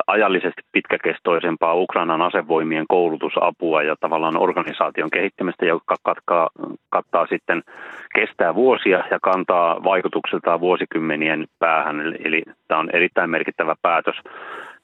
ajallisesti 0.07 0.61
pitkäkestoisempaa 0.71 1.73
Ukrainan 1.75 2.21
asevoimien 2.21 2.85
koulutusapua 2.87 3.83
ja 3.83 3.95
tavallaan 3.99 4.37
organisaation 4.37 5.09
kehittämistä, 5.09 5.65
joka 5.65 5.95
katkaa, 6.03 6.49
kattaa 6.89 7.27
sitten 7.27 7.63
kestää 8.15 8.55
vuosia 8.55 9.03
ja 9.11 9.19
kantaa 9.21 9.83
vaikutukseltaan 9.83 10.59
vuosikymmenien 10.59 11.45
päähän. 11.59 12.15
Eli 12.23 12.43
tämä 12.67 12.79
on 12.79 12.89
erittäin 12.93 13.29
merkittävä 13.29 13.75
päätös. 13.81 14.15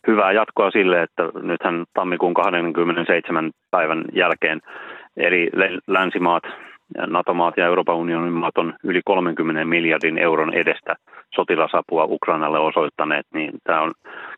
Hyvää 0.07 0.31
jatkoa 0.31 0.71
sille, 0.71 1.01
että 1.01 1.23
nythän 1.41 1.85
tammikuun 1.93 2.33
27 2.33 3.51
päivän 3.71 4.03
jälkeen 4.13 4.61
eri 5.17 5.49
länsimaat 5.87 6.43
NATO-maat 7.07 7.57
ja 7.57 7.65
Euroopan 7.65 7.95
unionin 7.95 8.33
maat 8.33 8.57
on 8.57 8.73
yli 8.83 9.01
30 9.05 9.65
miljardin 9.65 10.17
euron 10.17 10.53
edestä 10.53 10.95
sotilasapua 11.35 12.05
Ukrainalle 12.09 12.59
osoittaneet, 12.59 13.25
niin 13.33 13.51
tämä 13.63 13.81
on 13.81 13.93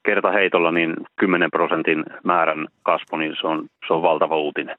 kerta 0.06 0.32
heitolla 0.32 0.72
niin 0.72 0.94
10 1.20 1.52
prosentin 1.52 2.04
määrän 2.24 2.68
kasvu, 2.84 3.18
niin 3.18 3.36
se 3.42 3.48
on, 3.48 3.68
se 3.88 3.94
on 3.94 4.02
valtava 4.02 4.38
uutinen. 4.38 4.76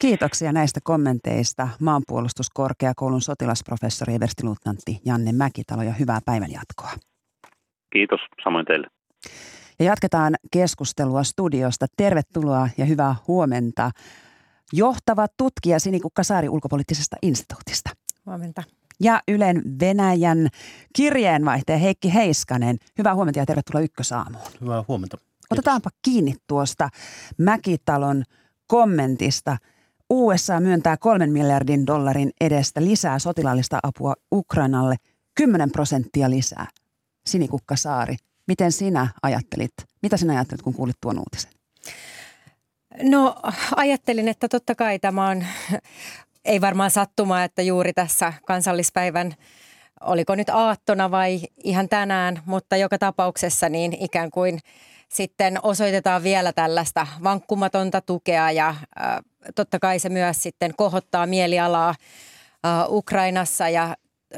Kiitoksia 0.00 0.52
näistä 0.52 0.80
kommenteista 0.84 1.68
maanpuolustuskorkeakoulun 1.80 3.20
sotilasprofessori 3.20 4.14
everstiluutnantti 4.14 4.92
Janne 5.06 5.32
Mäkitalo 5.32 5.82
ja 5.82 5.92
hyvää 5.92 6.18
päivän 6.26 6.52
jatkoa. 6.52 6.90
Kiitos, 7.92 8.20
samoin 8.44 8.66
teille. 8.66 8.86
Ja 9.78 9.84
jatketaan 9.84 10.34
keskustelua 10.52 11.22
studiosta. 11.22 11.86
Tervetuloa 11.96 12.68
ja 12.78 12.84
hyvää 12.84 13.14
huomenta 13.28 13.90
johtava 14.72 15.26
tutkija 15.36 15.80
Sinikukka 15.80 16.22
Saari 16.22 16.48
ulkopoliittisesta 16.48 17.16
instituutista. 17.22 17.90
Huomenta. 18.26 18.62
Ja 19.00 19.22
Ylen 19.28 19.62
Venäjän 19.80 20.48
kirjeenvaihtaja 20.96 21.78
Heikki 21.78 22.14
Heiskanen. 22.14 22.76
Hyvää 22.98 23.14
huomenta 23.14 23.38
ja 23.38 23.46
tervetuloa 23.46 23.84
Ykkösaamuun. 23.84 24.44
Hyvää 24.60 24.84
huomenta. 24.88 25.16
Kiitos. 25.16 25.34
Otetaanpa 25.50 25.90
kiinni 26.02 26.34
tuosta 26.46 26.88
Mäkitalon 27.38 28.24
kommentista. 28.66 29.56
USA 30.10 30.60
myöntää 30.60 30.96
kolmen 30.96 31.32
miljardin 31.32 31.86
dollarin 31.86 32.30
edestä 32.40 32.84
lisää 32.84 33.18
sotilaallista 33.18 33.78
apua 33.82 34.14
Ukrainalle, 34.32 34.96
10 35.34 35.70
prosenttia 35.70 36.30
lisää. 36.30 36.66
Sinikukka 37.26 37.76
Saari, 37.76 38.16
miten 38.46 38.72
sinä 38.72 39.08
ajattelit, 39.22 39.72
mitä 40.02 40.16
sinä 40.16 40.32
ajattelit, 40.32 40.62
kun 40.62 40.74
kuulit 40.74 40.96
tuon 41.00 41.18
uutisen? 41.18 41.52
No 43.02 43.34
ajattelin, 43.76 44.28
että 44.28 44.48
totta 44.48 44.74
kai 44.74 44.98
tämä 44.98 45.28
on, 45.28 45.44
ei 46.44 46.60
varmaan 46.60 46.90
sattumaa, 46.90 47.44
että 47.44 47.62
juuri 47.62 47.92
tässä 47.92 48.32
kansallispäivän 48.46 49.34
oliko 50.00 50.34
nyt 50.34 50.48
aattona 50.48 51.10
vai 51.10 51.40
ihan 51.64 51.88
tänään, 51.88 52.42
mutta 52.46 52.76
joka 52.76 52.98
tapauksessa 52.98 53.68
niin 53.68 53.96
ikään 54.00 54.30
kuin 54.30 54.58
sitten 55.08 55.58
osoitetaan 55.62 56.22
vielä 56.22 56.52
tällaista 56.52 57.06
vankkumatonta 57.22 58.00
tukea 58.00 58.50
ja 58.50 58.74
totta 59.54 59.78
kai 59.78 59.98
se 59.98 60.08
myös 60.08 60.42
sitten 60.42 60.74
kohottaa 60.76 61.26
mielialaa 61.26 61.94
Ukrainassa 62.88 63.68
ja 63.68 63.96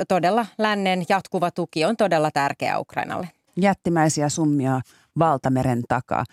todella 0.09 0.47
lännen 0.59 1.05
jatkuva 1.09 1.51
tuki 1.51 1.85
on 1.85 1.97
todella 1.97 2.31
tärkeä 2.31 2.79
Ukrainalle. 2.79 3.29
Jättimäisiä 3.57 4.29
summia 4.29 4.81
valtameren 5.19 5.83
takaa. 5.88 6.25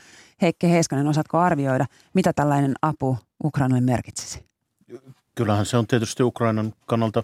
Heikki 0.43 0.69
Heiskanen, 0.69 1.07
osaatko 1.07 1.37
arvioida, 1.37 1.85
mitä 2.13 2.33
tällainen 2.33 2.73
apu 2.81 3.17
Ukrainalle 3.43 3.81
merkitsisi? 3.81 4.45
Kyllähän 5.35 5.65
se 5.65 5.77
on 5.77 5.87
tietysti 5.87 6.23
Ukrainan 6.23 6.73
kannalta 6.85 7.23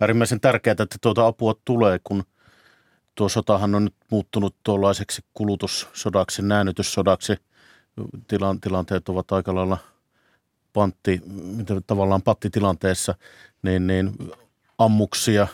äärimmäisen 0.00 0.40
tärkeää, 0.40 0.72
että 0.72 0.96
tuota 1.00 1.26
apua 1.26 1.54
tulee, 1.64 2.00
kun 2.04 2.24
tuo 3.14 3.28
sotahan 3.28 3.74
on 3.74 3.84
nyt 3.84 3.94
muuttunut 4.10 4.56
tuollaiseksi 4.62 5.22
kulutussodaksi, 5.34 6.42
näännytyssodaksi. 6.42 7.36
Tilan, 8.28 8.60
tilanteet 8.60 9.08
ovat 9.08 9.32
aika 9.32 9.54
lailla 9.54 9.78
pantti, 10.72 11.22
tavallaan 11.86 12.22
pattitilanteessa, 12.22 13.14
niin, 13.62 13.86
niin 13.86 14.12
ammuksia 14.78 15.46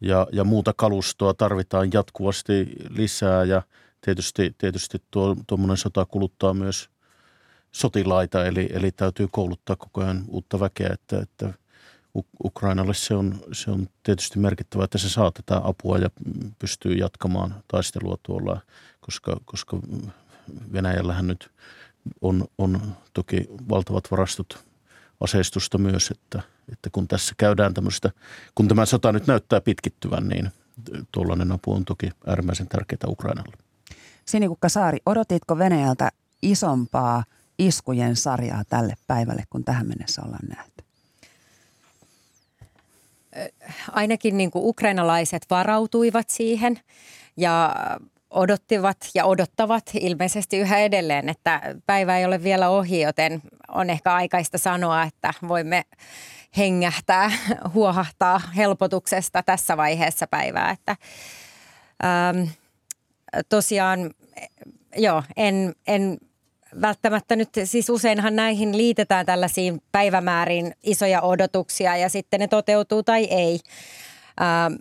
ja, 0.00 0.26
ja 0.32 0.44
muuta 0.44 0.72
kalustoa 0.76 1.34
tarvitaan 1.34 1.92
jatkuvasti 1.92 2.72
lisää 2.90 3.44
ja– 3.44 3.62
tietysti, 4.04 4.54
tietysti 4.58 4.98
tuo, 5.10 5.36
tuommoinen 5.46 5.76
sota 5.76 6.06
kuluttaa 6.06 6.54
myös 6.54 6.90
sotilaita, 7.72 8.46
eli, 8.46 8.68
eli 8.72 8.90
täytyy 8.92 9.28
kouluttaa 9.30 9.76
koko 9.76 10.00
ajan 10.00 10.24
uutta 10.28 10.60
väkeä, 10.60 10.90
että, 10.92 11.20
että 11.20 11.54
Ukrainalle 12.44 12.94
se 12.94 13.14
on, 13.14 13.40
se 13.52 13.70
on 13.70 13.88
tietysti 14.02 14.38
merkittävää, 14.38 14.84
että 14.84 14.98
se 14.98 15.08
saa 15.08 15.30
tätä 15.30 15.60
apua 15.64 15.98
ja 15.98 16.10
pystyy 16.58 16.92
jatkamaan 16.92 17.54
taistelua 17.68 18.16
tuolla, 18.22 18.60
koska, 19.00 19.40
koska 19.44 19.78
Venäjällähän 20.72 21.26
nyt 21.26 21.50
on, 22.20 22.44
on 22.58 22.96
toki 23.14 23.46
valtavat 23.68 24.10
varastot 24.10 24.64
aseistusta 25.20 25.78
myös, 25.78 26.10
että, 26.10 26.42
että 26.72 26.90
kun 26.90 27.08
tässä 27.08 27.34
käydään 27.36 27.74
tämmöistä, 27.74 28.10
kun 28.54 28.68
tämä 28.68 28.86
sota 28.86 29.12
nyt 29.12 29.26
näyttää 29.26 29.60
pitkittyvän, 29.60 30.28
niin 30.28 30.50
tuollainen 31.12 31.52
apu 31.52 31.74
on 31.74 31.84
toki 31.84 32.10
äärimmäisen 32.26 32.68
tärkeää 32.68 33.00
Ukrainalle. 33.06 33.56
Sinikukka 34.26 34.68
Saari, 34.68 34.98
odotitko 35.06 35.58
Venäjältä 35.58 36.10
isompaa 36.42 37.24
iskujen 37.58 38.16
sarjaa 38.16 38.62
tälle 38.68 38.94
päivälle, 39.06 39.44
kun 39.50 39.64
tähän 39.64 39.86
mennessä 39.86 40.22
ollaan 40.24 40.48
nähty? 40.48 40.84
Ainakin 43.92 44.36
niin 44.36 44.50
kuin 44.50 44.64
ukrainalaiset 44.64 45.46
varautuivat 45.50 46.30
siihen 46.30 46.80
ja 47.36 47.74
odottivat 48.30 48.96
ja 49.14 49.24
odottavat 49.24 49.90
ilmeisesti 49.94 50.58
yhä 50.58 50.78
edelleen, 50.78 51.28
että 51.28 51.60
päivä 51.86 52.18
ei 52.18 52.24
ole 52.24 52.42
vielä 52.42 52.68
ohi, 52.68 53.00
joten 53.00 53.42
on 53.68 53.90
ehkä 53.90 54.14
aikaista 54.14 54.58
sanoa, 54.58 55.02
että 55.02 55.34
voimme 55.48 55.84
hengähtää, 56.56 57.30
huohahtaa 57.74 58.40
helpotuksesta 58.56 59.42
tässä 59.42 59.76
vaiheessa 59.76 60.26
päivää. 60.26 60.70
Että, 60.70 60.96
ähm, 62.04 62.48
tosiaan, 63.48 64.10
joo, 64.96 65.22
en, 65.36 65.74
en 65.86 66.18
välttämättä 66.80 67.36
nyt, 67.36 67.48
siis 67.64 67.90
useinhan 67.90 68.36
näihin 68.36 68.76
liitetään 68.76 69.26
tällaisiin 69.26 69.82
päivämääriin 69.92 70.74
isoja 70.82 71.22
odotuksia 71.22 71.96
ja 71.96 72.08
sitten 72.08 72.40
ne 72.40 72.48
toteutuu 72.48 73.02
tai 73.02 73.24
ei. 73.24 73.60
Ähm, 74.40 74.74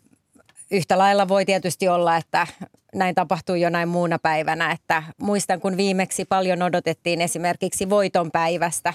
yhtä 0.72 0.98
lailla 0.98 1.28
voi 1.28 1.46
tietysti 1.46 1.88
olla, 1.88 2.18
että 2.18 2.48
näin 2.96 3.16
tapahtuu 3.16 3.56
jo 3.56 3.70
näin 3.70 3.90
muuna 3.90 4.20
päivänä. 4.20 4.72
Että 4.72 5.04
muistan, 5.18 5.62
kun 5.62 5.78
viimeksi 5.78 6.26
paljon 6.26 6.62
odotettiin 6.62 7.22
esimerkiksi 7.22 7.90
voiton 7.90 8.32
päivästä 8.32 8.94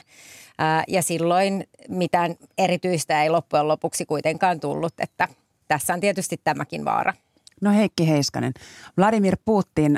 ää, 0.58 0.84
ja 0.88 1.02
silloin 1.02 1.64
mitään 1.88 2.34
erityistä 2.58 3.22
ei 3.22 3.30
loppujen 3.30 3.68
lopuksi 3.68 4.06
kuitenkaan 4.06 4.60
tullut. 4.60 4.94
Että 4.98 5.28
tässä 5.68 5.94
on 5.94 6.00
tietysti 6.00 6.40
tämäkin 6.44 6.84
vaara. 6.84 7.14
No 7.62 7.70
Heikki 7.70 8.08
Heiskanen, 8.08 8.52
Vladimir 8.96 9.36
Putin, 9.44 9.96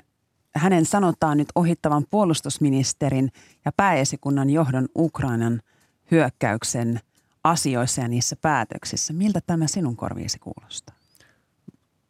hänen 0.55 0.87
sanotaan 0.87 1.38
nyt 1.38 1.49
ohittavan 1.55 2.05
puolustusministerin 2.11 3.33
ja 3.64 3.73
pääesikunnan 3.77 4.51
johdon 4.51 4.88
Ukrainan 4.97 5.62
hyökkäyksen 6.11 7.01
asioissa 7.44 8.01
ja 8.01 8.09
niissä 8.09 8.37
päätöksissä. 8.37 9.12
Miltä 9.12 9.40
tämä 9.47 9.66
sinun 9.66 9.97
korviisi 9.97 10.38
kuulostaa? 10.38 10.94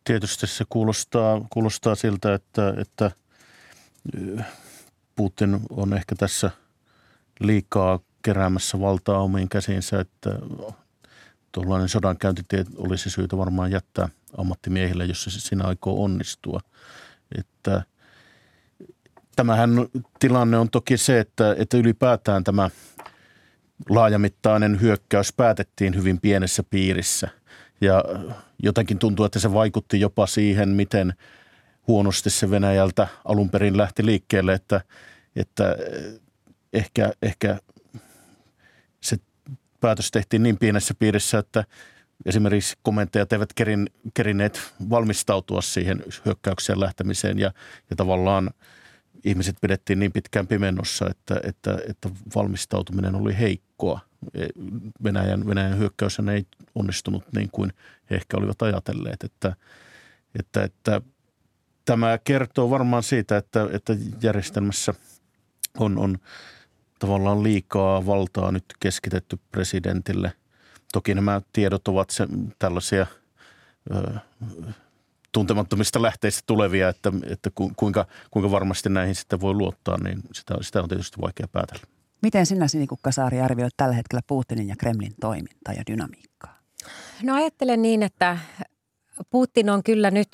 Tietysti 0.04 0.46
se 0.46 0.64
kuulostaa, 0.68 1.46
kuulostaa 1.50 1.94
siltä, 1.94 2.34
että, 2.34 2.74
että 2.80 3.10
Putin 5.16 5.60
on 5.70 5.94
ehkä 5.94 6.14
tässä 6.14 6.50
liikaa 7.40 8.00
keräämässä 8.22 8.80
valtaa 8.80 9.22
omiin 9.22 9.48
käsiinsä, 9.48 10.00
että 10.00 10.30
tuollainen 11.52 11.88
sodankäyntitie 11.88 12.64
olisi 12.76 13.10
syytä 13.10 13.36
varmaan 13.36 13.70
jättää 13.70 14.08
ammattimiehille, 14.36 15.04
jos 15.04 15.24
se 15.24 15.30
siinä 15.30 15.64
aikoo 15.64 16.04
onnistua. 16.04 16.60
Että 17.38 17.82
tämähän 19.36 19.70
tilanne 20.18 20.58
on 20.58 20.70
toki 20.70 20.96
se, 20.96 21.20
että, 21.20 21.56
että 21.58 21.76
ylipäätään 21.76 22.44
tämä 22.44 22.70
laajamittainen 23.88 24.80
hyökkäys 24.80 25.32
päätettiin 25.32 25.94
hyvin 25.94 26.20
pienessä 26.20 26.62
piirissä. 26.62 27.28
Ja 27.80 28.04
jotenkin 28.62 28.98
tuntuu, 28.98 29.26
että 29.26 29.38
se 29.38 29.52
vaikutti 29.52 30.00
jopa 30.00 30.26
siihen, 30.26 30.68
miten 30.68 31.14
huonosti 31.88 32.30
se 32.30 32.50
Venäjältä 32.50 33.08
alun 33.24 33.50
perin 33.50 33.76
lähti 33.76 34.06
liikkeelle, 34.06 34.52
että, 34.52 34.80
että 35.36 35.76
ehkä, 36.72 37.12
ehkä 37.22 37.58
se 39.00 39.16
päätös 39.80 40.10
tehtiin 40.10 40.42
niin 40.42 40.58
pienessä 40.58 40.94
piirissä, 40.98 41.38
että 41.38 41.64
esimerkiksi 42.26 42.76
komentajat 42.82 43.32
eivät 43.32 43.52
kerin, 43.52 43.90
kerineet 44.14 44.74
valmistautua 44.90 45.60
siihen 45.60 46.04
hyökkäykseen 46.24 46.80
lähtemiseen 46.80 47.38
ja, 47.38 47.52
ja 47.90 47.96
tavallaan 47.96 48.50
ihmiset 49.24 49.56
pidettiin 49.60 49.98
niin 49.98 50.12
pitkään 50.12 50.46
pimennossa, 50.46 51.06
että, 51.10 51.40
että, 51.44 51.78
että 51.88 52.10
valmistautuminen 52.34 53.14
oli 53.14 53.38
heikkoa. 53.38 54.00
E, 54.34 54.46
Venäjän, 55.04 55.46
Venäjän 55.46 55.78
hyökkäys 55.78 56.18
ei 56.34 56.46
onnistunut 56.74 57.24
niin 57.32 57.48
kuin 57.52 57.72
he 58.10 58.16
ehkä 58.16 58.36
olivat 58.36 58.62
ajatelleet, 58.62 59.24
että, 59.24 59.56
että, 60.38 60.62
että 60.62 61.00
tämä 61.84 62.18
kertoo 62.18 62.70
varmaan 62.70 63.02
siitä, 63.02 63.36
että, 63.36 63.68
että 63.72 63.96
järjestelmässä 64.22 64.94
on, 65.78 65.98
on 65.98 66.18
tavallaan 66.98 67.42
liikaa 67.42 68.06
valtaa 68.06 68.52
nyt 68.52 68.64
keskitetty 68.80 69.38
presidentille. 69.52 70.32
Toki 70.92 71.14
nämä 71.14 71.40
tiedot 71.52 71.88
ovat 71.88 72.10
se, 72.10 72.26
tällaisia 72.58 73.06
ö, 73.96 74.12
tuntemattomista 75.32 76.02
lähteistä 76.02 76.42
tulevia, 76.46 76.88
että, 76.88 77.12
että 77.30 77.50
kuinka, 77.76 78.06
kuinka 78.30 78.50
varmasti 78.50 78.88
näihin 78.88 79.14
sitten 79.14 79.40
voi 79.40 79.54
luottaa, 79.54 79.98
niin 79.98 80.22
sitä, 80.32 80.54
sitä 80.60 80.82
on 80.82 80.88
tietysti 80.88 81.20
vaikea 81.20 81.48
päätellä. 81.48 81.82
Miten 82.22 82.46
sinä 82.46 82.68
Sinikukkasaari 82.68 83.40
arvioit 83.40 83.74
tällä 83.76 83.94
hetkellä 83.94 84.22
Putinin 84.26 84.68
ja 84.68 84.76
Kremlin 84.76 85.14
toimintaa 85.20 85.74
ja 85.74 85.82
dynamiikkaa? 85.90 86.58
No 87.22 87.34
ajattelen 87.34 87.82
niin, 87.82 88.02
että 88.02 88.38
Putin 89.30 89.70
on 89.70 89.82
kyllä 89.82 90.10
nyt 90.10 90.28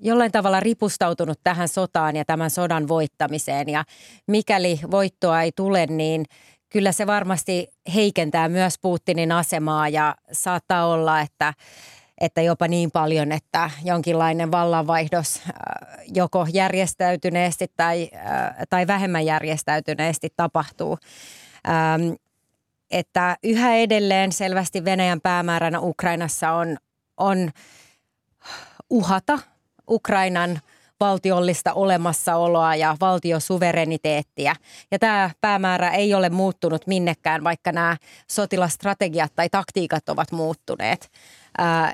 jollain 0.00 0.32
tavalla 0.32 0.60
ripustautunut 0.60 1.40
tähän 1.44 1.68
sotaan 1.68 2.16
ja 2.16 2.24
tämän 2.24 2.50
sodan 2.50 2.88
voittamiseen. 2.88 3.68
Ja 3.68 3.84
mikäli 4.26 4.80
voittoa 4.90 5.42
ei 5.42 5.52
tule, 5.56 5.86
niin 5.86 6.24
kyllä 6.70 6.92
se 6.92 7.06
varmasti 7.06 7.68
heikentää 7.94 8.48
myös 8.48 8.78
Putinin 8.78 9.32
asemaa 9.32 9.88
ja 9.88 10.16
saattaa 10.32 10.86
olla, 10.86 11.20
että 11.20 11.54
että 12.20 12.42
jopa 12.42 12.68
niin 12.68 12.90
paljon, 12.90 13.32
että 13.32 13.70
jonkinlainen 13.84 14.52
vallanvaihdos 14.52 15.40
äh, 15.46 15.52
joko 16.14 16.46
järjestäytyneesti 16.52 17.66
tai, 17.76 18.10
äh, 18.14 18.54
tai 18.70 18.86
vähemmän 18.86 19.26
järjestäytyneesti 19.26 20.28
tapahtuu. 20.36 20.98
Ähm, 21.68 22.12
että 22.90 23.36
yhä 23.44 23.74
edelleen 23.74 24.32
selvästi 24.32 24.84
Venäjän 24.84 25.20
päämääränä 25.20 25.80
Ukrainassa 25.80 26.52
on, 26.52 26.76
on 27.16 27.50
uhata 28.90 29.38
Ukrainan 29.90 30.60
valtiollista 31.00 31.72
olemassaoloa 31.72 32.76
ja 32.76 32.96
valtiosuvereniteettia. 33.00 34.54
Ja 34.90 34.98
tämä 34.98 35.30
päämäärä 35.40 35.90
ei 35.90 36.14
ole 36.14 36.28
muuttunut 36.28 36.86
minnekään, 36.86 37.44
vaikka 37.44 37.72
nämä 37.72 37.96
sotilastrategiat 38.26 39.32
tai 39.36 39.48
taktiikat 39.48 40.08
ovat 40.08 40.32
muuttuneet. 40.32 41.10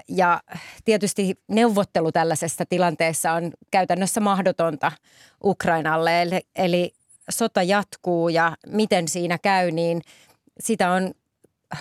Ja 0.09 0.40
tietysti 0.85 1.38
neuvottelu 1.49 2.12
tällaisessa 2.12 2.64
tilanteessa 2.69 3.33
on 3.33 3.51
käytännössä 3.71 4.21
mahdotonta 4.21 4.92
Ukrainalle. 5.45 6.40
Eli 6.57 6.92
sota 7.31 7.62
jatkuu 7.62 8.29
ja 8.29 8.57
miten 8.66 9.09
siinä 9.09 9.38
käy, 9.38 9.71
niin 9.71 10.03
sitä 10.61 10.90
on 10.90 11.14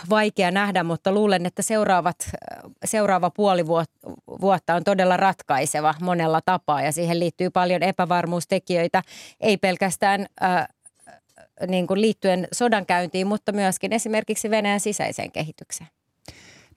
vaikea 0.09 0.51
nähdä, 0.51 0.83
mutta 0.83 1.11
luulen, 1.11 1.45
että 1.45 1.61
seuraavat, 1.61 2.29
seuraava 2.85 3.29
puoli 3.29 3.67
vuotta 4.41 4.75
on 4.75 4.83
todella 4.83 5.17
ratkaiseva 5.17 5.95
monella 6.01 6.41
tapaa 6.45 6.81
ja 6.81 6.91
siihen 6.91 7.19
liittyy 7.19 7.49
paljon 7.49 7.83
epävarmuustekijöitä, 7.83 9.01
ei 9.39 9.57
pelkästään 9.57 10.25
äh, 10.43 10.67
niin 11.67 11.87
kuin 11.87 12.01
liittyen 12.01 12.47
sodankäyntiin, 12.51 13.27
mutta 13.27 13.51
myöskin 13.51 13.93
esimerkiksi 13.93 14.49
Venäjän 14.49 14.79
sisäiseen 14.79 15.31
kehitykseen. 15.31 15.89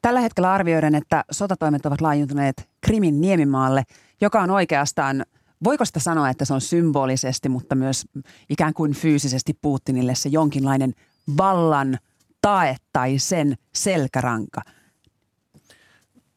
Tällä 0.03 0.21
hetkellä 0.21 0.53
arvioiden, 0.53 0.95
että 0.95 1.25
sotatoimet 1.31 1.87
ovat 1.87 2.01
laajentuneet 2.01 2.69
Krimin 2.81 3.21
niemimaalle, 3.21 3.83
joka 4.21 4.41
on 4.41 4.51
oikeastaan, 4.51 5.25
voiko 5.65 5.85
sitä 5.85 6.01
sanoa, 6.01 6.31
että 6.31 6.45
se 6.45 6.55
on 6.55 6.61
symbolisesti, 6.61 7.49
mutta 7.49 7.75
myös 7.75 8.07
ikään 8.51 8.75
kuin 8.75 8.93
fyysisesti 8.93 9.59
Putinille 9.63 10.15
se 10.15 10.29
jonkinlainen 10.29 10.95
vallan 11.37 11.99
tae 12.43 12.77
tai 12.93 13.19
sen 13.19 13.55
selkäranka? 13.75 14.63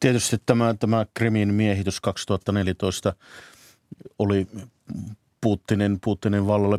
Tietysti 0.00 0.36
tämä, 0.46 0.74
tämä 0.74 1.06
Krimin 1.14 1.54
miehitys 1.54 2.00
2014 2.00 3.14
oli 4.18 4.46
Putinin, 5.40 5.98
Putinin 6.04 6.46
vallalle 6.46 6.78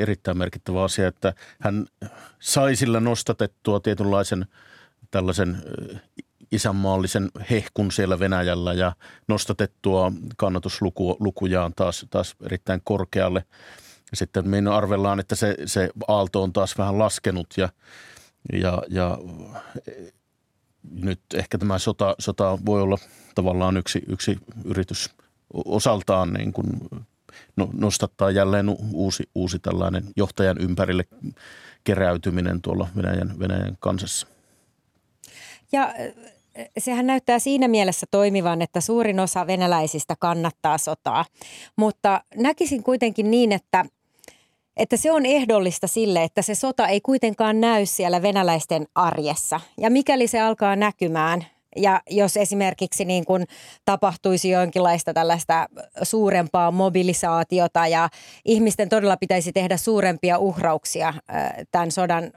erittäin 0.00 0.38
merkittävä 0.38 0.84
asia, 0.84 1.08
että 1.08 1.34
hän 1.60 1.86
sai 2.40 2.76
sillä 2.76 3.00
nostatettua 3.00 3.80
tietynlaisen– 3.80 4.46
tällaisen 5.10 5.62
isänmaallisen 6.52 7.30
hehkun 7.50 7.92
siellä 7.92 8.18
Venäjällä 8.18 8.72
ja 8.72 8.92
nostatettua 9.28 10.12
kannatuslukujaan 10.36 11.72
taas, 11.76 12.06
taas 12.10 12.36
erittäin 12.46 12.80
korkealle. 12.84 13.44
Sitten 14.14 14.48
me 14.48 14.70
arvellaan, 14.70 15.20
että 15.20 15.34
se, 15.34 15.56
se 15.66 15.90
aalto 16.08 16.42
on 16.42 16.52
taas 16.52 16.78
vähän 16.78 16.98
laskenut 16.98 17.46
ja, 17.56 17.68
ja, 18.52 18.82
ja 18.88 19.18
nyt 20.90 21.20
ehkä 21.34 21.58
tämä 21.58 21.78
sota, 21.78 22.14
sota 22.18 22.58
voi 22.66 22.82
olla 22.82 22.98
tavallaan 23.34 23.76
yksi, 23.76 24.02
yksi 24.08 24.38
yritys 24.64 25.10
osaltaan 25.54 26.32
niin 26.32 26.52
kuin 26.52 26.66
no, 27.56 27.68
nostattaa 27.72 28.30
jälleen 28.30 28.68
uusi, 28.92 29.30
uusi 29.34 29.58
tällainen 29.58 30.04
johtajan 30.16 30.58
ympärille 30.60 31.04
keräytyminen 31.84 32.62
tuolla 32.62 32.88
Venäjän, 32.96 33.38
Venäjän 33.38 33.76
kansassa. 33.80 34.26
Ja 35.72 35.94
sehän 36.78 37.06
näyttää 37.06 37.38
siinä 37.38 37.68
mielessä 37.68 38.06
toimivan, 38.10 38.62
että 38.62 38.80
suurin 38.80 39.20
osa 39.20 39.46
venäläisistä 39.46 40.14
kannattaa 40.18 40.78
sotaa. 40.78 41.24
Mutta 41.76 42.24
näkisin 42.36 42.82
kuitenkin 42.82 43.30
niin, 43.30 43.52
että, 43.52 43.84
että 44.78 44.96
se 44.96 45.12
on 45.12 45.26
ehdollista 45.26 45.86
sille, 45.86 46.22
että 46.22 46.42
se 46.42 46.54
sota 46.54 46.88
ei 46.88 47.00
kuitenkaan 47.00 47.60
näy 47.60 47.86
siellä 47.86 48.22
venäläisten 48.22 48.86
arjessa. 48.94 49.60
Ja 49.80 49.90
mikäli 49.90 50.26
se 50.26 50.40
alkaa 50.40 50.76
näkymään, 50.76 51.46
ja 51.76 52.02
jos 52.10 52.36
esimerkiksi 52.36 53.04
niin 53.04 53.24
kuin 53.24 53.44
tapahtuisi 53.84 54.50
jonkinlaista 54.50 55.14
tällaista 55.14 55.66
suurempaa 56.02 56.70
mobilisaatiota 56.70 57.86
ja 57.86 58.08
ihmisten 58.44 58.88
todella 58.88 59.16
pitäisi 59.16 59.52
tehdä 59.52 59.76
suurempia 59.76 60.38
uhrauksia 60.38 61.14
tämän 61.72 61.90
sodan 61.90 62.32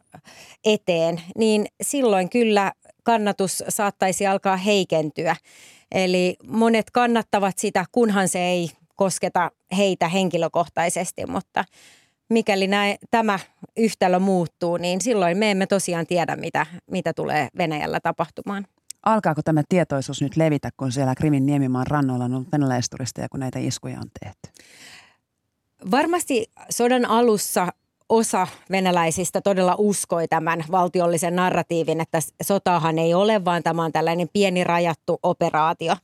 eteen, 0.65 1.21
niin 1.37 1.65
silloin 1.81 2.29
kyllä 2.29 2.71
kannatus 3.03 3.63
saattaisi 3.69 4.27
alkaa 4.27 4.57
heikentyä. 4.57 5.35
Eli 5.91 6.35
monet 6.47 6.91
kannattavat 6.91 7.57
sitä, 7.57 7.85
kunhan 7.91 8.27
se 8.27 8.39
ei 8.39 8.69
kosketa 8.95 9.51
heitä 9.77 10.07
henkilökohtaisesti, 10.07 11.25
mutta 11.25 11.65
mikäli 12.31 12.67
näin, 12.67 12.97
tämä 13.11 13.39
yhtälö 13.77 14.19
muuttuu, 14.19 14.77
niin 14.77 15.01
silloin 15.01 15.37
me 15.37 15.51
emme 15.51 15.67
tosiaan 15.67 16.07
tiedä, 16.07 16.35
mitä, 16.35 16.65
mitä 16.91 17.13
tulee 17.13 17.47
Venäjällä 17.57 17.99
tapahtumaan. 17.99 18.65
Alkaako 19.05 19.41
tämä 19.41 19.61
tietoisuus 19.69 20.21
nyt 20.21 20.37
levitä, 20.37 20.69
kun 20.77 20.91
siellä 20.91 21.15
Krimin 21.15 21.45
niemimaan 21.45 21.87
rannoilla 21.87 22.25
on 22.25 22.33
ollut 22.33 22.51
venäläisturisteja, 22.51 23.29
kun 23.29 23.39
näitä 23.39 23.59
iskuja 23.59 23.99
on 23.99 24.09
tehty? 24.19 24.63
Varmasti 25.91 26.51
sodan 26.69 27.05
alussa 27.05 27.67
osa 28.09 28.47
venäläisistä 28.71 29.41
todella 29.41 29.75
uskoi 29.77 30.27
tämän 30.27 30.63
valtiollisen 30.71 31.35
narratiivin, 31.35 32.01
että 32.01 32.19
sotahan 32.43 32.99
ei 32.99 33.13
ole, 33.13 33.45
vaan 33.45 33.63
tämä 33.63 33.83
on 33.83 33.91
tällainen 33.91 34.29
pieni 34.33 34.63
rajattu 34.63 35.19
operaatio, 35.23 35.95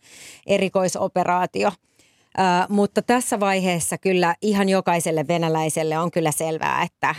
erikoisoperaatio. 0.46 1.72
Mutta 2.70 3.02
tässä 3.02 3.40
vaiheessa 3.40 3.98
kyllä 3.98 4.36
ihan 4.42 4.70
jokaiselle 4.70 5.28
venäläiselle 5.28 5.98
on 5.98 6.12
kyllä 6.12 6.32
selvää, 6.32 6.84
että 6.84 7.16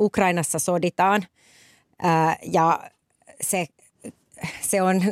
Ukrainassa 0.00 0.58
soditaan 0.58 1.26
uh, 2.04 2.52
ja 2.52 2.90
se, 3.40 3.66
se 4.60 4.82
on 4.82 5.02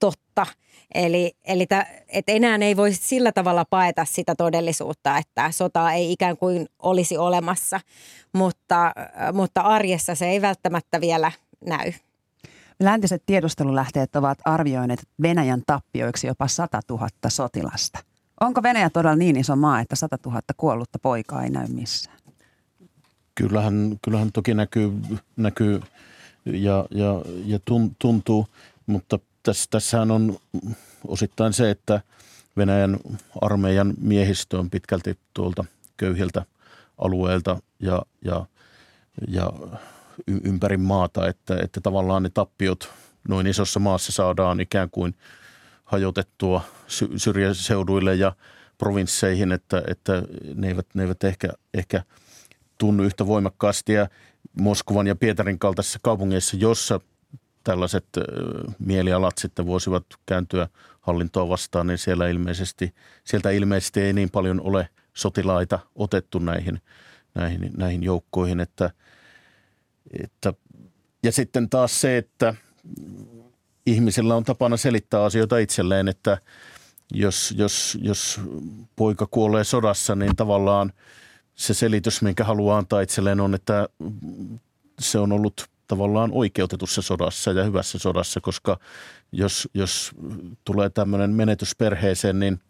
totta– 0.00 0.46
Eli, 0.94 1.36
eli 1.44 1.66
tä, 1.66 1.86
et 2.08 2.24
enää 2.28 2.58
ei 2.62 2.76
voi 2.76 2.92
sillä 2.92 3.32
tavalla 3.32 3.64
paeta 3.64 4.04
sitä 4.04 4.34
todellisuutta, 4.34 5.18
että 5.18 5.50
sota 5.50 5.92
ei 5.92 6.12
ikään 6.12 6.36
kuin 6.36 6.68
olisi 6.78 7.16
olemassa, 7.16 7.80
mutta, 8.32 8.92
mutta 9.32 9.60
arjessa 9.60 10.14
se 10.14 10.26
ei 10.26 10.42
välttämättä 10.42 11.00
vielä 11.00 11.32
näy. 11.66 11.92
Läntiset 12.80 13.22
tiedustelulähteet 13.26 14.16
ovat 14.16 14.38
arvioineet 14.44 15.08
Venäjän 15.22 15.62
tappioiksi 15.66 16.26
jopa 16.26 16.48
100 16.48 16.80
000 16.90 17.08
sotilasta. 17.28 17.98
Onko 18.40 18.62
Venäjä 18.62 18.90
todella 18.90 19.16
niin 19.16 19.36
iso 19.36 19.56
maa, 19.56 19.80
että 19.80 19.96
100 19.96 20.18
000 20.26 20.40
kuollutta 20.56 20.98
poikaa 20.98 21.42
ei 21.42 21.50
näy 21.50 21.66
missään? 21.68 22.18
Kyllähän, 23.34 23.98
kyllähän 24.02 24.32
toki 24.32 24.54
näkyy, 24.54 24.92
näkyy 25.36 25.80
ja, 26.44 26.84
ja, 26.90 27.22
ja 27.44 27.58
tuntuu, 27.98 28.46
mutta 28.86 29.18
tässä, 29.42 29.66
tässähän 29.70 30.10
on 30.10 30.36
osittain 31.06 31.52
se, 31.52 31.70
että 31.70 32.00
Venäjän 32.56 32.98
armeijan 33.40 33.94
miehistö 34.00 34.58
on 34.58 34.70
pitkälti 34.70 35.18
tuolta 35.34 35.64
köyhiltä 35.96 36.44
alueilta 36.98 37.58
ja, 37.80 38.02
ja, 38.24 38.46
ja 39.28 39.52
ympäri 40.44 40.76
maata, 40.76 41.28
että, 41.28 41.56
että 41.62 41.80
tavallaan 41.80 42.22
ne 42.22 42.30
tappiot 42.34 42.92
noin 43.28 43.46
isossa 43.46 43.80
maassa 43.80 44.12
saadaan 44.12 44.60
ikään 44.60 44.90
kuin 44.90 45.14
hajotettua 45.88 46.60
syrjäseuduille 47.16 48.14
ja 48.14 48.32
provinsseihin, 48.78 49.52
että, 49.52 49.82
että 49.86 50.22
ne, 50.54 50.68
eivät, 50.68 50.86
ne 50.94 51.02
eivät 51.02 51.24
ehkä, 51.24 51.48
ehkä 51.74 52.02
tunnu 52.78 53.02
yhtä 53.02 53.26
voimakkaasti. 53.26 53.92
Ja 53.92 54.08
Moskovan 54.60 55.06
ja 55.06 55.16
Pietarin 55.16 55.58
kaltaisissa 55.58 55.98
kaupungeissa, 56.02 56.56
jossa 56.56 57.00
tällaiset 57.64 58.06
mielialat 58.78 59.38
sitten 59.38 59.66
voisivat 59.66 60.04
kääntyä 60.26 60.68
hallintoa 61.00 61.48
vastaan, 61.48 61.86
niin 61.86 61.98
siellä 61.98 62.28
ilmeisesti, 62.28 62.94
sieltä 63.24 63.50
ilmeisesti 63.50 64.00
ei 64.00 64.12
niin 64.12 64.30
paljon 64.30 64.60
ole 64.60 64.88
sotilaita 65.14 65.78
otettu 65.94 66.38
näihin, 66.38 66.80
näihin, 67.34 67.70
näihin 67.76 68.02
joukkoihin. 68.02 68.60
Että, 68.60 68.90
että, 70.22 70.52
ja 71.22 71.32
sitten 71.32 71.70
taas 71.70 72.00
se, 72.00 72.16
että 72.16 72.54
ihmisillä 73.90 74.36
on 74.36 74.44
tapana 74.44 74.76
selittää 74.76 75.24
asioita 75.24 75.58
itselleen, 75.58 76.08
että 76.08 76.38
jos, 77.12 77.54
jos, 77.56 77.98
jos 78.00 78.40
poika 78.96 79.26
kuolee 79.30 79.64
sodassa, 79.64 80.14
niin 80.14 80.36
tavallaan 80.36 80.92
se 81.54 81.74
selitys, 81.74 82.22
minkä 82.22 82.44
haluaa 82.44 82.78
antaa 82.78 83.00
itselleen 83.00 83.40
on, 83.40 83.54
että 83.54 83.88
se 85.00 85.18
on 85.18 85.32
ollut 85.32 85.66
tavallaan 85.86 86.30
oikeutetussa 86.32 87.02
sodassa 87.02 87.52
ja 87.52 87.64
hyvässä 87.64 87.98
sodassa, 87.98 88.40
koska 88.40 88.78
jos, 89.32 89.68
jos 89.74 90.12
tulee 90.64 90.90
tämmöinen 90.90 91.30
menetys 91.30 91.76
perheeseen, 91.76 92.38
niin 92.38 92.60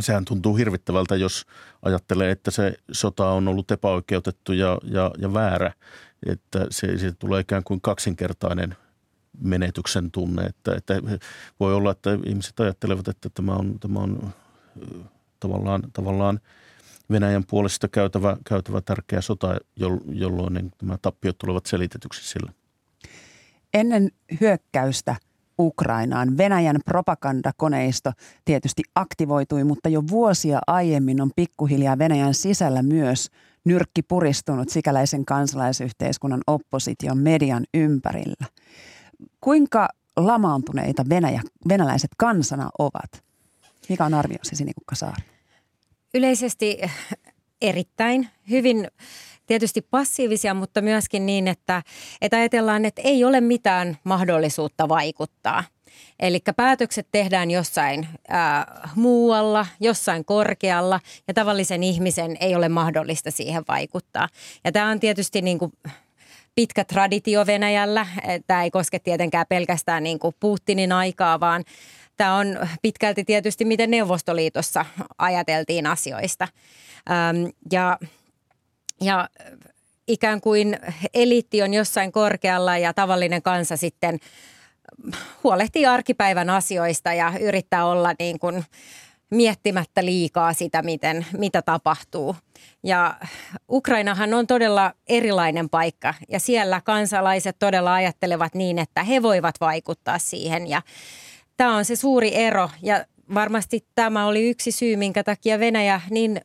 sehän 0.00 0.24
tuntuu 0.24 0.56
hirvittävältä, 0.56 1.16
jos 1.16 1.46
ajattelee, 1.82 2.30
että 2.30 2.50
se 2.50 2.74
sota 2.92 3.30
on 3.30 3.48
ollut 3.48 3.70
epäoikeutettu 3.70 4.52
ja, 4.52 4.78
ja, 4.84 5.10
ja 5.18 5.34
väärä. 5.34 5.72
Että 6.26 6.66
se, 6.70 6.98
siitä 6.98 7.16
tulee 7.18 7.40
ikään 7.40 7.64
kuin 7.64 7.80
kaksinkertainen 7.80 8.76
menetyksen 9.40 10.10
tunne. 10.10 10.42
Että, 10.42 10.74
että 10.74 10.94
voi 11.60 11.74
olla, 11.74 11.90
että 11.90 12.10
ihmiset 12.26 12.60
ajattelevat, 12.60 13.08
että 13.08 13.28
tämä 13.30 13.52
on, 13.52 13.78
tämä 13.80 13.98
on 13.98 14.32
tavallaan, 15.40 15.82
tavallaan 15.92 16.40
Venäjän 17.10 17.44
puolesta 17.50 17.88
käytävä, 17.88 18.36
käytävä 18.44 18.80
tärkeä 18.80 19.20
sota, 19.20 19.56
jolloin 20.12 20.54
niin 20.54 20.72
nämä 20.82 20.98
tappiot 21.02 21.38
tulevat 21.38 21.66
selitetyksi 21.66 22.28
sillä. 22.28 22.52
Ennen 23.74 24.10
hyökkäystä 24.40 25.16
Ukrainaan 25.58 26.36
Venäjän 26.36 26.76
propagandakoneisto 26.84 28.12
tietysti 28.44 28.82
aktivoitui, 28.94 29.64
mutta 29.64 29.88
jo 29.88 30.02
vuosia 30.10 30.58
aiemmin 30.66 31.20
on 31.20 31.30
pikkuhiljaa 31.36 31.98
Venäjän 31.98 32.34
sisällä 32.34 32.82
myös 32.82 33.30
nyrkki 33.64 34.02
puristunut 34.02 34.68
sikäläisen 34.68 35.24
kansalaisyhteiskunnan 35.24 36.40
opposition 36.46 37.18
median 37.18 37.64
ympärillä. 37.74 38.46
Kuinka 39.40 39.88
lamaantuneita 40.16 41.04
Venäjä, 41.08 41.42
venäläiset 41.68 42.10
kansana 42.16 42.70
ovat? 42.78 43.24
Mikä 43.88 44.04
on 44.04 44.14
arviosi 44.14 44.56
Sinikukka 44.56 44.94
Saari? 44.94 45.22
Yleisesti 46.14 46.78
erittäin 47.62 48.28
hyvin 48.50 48.88
tietysti 49.46 49.82
passiivisia, 49.82 50.54
mutta 50.54 50.80
myöskin 50.80 51.26
niin, 51.26 51.48
että, 51.48 51.82
että 52.20 52.36
ajatellaan, 52.36 52.84
että 52.84 53.02
ei 53.04 53.24
ole 53.24 53.40
mitään 53.40 53.98
mahdollisuutta 54.04 54.88
vaikuttaa. 54.88 55.64
Eli 56.20 56.40
päätökset 56.56 57.08
tehdään 57.12 57.50
jossain 57.50 58.08
ää, 58.28 58.88
muualla, 58.96 59.66
jossain 59.80 60.24
korkealla 60.24 61.00
ja 61.28 61.34
tavallisen 61.34 61.82
ihmisen 61.82 62.36
ei 62.40 62.54
ole 62.54 62.68
mahdollista 62.68 63.30
siihen 63.30 63.64
vaikuttaa. 63.68 64.28
Ja 64.64 64.72
tämä 64.72 64.90
on 64.90 65.00
tietysti 65.00 65.42
niin 65.42 65.58
kuin 65.58 65.72
pitkä 66.54 66.84
traditio 66.84 67.46
Venäjällä. 67.46 68.06
Tämä 68.46 68.62
ei 68.62 68.70
koske 68.70 68.98
tietenkään 68.98 69.46
pelkästään 69.48 70.02
niin 70.02 70.18
kuin 70.18 70.34
Putinin 70.40 70.92
aikaa, 70.92 71.40
vaan 71.40 71.64
tämä 72.16 72.34
on 72.34 72.58
pitkälti 72.82 73.24
tietysti, 73.24 73.64
miten 73.64 73.90
Neuvostoliitossa 73.90 74.84
ajateltiin 75.18 75.86
asioista. 75.86 76.48
Ja, 77.72 77.98
ja 79.00 79.28
ikään 80.08 80.40
kuin 80.40 80.78
eliitti 81.14 81.62
on 81.62 81.74
jossain 81.74 82.12
korkealla 82.12 82.78
ja 82.78 82.94
tavallinen 82.94 83.42
kansa 83.42 83.76
sitten 83.76 84.18
huolehtii 85.44 85.86
arkipäivän 85.86 86.50
asioista 86.50 87.12
ja 87.12 87.32
yrittää 87.40 87.86
olla 87.86 88.14
niin 88.18 88.38
kuin 88.38 88.64
miettimättä 89.32 90.04
liikaa 90.04 90.52
sitä, 90.52 90.82
miten, 90.82 91.26
mitä 91.38 91.62
tapahtuu. 91.62 92.36
Ja 92.82 93.14
Ukrainahan 93.70 94.34
on 94.34 94.46
todella 94.46 94.92
erilainen 95.08 95.68
paikka 95.68 96.14
ja 96.28 96.40
siellä 96.40 96.80
kansalaiset 96.80 97.56
todella 97.58 97.94
ajattelevat 97.94 98.54
niin, 98.54 98.78
että 98.78 99.04
he 99.04 99.22
voivat 99.22 99.54
vaikuttaa 99.60 100.18
siihen 100.18 100.66
ja 100.66 100.82
tämä 101.56 101.76
on 101.76 101.84
se 101.84 101.96
suuri 101.96 102.34
ero 102.34 102.70
ja 102.82 103.04
varmasti 103.34 103.86
tämä 103.94 104.26
oli 104.26 104.50
yksi 104.50 104.72
syy, 104.72 104.96
minkä 104.96 105.24
takia 105.24 105.58
Venäjä 105.58 106.00
niin 106.10 106.40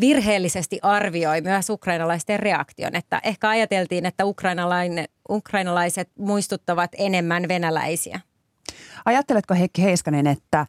virheellisesti 0.00 0.78
arvioi 0.82 1.40
myös 1.40 1.70
ukrainalaisten 1.70 2.40
reaktion, 2.40 2.96
että 2.96 3.20
ehkä 3.24 3.48
ajateltiin, 3.48 4.06
että 4.06 4.24
ukrainalaiset 5.30 6.10
muistuttavat 6.18 6.90
enemmän 6.98 7.48
venäläisiä. 7.48 8.20
Ajatteletko 9.04 9.54
Heikki 9.54 9.82
Heiskanen, 9.82 10.26
että 10.26 10.66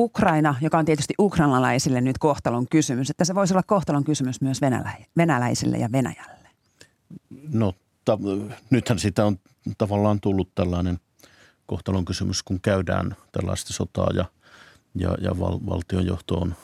Ukraina, 0.00 0.54
joka 0.60 0.78
on 0.78 0.84
tietysti 0.84 1.14
ukrainalaisille 1.18 2.00
nyt 2.00 2.18
kohtalon 2.18 2.66
kysymys, 2.68 3.10
että 3.10 3.24
se 3.24 3.34
voisi 3.34 3.54
olla 3.54 3.62
kohtalon 3.62 4.04
kysymys 4.04 4.40
myös 4.40 4.60
venälä- 4.60 5.04
venäläisille 5.16 5.78
ja 5.78 5.92
Venäjälle? 5.92 6.48
No 7.52 7.74
ta- 8.04 8.18
nythän 8.70 8.98
sitä 8.98 9.24
on 9.24 9.38
tavallaan 9.78 10.20
tullut 10.20 10.54
tällainen 10.54 10.98
kohtalon 11.66 12.04
kysymys, 12.04 12.42
kun 12.42 12.60
käydään 12.60 13.16
tällaista 13.32 13.72
sotaa 13.72 14.10
ja, 14.14 14.24
ja, 14.94 15.16
ja 15.20 15.38
val- 15.38 15.60
valtionjohto 15.66 16.34
on 16.34 16.54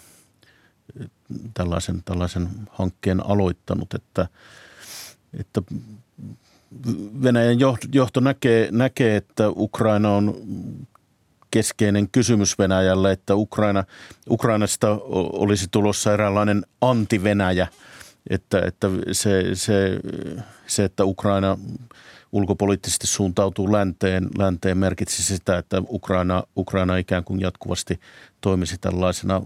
tällaisen, 1.55 2.03
tällaisen 2.05 2.49
hankkeen 2.70 3.26
aloittanut, 3.26 3.95
että, 3.95 4.28
että 5.39 5.62
Venäjän 7.22 7.59
johto 7.93 8.20
näkee, 8.20 8.68
näkee, 8.72 9.16
että 9.16 9.49
Ukraina 9.49 10.11
on 10.11 10.34
keskeinen 11.51 12.09
kysymys 12.11 12.59
Venäjälle, 12.59 13.12
että 13.12 13.34
Ukraina, 13.34 13.84
Ukrainasta 14.30 14.99
olisi 15.32 15.66
tulossa 15.70 16.12
eräänlainen 16.12 16.66
anti-Venäjä, 16.80 17.68
että, 18.30 18.62
että 18.66 18.86
se, 19.12 19.55
se, 19.55 20.01
se, 20.66 20.84
että 20.84 21.05
Ukraina 21.05 21.59
ulkopoliittisesti 22.32 23.07
suuntautuu 23.07 23.72
länteen, 23.72 24.28
länteen 24.38 24.78
merkitsi 24.78 25.22
sitä, 25.22 25.59
että 25.59 25.82
Ukraina, 25.88 26.42
Ukraina 26.57 26.97
ikään 26.97 27.24
kuin 27.24 27.40
jatkuvasti 27.40 28.01
toimisi 28.40 28.78
tällaisena 28.78 29.42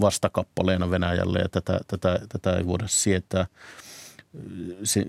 vastakappaleena 0.00 0.90
Venäjälle 0.90 1.38
ja 1.38 1.48
tätä, 1.48 1.80
tätä, 1.86 2.20
tätä 2.28 2.56
ei 2.56 2.66
voida 2.66 2.84
sietää. 2.88 3.46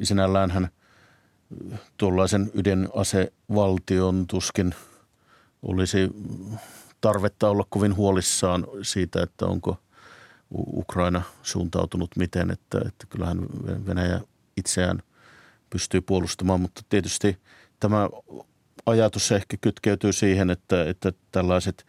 Sinällään 0.04 0.52
hän 0.52 0.70
tuollaisen 1.98 2.52
ydinasevaltion 2.54 4.28
tuskin 4.28 4.76
olisi 5.62 6.10
tarvetta 7.02 7.50
olla 7.50 7.66
kovin 7.70 7.96
huolissaan 7.96 8.68
siitä, 8.82 9.24
että 9.24 9.46
onko 9.46 9.78
Ukraina 10.54 11.22
suuntautunut 11.44 12.12
miten, 12.16 12.52
että, 12.52 12.78
että 12.86 13.06
kyllähän 13.10 13.46
Venäjä 13.86 14.22
itseään– 14.58 15.04
pystyy 15.72 16.02
puolustamaan, 16.02 16.62
mutta 16.62 16.82
tietysti 16.90 17.38
tämä 17.80 18.10
ajatus 18.86 19.32
ehkä 19.32 19.58
kytkeytyy 19.62 20.14
siihen, 20.14 20.50
että, 20.50 20.90
että 20.90 21.14
tällaiset 21.32 21.86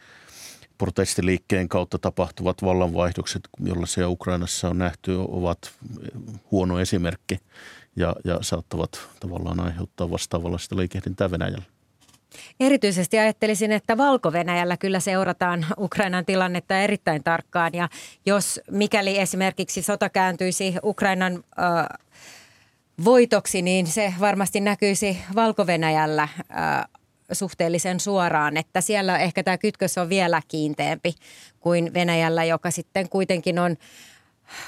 protestiliikkeen 0.79 1.69
kautta 1.69 1.99
tapahtuvat 1.99 2.63
vallanvaihdokset, 2.63 3.49
jollaisia 3.61 4.09
Ukrainassa 4.09 4.69
on 4.69 4.79
nähty, 4.79 5.15
ovat 5.15 5.73
huono 6.51 6.81
esimerkki 6.81 7.39
ja, 7.97 8.17
ja 8.25 8.39
saattavat 8.41 9.09
tavallaan 9.21 9.61
aiheuttaa 9.61 10.11
vastaavallaista 10.11 10.77
liikehdintää 10.77 11.31
Venäjällä. 11.31 11.65
Erityisesti 12.61 13.19
ajattelisin, 13.19 13.73
että 13.73 13.97
valko 13.97 14.33
kyllä 14.81 15.01
seurataan 15.01 15.67
Ukrainan 15.79 16.27
tilannetta 16.27 16.79
erittäin 16.79 17.25
tarkkaan 17.25 17.71
ja 17.75 17.89
jos 18.27 18.61
mikäli 18.71 19.19
esimerkiksi 19.19 19.83
sota 19.83 20.09
kääntyisi 20.09 20.75
Ukrainan 20.85 21.45
äh, 21.59 21.87
voitoksi, 23.05 23.63
niin 23.63 23.87
se 23.87 24.15
varmasti 24.21 24.61
näkyisi 24.61 25.19
Valko-Venäjällä 25.35 26.23
äh, 26.23 26.85
suhteellisen 27.33 28.01
suoraan, 28.01 28.57
että 28.57 28.81
siellä 28.81 29.19
ehkä 29.19 29.43
tämä 29.43 29.59
kytkös 29.59 29.99
on 29.99 30.09
vielä 30.09 30.43
kiinteämpi 30.49 31.15
kuin 31.61 31.95
Venäjällä, 31.95 32.45
joka 32.45 32.71
sitten 32.71 33.09
kuitenkin 33.09 33.59
on 33.59 33.77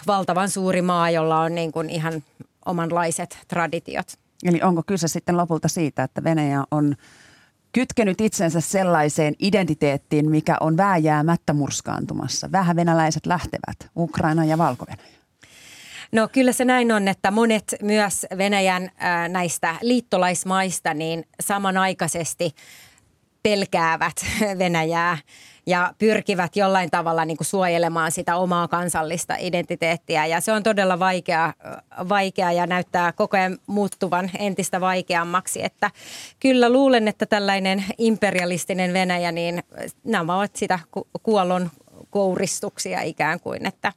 valtavan 0.07 0.51
suuri 0.51 0.83
maa, 0.83 1.11
jolla 1.11 1.41
on 1.41 1.55
niin 1.55 1.73
kuin 1.73 1.91
ihan 1.91 2.23
omanlaiset 2.67 3.39
traditiot. 3.49 4.07
Eli 4.45 4.63
onko 4.63 4.83
kyse 4.87 5.09
sitten 5.09 5.37
lopulta 5.37 5.69
siitä, 5.69 6.03
että 6.03 6.25
Venäjä 6.25 6.65
on 6.71 6.97
kytkenyt 7.75 8.21
itsensä 8.21 8.61
sellaiseen 8.61 9.35
identiteettiin, 9.39 10.31
mikä 10.31 10.57
on 10.61 10.77
vääjäämättä 10.77 11.53
murskaantumassa. 11.53 12.53
Vähän 12.53 12.77
venäläiset 12.77 13.27
lähtevät, 13.27 13.91
Ukraina 13.97 14.45
ja 14.45 14.59
valko. 14.59 14.87
No 16.13 16.29
kyllä 16.33 16.53
se 16.53 16.65
näin 16.65 16.93
on, 16.93 17.09
että 17.09 17.31
monet 17.31 17.75
myös 17.83 18.27
Venäjän 18.39 18.91
näistä 19.29 19.75
liittolaismaista 19.83 20.95
niin 20.95 21.25
samanaikaisesti 21.41 22.55
pelkäävät 23.43 24.17
Venäjää 24.59 25.19
ja 25.67 25.95
pyrkivät 25.99 26.57
jollain 26.57 26.91
tavalla 26.91 27.25
niin 27.25 27.37
kuin 27.37 27.47
suojelemaan 27.47 28.13
sitä 28.13 28.37
omaa 28.37 28.69
kansallista 28.69 29.37
identiteettiä. 29.39 30.27
Ja 30.27 30.41
se 30.41 30.53
on 30.53 30.63
todella 30.63 30.99
vaikea, 30.99 31.55
vaikea 32.09 32.53
ja 32.53 32.67
näyttää 32.67 33.13
koko 33.13 33.37
ajan 33.37 33.59
muuttuvan 33.67 34.31
entistä 34.39 34.81
vaikeammaksi. 34.81 35.65
Että 35.65 35.91
kyllä 36.41 36.71
luulen, 36.71 37.09
että 37.09 37.27
tällainen 37.27 37.85
imperialistinen 37.99 38.93
Venäjä, 38.93 39.33
niin 39.33 39.63
nämä 40.05 40.37
ovat 40.37 40.57
sitä 40.57 40.79
kuollon 41.23 41.71
kouristuksia 42.11 43.03
ikään 43.03 43.41
kuin, 43.41 43.67
että, 43.67 43.93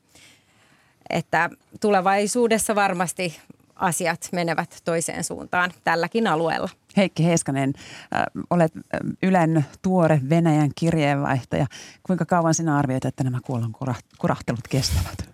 että 1.09 1.49
tulevaisuudessa 1.81 2.75
varmasti 2.75 3.39
asiat 3.79 4.29
menevät 4.31 4.81
toiseen 4.85 5.23
suuntaan 5.23 5.71
tälläkin 5.83 6.27
alueella. 6.27 6.69
Heikki 6.97 7.25
Heiskanen, 7.25 7.73
äh, 8.15 8.23
olet 8.49 8.71
äh, 8.77 8.99
Ylen 9.23 9.65
tuore 9.81 10.21
Venäjän 10.29 10.71
kirjeenvaihtaja. 10.75 11.67
Kuinka 12.03 12.25
kauan 12.25 12.53
sinä 12.53 12.77
arvioit, 12.77 13.05
että 13.05 13.23
nämä 13.23 13.39
kuollon 13.45 13.73
kurahtelut 14.17 14.67
kestävät? 14.69 15.29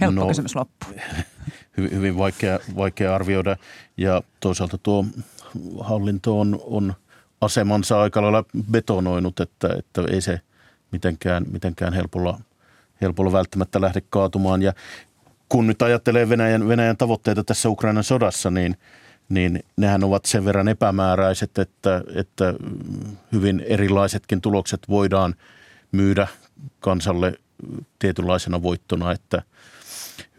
Helppo 0.00 0.20
no, 0.20 0.28
kysymys 0.28 0.54
loppu. 0.54 0.86
Hyvin, 1.76 1.90
hyvin 1.92 2.18
vaikea, 2.18 2.58
vaikea 2.76 3.14
arvioida 3.14 3.56
ja 3.96 4.22
toisaalta 4.40 4.78
tuo 4.78 5.04
hallinto 5.80 6.40
on, 6.40 6.60
on 6.64 6.94
asemansa 7.40 8.00
aika 8.00 8.22
lailla 8.22 8.44
betonoinut, 8.70 9.40
että, 9.40 9.68
että 9.78 10.02
ei 10.10 10.20
se 10.20 10.40
mitenkään, 10.92 11.44
mitenkään 11.52 11.92
helpolla, 11.92 12.40
helpolla 13.00 13.32
välttämättä 13.32 13.80
lähde 13.80 14.02
kaatumaan. 14.10 14.62
Ja 14.62 14.72
kun 15.48 15.66
nyt 15.66 15.82
ajattelee 15.82 16.28
Venäjän, 16.28 16.68
Venäjän 16.68 16.96
tavoitteita 16.96 17.44
tässä 17.44 17.68
Ukrainan 17.68 18.04
sodassa, 18.04 18.50
niin, 18.50 18.76
niin 19.28 19.64
nehän 19.76 20.04
ovat 20.04 20.24
sen 20.24 20.44
verran 20.44 20.68
epämääräiset, 20.68 21.58
että, 21.58 22.04
että 22.14 22.54
hyvin 23.32 23.60
erilaisetkin 23.60 24.40
tulokset 24.40 24.80
voidaan 24.88 25.34
myydä 25.92 26.26
kansalle 26.80 27.38
tietynlaisena 27.98 28.62
voittona, 28.62 29.12
että 29.12 29.42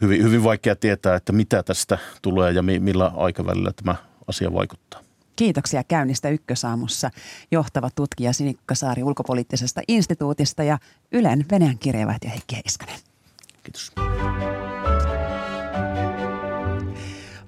hyvin, 0.02 0.24
hyvin 0.24 0.44
vaikea 0.44 0.76
tietää, 0.76 1.16
että 1.16 1.34
mitä 1.34 1.64
tästä 1.64 1.98
tulee 2.22 2.52
ja 2.52 2.62
millä 2.62 3.12
aikavälillä 3.16 3.72
tämä 3.76 3.96
asia 4.28 4.54
vaikuttaa. 4.54 5.00
Kiitoksia 5.36 5.84
käynnistä 5.84 6.30
Ykkösaamussa 6.30 7.12
johtava 7.52 7.90
tutkija 7.96 8.34
Sinikka 8.34 8.76
Saari 8.76 9.04
ulkopoliittisesta 9.04 9.82
instituutista 9.88 10.64
ja 10.64 10.78
Ylen 11.12 11.46
Venäjän 11.52 11.78
kirjeenvaihtaja 11.78 12.32
Heikki 12.32 12.56
Heiskanen. 12.56 13.00
Kiitos. 13.64 13.92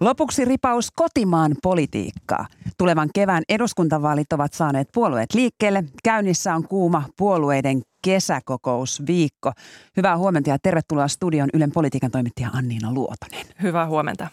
Lopuksi 0.01 0.45
ripaus 0.45 0.91
kotimaan 0.95 1.55
politiikkaa. 1.63 2.47
Tulevan 2.77 3.09
kevään 3.15 3.43
eduskuntavaalit 3.49 4.33
ovat 4.33 4.53
saaneet 4.53 4.89
puolueet 4.93 5.33
liikkeelle. 5.33 5.83
Käynnissä 6.03 6.55
on 6.55 6.67
kuuma 6.67 7.03
puolueiden 7.17 7.81
kesäkokousviikko. 8.03 9.51
Hyvää 9.97 10.17
huomenta 10.17 10.49
ja 10.49 10.57
tervetuloa 10.59 11.07
studion 11.07 11.49
Ylen 11.53 11.71
politiikan 11.71 12.11
toimittaja 12.11 12.49
Anniina 12.53 12.93
Luotonen. 12.93 13.45
Hyvää 13.61 13.87
huomenta. 13.87 14.27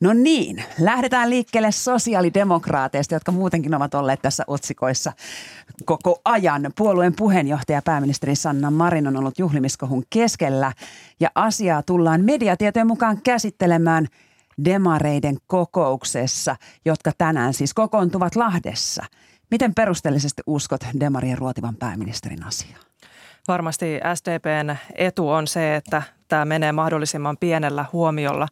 No 0.00 0.12
niin, 0.12 0.64
lähdetään 0.78 1.30
liikkeelle 1.30 1.72
sosiaalidemokraateista, 1.72 3.14
jotka 3.14 3.32
muutenkin 3.32 3.74
ovat 3.74 3.94
olleet 3.94 4.22
tässä 4.22 4.44
otsikoissa 4.46 5.12
koko 5.84 6.20
ajan. 6.24 6.72
Puolueen 6.76 7.16
puheenjohtaja 7.16 7.82
pääministeri 7.82 8.36
Sanna 8.36 8.70
Marin 8.70 9.06
on 9.06 9.16
ollut 9.16 9.38
juhlimiskohun 9.38 10.02
keskellä 10.10 10.72
ja 11.20 11.30
asiaa 11.34 11.82
tullaan 11.82 12.24
mediatietojen 12.24 12.86
mukaan 12.86 13.22
käsittelemään– 13.22 14.06
demareiden 14.64 15.36
kokouksessa, 15.46 16.56
jotka 16.84 17.10
tänään 17.18 17.54
siis 17.54 17.74
kokoontuvat 17.74 18.36
Lahdessa. 18.36 19.04
Miten 19.50 19.74
perusteellisesti 19.74 20.42
uskot 20.46 20.80
demarien 21.00 21.38
ruotivan 21.38 21.76
pääministerin 21.76 22.46
asiaa? 22.46 22.78
Varmasti 23.48 24.00
SDPn 24.14 24.76
etu 24.94 25.28
on 25.28 25.46
se, 25.46 25.76
että 25.76 26.02
tämä 26.28 26.44
menee 26.44 26.72
mahdollisimman 26.72 27.36
pienellä 27.36 27.84
huomiolla. 27.92 28.48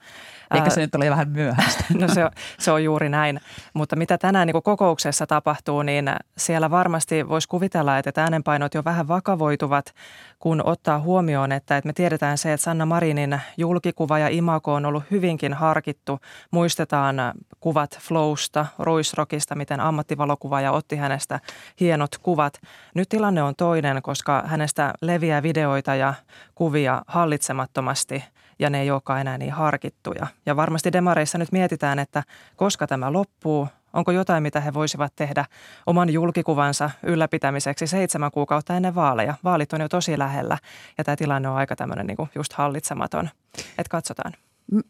Eikä 0.54 0.70
se 0.70 0.80
nyt 0.80 0.94
ole 0.94 1.10
vähän 1.10 1.28
myöhäistä. 1.28 1.84
no 2.00 2.08
se 2.08 2.24
on, 2.24 2.30
se 2.58 2.70
on 2.70 2.84
juuri 2.84 3.08
näin. 3.08 3.40
Mutta 3.74 3.96
mitä 3.96 4.18
tänään 4.18 4.46
niin 4.46 4.62
kokouksessa 4.62 5.26
tapahtuu, 5.26 5.82
niin 5.82 6.10
siellä 6.36 6.70
varmasti 6.70 7.28
voisi 7.28 7.48
kuvitella, 7.48 7.98
että 7.98 8.22
äänenpainot 8.22 8.74
jo 8.74 8.84
vähän 8.84 9.08
vakavoituvat, 9.08 9.94
kun 10.38 10.62
ottaa 10.64 11.00
huomioon, 11.00 11.52
että, 11.52 11.76
että 11.76 11.88
me 11.88 11.92
tiedetään 11.92 12.38
se, 12.38 12.52
että 12.52 12.64
Sanna 12.64 12.86
Marinin 12.86 13.40
julkikuva 13.56 14.18
ja 14.18 14.28
imako 14.28 14.74
on 14.74 14.86
ollut 14.86 15.04
hyvinkin 15.10 15.54
harkittu. 15.54 16.20
Muistetaan 16.50 17.16
kuvat 17.60 17.98
Flowsta, 17.98 18.66
Ruisrockista, 18.78 19.54
miten 19.54 19.80
ammattivalokuvaaja 19.80 20.72
otti 20.72 20.96
hänestä 20.96 21.40
hienot 21.80 22.18
kuvat. 22.18 22.54
Nyt 22.94 23.08
tilanne 23.08 23.42
on 23.42 23.54
toinen, 23.56 24.02
koska 24.02 24.42
hänestä 24.46 24.92
leviää 25.00 25.42
videoita 25.42 25.94
ja 25.94 26.14
kuvia 26.54 27.02
hallitsemattomasti– 27.06 28.24
ja 28.62 28.70
ne 28.70 28.80
ei 28.80 28.90
olekaan 28.90 29.20
enää 29.20 29.38
niin 29.38 29.52
harkittuja. 29.52 30.26
Ja 30.46 30.56
varmasti 30.56 30.92
demareissa 30.92 31.38
nyt 31.38 31.52
mietitään, 31.52 31.98
että 31.98 32.22
koska 32.56 32.86
tämä 32.86 33.12
loppuu, 33.12 33.68
onko 33.92 34.12
jotain, 34.12 34.42
mitä 34.42 34.60
he 34.60 34.74
voisivat 34.74 35.12
tehdä 35.16 35.44
oman 35.86 36.10
julkikuvansa 36.10 36.90
ylläpitämiseksi 37.02 37.86
seitsemän 37.86 38.30
kuukautta 38.30 38.76
ennen 38.76 38.94
vaaleja. 38.94 39.34
Vaalit 39.44 39.72
on 39.72 39.80
jo 39.80 39.88
tosi 39.88 40.18
lähellä 40.18 40.58
ja 40.98 41.04
tämä 41.04 41.16
tilanne 41.16 41.48
on 41.48 41.56
aika 41.56 41.76
tämmöinen 41.76 42.06
niin 42.06 42.28
just 42.34 42.52
hallitsematon. 42.52 43.28
Että 43.54 43.90
katsotaan. 43.90 44.32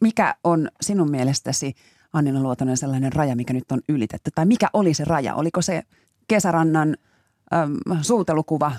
Mikä 0.01 0.35
on 0.43 0.69
sinun 0.81 1.11
mielestäsi, 1.11 1.75
Annina 2.13 2.39
Luotonen, 2.39 2.77
sellainen 2.77 3.13
raja, 3.13 3.35
mikä 3.35 3.53
nyt 3.53 3.71
on 3.71 3.81
ylitetty? 3.89 4.31
Tai 4.35 4.45
mikä 4.45 4.67
oli 4.73 4.93
se 4.93 5.05
raja? 5.05 5.35
Oliko 5.35 5.61
se 5.61 5.83
kesärannan 6.27 6.97
äm, 7.53 7.97
suutelukuva 8.01 8.71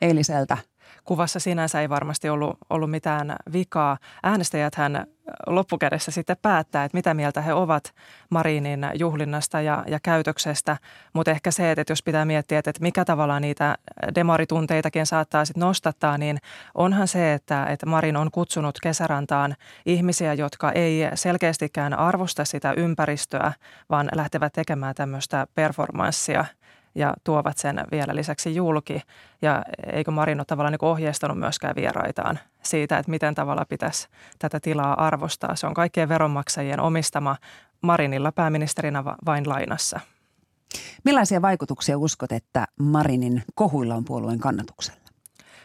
eiliseltä– 0.00 0.58
kuvassa 1.04 1.40
sinänsä 1.40 1.80
ei 1.80 1.88
varmasti 1.88 2.28
ollut, 2.28 2.58
ollut 2.70 2.90
mitään 2.90 3.36
vikaa. 3.52 3.98
Äänestäjät 4.22 4.74
hän 4.74 5.06
loppukädessä 5.46 6.10
sitten 6.10 6.36
päättää, 6.42 6.84
että 6.84 6.96
mitä 6.96 7.14
mieltä 7.14 7.40
he 7.40 7.54
ovat 7.54 7.94
Marinin 8.30 8.86
juhlinnasta 8.94 9.60
ja, 9.60 9.84
ja 9.86 10.00
käytöksestä. 10.00 10.76
Mutta 11.12 11.30
ehkä 11.30 11.50
se, 11.50 11.70
että 11.70 11.90
jos 11.92 12.02
pitää 12.02 12.24
miettiä, 12.24 12.58
että 12.58 12.72
mikä 12.80 13.04
tavalla 13.04 13.40
niitä 13.40 13.78
demaritunteitakin 14.14 15.06
saattaa 15.06 15.44
sitten 15.44 15.60
nostattaa, 15.60 16.18
niin 16.18 16.38
onhan 16.74 17.08
se, 17.08 17.34
että, 17.34 17.66
että 17.66 17.86
Marin 17.86 18.16
on 18.16 18.30
kutsunut 18.30 18.78
kesärantaan 18.82 19.54
ihmisiä, 19.86 20.34
jotka 20.34 20.72
ei 20.72 21.00
selkeästikään 21.14 21.94
arvosta 21.94 22.44
sitä 22.44 22.72
ympäristöä, 22.72 23.52
vaan 23.90 24.08
lähtevät 24.14 24.52
tekemään 24.52 24.94
tämmöistä 24.94 25.46
performanssia– 25.54 26.44
ja 26.94 27.14
tuovat 27.24 27.58
sen 27.58 27.84
vielä 27.90 28.14
lisäksi 28.14 28.54
julki. 28.54 29.00
Ja 29.42 29.62
eikö 29.92 30.10
Marin 30.10 30.40
ole 30.40 30.44
tavallaan 30.44 30.72
niin 30.72 30.90
ohjeistanut 30.90 31.38
myöskään 31.38 31.76
vieraitaan 31.76 32.38
siitä, 32.62 32.98
että 32.98 33.10
miten 33.10 33.34
tavalla 33.34 33.64
pitäisi 33.68 34.08
tätä 34.38 34.60
tilaa 34.60 35.06
arvostaa. 35.06 35.56
Se 35.56 35.66
on 35.66 35.74
kaikkien 35.74 36.08
veronmaksajien 36.08 36.80
omistama 36.80 37.36
Marinilla 37.80 38.32
pääministerinä 38.32 39.04
vain 39.04 39.48
lainassa. 39.48 40.00
Millaisia 41.04 41.42
vaikutuksia 41.42 41.98
uskot, 41.98 42.32
että 42.32 42.66
Marinin 42.80 43.42
kohuilla 43.54 43.94
on 43.94 44.04
puolueen 44.04 44.38
kannatuksella? 44.38 45.00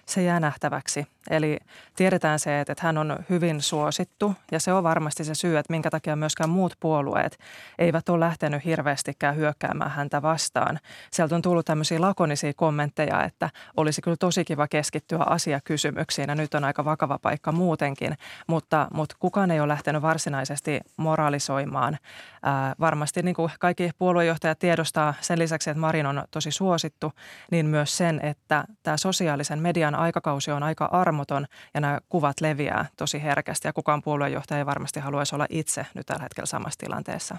Se 0.05 0.23
jää 0.23 0.39
nähtäväksi. 0.39 1.07
Eli 1.29 1.57
tiedetään 1.95 2.39
se, 2.39 2.61
että 2.61 2.75
hän 2.79 2.97
on 2.97 3.19
hyvin 3.29 3.61
suosittu 3.61 4.35
ja 4.51 4.59
se 4.59 4.73
on 4.73 4.83
varmasti 4.83 5.23
se 5.23 5.35
syy, 5.35 5.57
että 5.57 5.73
minkä 5.73 5.89
takia 5.89 6.15
myöskään 6.15 6.49
muut 6.49 6.73
puolueet 6.79 7.39
eivät 7.79 8.09
ole 8.09 8.19
lähtenyt 8.19 8.65
hirveästikään 8.65 9.35
hyökkäämään 9.35 9.91
häntä 9.91 10.21
vastaan. 10.21 10.79
Sieltä 11.11 11.35
on 11.35 11.41
tullut 11.41 11.65
tämmöisiä 11.65 12.01
lakonisia 12.01 12.53
kommentteja, 12.53 13.23
että 13.23 13.49
olisi 13.77 14.01
kyllä 14.01 14.17
tosi 14.17 14.45
kiva 14.45 14.67
keskittyä 14.67 15.19
asiakysymyksiin 15.25 16.29
ja 16.29 16.35
nyt 16.35 16.53
on 16.53 16.63
aika 16.63 16.85
vakava 16.85 17.19
paikka 17.21 17.51
muutenkin, 17.51 18.17
mutta, 18.47 18.87
mutta 18.93 19.15
kukaan 19.19 19.51
ei 19.51 19.59
ole 19.59 19.67
lähtenyt 19.67 20.01
varsinaisesti 20.01 20.79
moralisoimaan. 20.97 21.97
Ää, 22.43 22.75
varmasti 22.79 23.21
niin 23.21 23.35
kuin 23.35 23.51
kaikki 23.59 23.89
puoluejohtajat 23.97 24.59
tiedostaa 24.59 25.13
sen 25.21 25.39
lisäksi, 25.39 25.69
että 25.69 25.81
Marin 25.81 26.05
on 26.05 26.23
tosi 26.31 26.51
suosittu, 26.51 27.11
niin 27.51 27.65
myös 27.65 27.97
sen, 27.97 28.19
että 28.23 28.63
tämä 28.83 28.97
sosiaalisen 28.97 29.59
median 29.59 29.95
aikakausi 29.95 30.51
on 30.51 30.63
aika 30.63 30.85
armo 30.85 31.18
armoton 31.19 31.47
ja 31.73 31.81
nämä 31.81 31.99
kuvat 32.09 32.41
leviää 32.41 32.85
tosi 32.97 33.23
herkästi 33.23 33.67
ja 33.67 33.73
kukaan 33.73 34.01
puoluejohtaja 34.01 34.57
ei 34.57 34.65
varmasti 34.65 34.99
haluaisi 34.99 35.35
olla 35.35 35.47
itse 35.49 35.85
nyt 35.93 36.05
tällä 36.05 36.23
hetkellä 36.23 36.45
samassa 36.45 36.79
tilanteessa. 36.79 37.37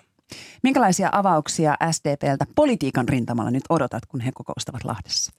Minkälaisia 0.62 1.08
avauksia 1.12 1.76
SDPltä 1.90 2.46
politiikan 2.54 3.08
rintamalla 3.08 3.50
nyt 3.50 3.64
odotat, 3.68 4.06
kun 4.06 4.20
he 4.20 4.30
kokoustavat 4.34 4.84
Lahdessa? 4.84 5.32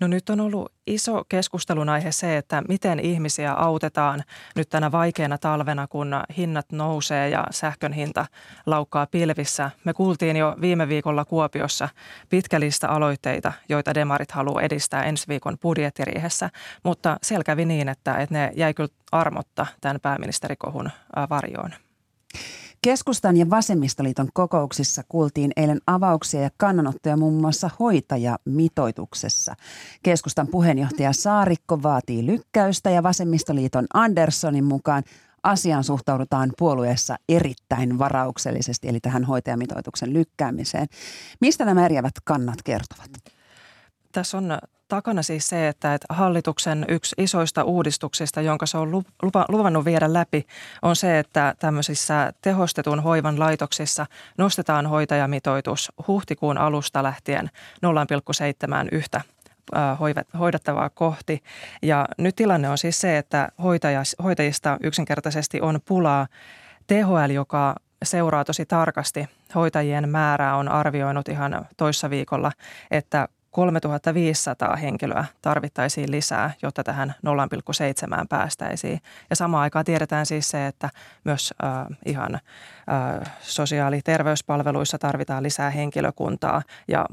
No 0.00 0.08
nyt 0.08 0.30
on 0.30 0.40
ollut 0.40 0.72
iso 0.86 1.24
keskustelun 1.28 1.88
aihe 1.88 2.12
se, 2.12 2.36
että 2.36 2.62
miten 2.68 3.00
ihmisiä 3.00 3.52
autetaan 3.52 4.22
nyt 4.56 4.68
tänä 4.68 4.92
vaikeana 4.92 5.38
talvena, 5.38 5.86
kun 5.86 6.12
hinnat 6.36 6.72
nousee 6.72 7.28
ja 7.28 7.46
sähkön 7.50 7.92
hinta 7.92 8.26
laukkaa 8.66 9.06
pilvissä. 9.06 9.70
Me 9.84 9.92
kuultiin 9.92 10.36
jo 10.36 10.56
viime 10.60 10.88
viikolla 10.88 11.24
Kuopiossa 11.24 11.88
pitkälistä 12.28 12.88
aloitteita, 12.88 13.52
joita 13.68 13.94
demarit 13.94 14.30
haluaa 14.30 14.62
edistää 14.62 15.04
ensi 15.04 15.28
viikon 15.28 15.58
budjettiriihessä, 15.58 16.50
mutta 16.84 17.16
selkävi 17.22 17.64
niin, 17.64 17.88
että, 17.88 18.14
että 18.16 18.34
ne 18.34 18.52
jäi 18.56 18.74
kyllä 18.74 18.94
armotta 19.12 19.66
tämän 19.80 20.00
pääministerikohun 20.00 20.90
varjoon. 21.30 21.70
Keskustan 22.84 23.36
ja 23.36 23.50
Vasemmistoliiton 23.50 24.28
kokouksissa 24.34 25.02
kuultiin 25.08 25.52
eilen 25.56 25.80
avauksia 25.86 26.40
ja 26.40 26.50
kannanottoja 26.56 27.16
muun 27.16 27.34
muassa 27.34 27.70
hoitajamitoituksessa. 27.80 29.54
Keskustan 30.02 30.46
puheenjohtaja 30.46 31.12
Saarikko 31.12 31.82
vaatii 31.82 32.26
lykkäystä 32.26 32.90
ja 32.90 33.02
Vasemmistoliiton 33.02 33.86
Anderssonin 33.94 34.64
mukaan 34.64 35.02
asiaan 35.42 35.84
suhtaudutaan 35.84 36.52
puolueessa 36.58 37.16
erittäin 37.28 37.98
varauksellisesti, 37.98 38.88
eli 38.88 39.00
tähän 39.00 39.24
hoitajamitoituksen 39.24 40.12
lykkäämiseen. 40.12 40.86
Mistä 41.40 41.64
nämä 41.64 41.84
eriävät 41.84 42.14
kannat 42.24 42.62
kertovat? 42.64 43.10
Tässä 44.12 44.38
on 44.38 44.58
takana 44.92 45.22
siis 45.22 45.46
se, 45.46 45.68
että, 45.68 45.98
hallituksen 46.08 46.84
yksi 46.88 47.14
isoista 47.18 47.64
uudistuksista, 47.64 48.40
jonka 48.40 48.66
se 48.66 48.78
on 48.78 48.90
lupa, 49.22 49.44
luvannut 49.48 49.84
viedä 49.84 50.12
läpi, 50.12 50.46
on 50.82 50.96
se, 50.96 51.18
että 51.18 51.54
tämmöisissä 51.58 52.32
tehostetun 52.42 53.02
hoivan 53.02 53.38
laitoksissa 53.38 54.06
nostetaan 54.38 54.86
hoitajamitoitus 54.86 55.92
huhtikuun 56.08 56.58
alusta 56.58 57.02
lähtien 57.02 57.50
0,7 57.86 58.88
yhtä 58.92 59.20
hoidettavaa 60.38 60.90
kohti. 60.90 61.42
Ja 61.82 62.06
nyt 62.18 62.36
tilanne 62.36 62.68
on 62.68 62.78
siis 62.78 63.00
se, 63.00 63.18
että 63.18 63.48
hoitajista 64.22 64.78
yksinkertaisesti 64.82 65.60
on 65.60 65.80
pulaa. 65.84 66.26
THL, 66.86 67.30
joka 67.30 67.74
seuraa 68.02 68.44
tosi 68.44 68.66
tarkasti 68.66 69.28
hoitajien 69.54 70.08
määrää, 70.08 70.56
on 70.56 70.68
arvioinut 70.68 71.28
ihan 71.28 71.66
toissa 71.76 72.10
viikolla, 72.10 72.52
että 72.90 73.28
3500 73.52 74.76
henkilöä 74.76 75.24
tarvittaisiin 75.42 76.10
lisää, 76.10 76.50
jotta 76.62 76.84
tähän 76.84 77.14
0,7 77.26 78.26
päästäisiin. 78.28 79.00
Ja 79.30 79.36
samaan 79.36 79.62
aikaan 79.62 79.84
tiedetään 79.84 80.26
siis 80.26 80.48
se, 80.48 80.66
että 80.66 80.90
myös 81.24 81.54
äh, 81.64 81.86
ihan 82.06 82.34
äh, 82.34 83.32
sosiaali- 83.40 83.96
ja 83.96 84.02
terveyspalveluissa 84.04 84.98
tarvitaan 84.98 85.42
lisää 85.42 85.70
henkilökuntaa 85.70 86.62
ja 86.88 87.06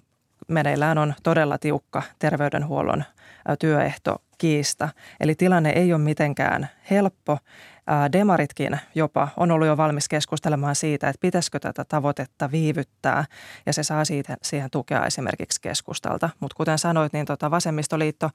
meneillään 0.47 0.97
on 0.97 1.13
todella 1.23 1.57
tiukka 1.57 2.03
terveydenhuollon 2.19 2.99
äh, 2.99 3.57
työehtokiista. 3.59 4.89
Eli 5.19 5.35
tilanne 5.35 5.69
ei 5.69 5.93
ole 5.93 6.01
mitenkään 6.01 6.69
helppo 6.89 7.37
Demaritkin 8.11 8.79
jopa 8.95 9.27
on 9.37 9.51
ollut 9.51 9.67
jo 9.67 9.77
valmis 9.77 10.09
keskustelemaan 10.09 10.75
siitä, 10.75 11.09
että 11.09 11.19
pitäisikö 11.21 11.59
tätä 11.59 11.85
tavoitetta 11.85 12.51
viivyttää 12.51 13.25
ja 13.65 13.73
se 13.73 13.83
saa 13.83 14.05
siitä, 14.05 14.37
siihen 14.41 14.69
tukea 14.69 15.05
esimerkiksi 15.05 15.61
keskustalta. 15.61 16.29
Mutta 16.39 16.55
kuten 16.55 16.79
sanoit, 16.79 17.13
niin 17.13 17.25
tota 17.25 17.51
vasemmistoliitto 17.51 18.29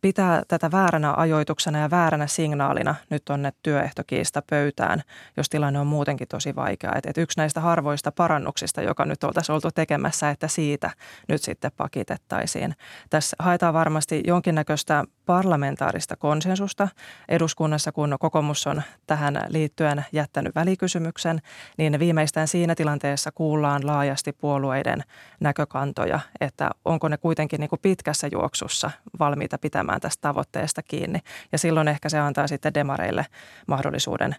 pitää 0.00 0.42
tätä 0.48 0.70
vääränä 0.70 1.14
ajoituksena 1.16 1.78
ja 1.78 1.90
vääränä 1.90 2.26
signaalina 2.26 2.94
nyt 3.10 3.24
tuonne 3.24 3.52
työehtokiista 3.62 4.42
pöytään, 4.50 5.02
jos 5.36 5.48
tilanne 5.48 5.80
on 5.80 5.86
muutenkin 5.86 6.28
tosi 6.28 6.56
vaikea. 6.56 6.92
Et, 6.94 7.06
et 7.06 7.18
yksi 7.18 7.38
näistä 7.40 7.60
harvoista 7.60 8.12
parannuksista, 8.12 8.82
joka 8.82 9.04
nyt 9.04 9.24
oltaisiin 9.24 9.54
oltu 9.54 9.70
tekemässä, 9.70 10.30
että 10.30 10.48
siitä 10.48 10.90
nyt 11.28 11.42
sitten 11.42 11.70
pakitettaisiin. 11.76 12.74
Tässä 13.10 13.36
haetaan 13.38 13.74
varmasti 13.74 14.22
jonkinnäköistä 14.26 15.04
parlamentaarista 15.26 16.16
konsensusta 16.16 16.88
eduskunnassa, 17.28 17.92
kun 17.92 18.16
kokoomus 18.20 18.66
on 18.66 18.82
tähän 19.06 19.40
liittyen 19.48 20.04
jättänyt 20.12 20.54
välikysymyksen, 20.54 21.40
niin 21.78 21.98
viimeistään 21.98 22.48
siinä 22.48 22.74
tilanteessa 22.74 23.32
kuullaan 23.32 23.86
laajasti 23.86 24.32
puolueiden 24.32 25.04
näkökantoja, 25.40 26.20
että 26.40 26.70
onko 26.84 27.08
ne 27.08 27.16
kuitenkin 27.16 27.60
niin 27.60 27.70
kuin 27.70 27.80
pitkässä 27.82 28.28
juoksussa 28.32 28.90
valmiita 29.18 29.58
pitämään 29.58 30.00
tästä 30.00 30.20
tavoitteesta 30.20 30.82
kiinni. 30.82 31.18
Ja 31.52 31.58
silloin 31.58 31.88
ehkä 31.88 32.08
se 32.08 32.18
antaa 32.18 32.46
sitten 32.46 32.74
demareille 32.74 33.26
mahdollisuuden 33.66 34.36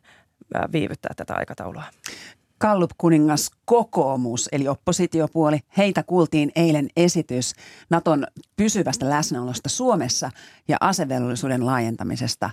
viivyttää 0.72 1.14
tätä 1.16 1.34
aikataulua. 1.34 1.84
Kallup 2.58 2.92
kuningas 2.98 3.52
kokoomus, 3.66 4.50
eli 4.52 4.68
oppositiopuoli. 4.68 5.60
Heitä 5.78 6.04
kuultiin 6.04 6.52
eilen 6.56 6.88
esitys 6.98 7.54
Naton 7.90 8.28
pysyvästä 8.56 9.10
läsnäolosta 9.10 9.70
Suomessa 9.70 10.32
ja 10.68 10.78
asevelvollisuuden 10.82 11.66
laajentamisesta 11.66 12.50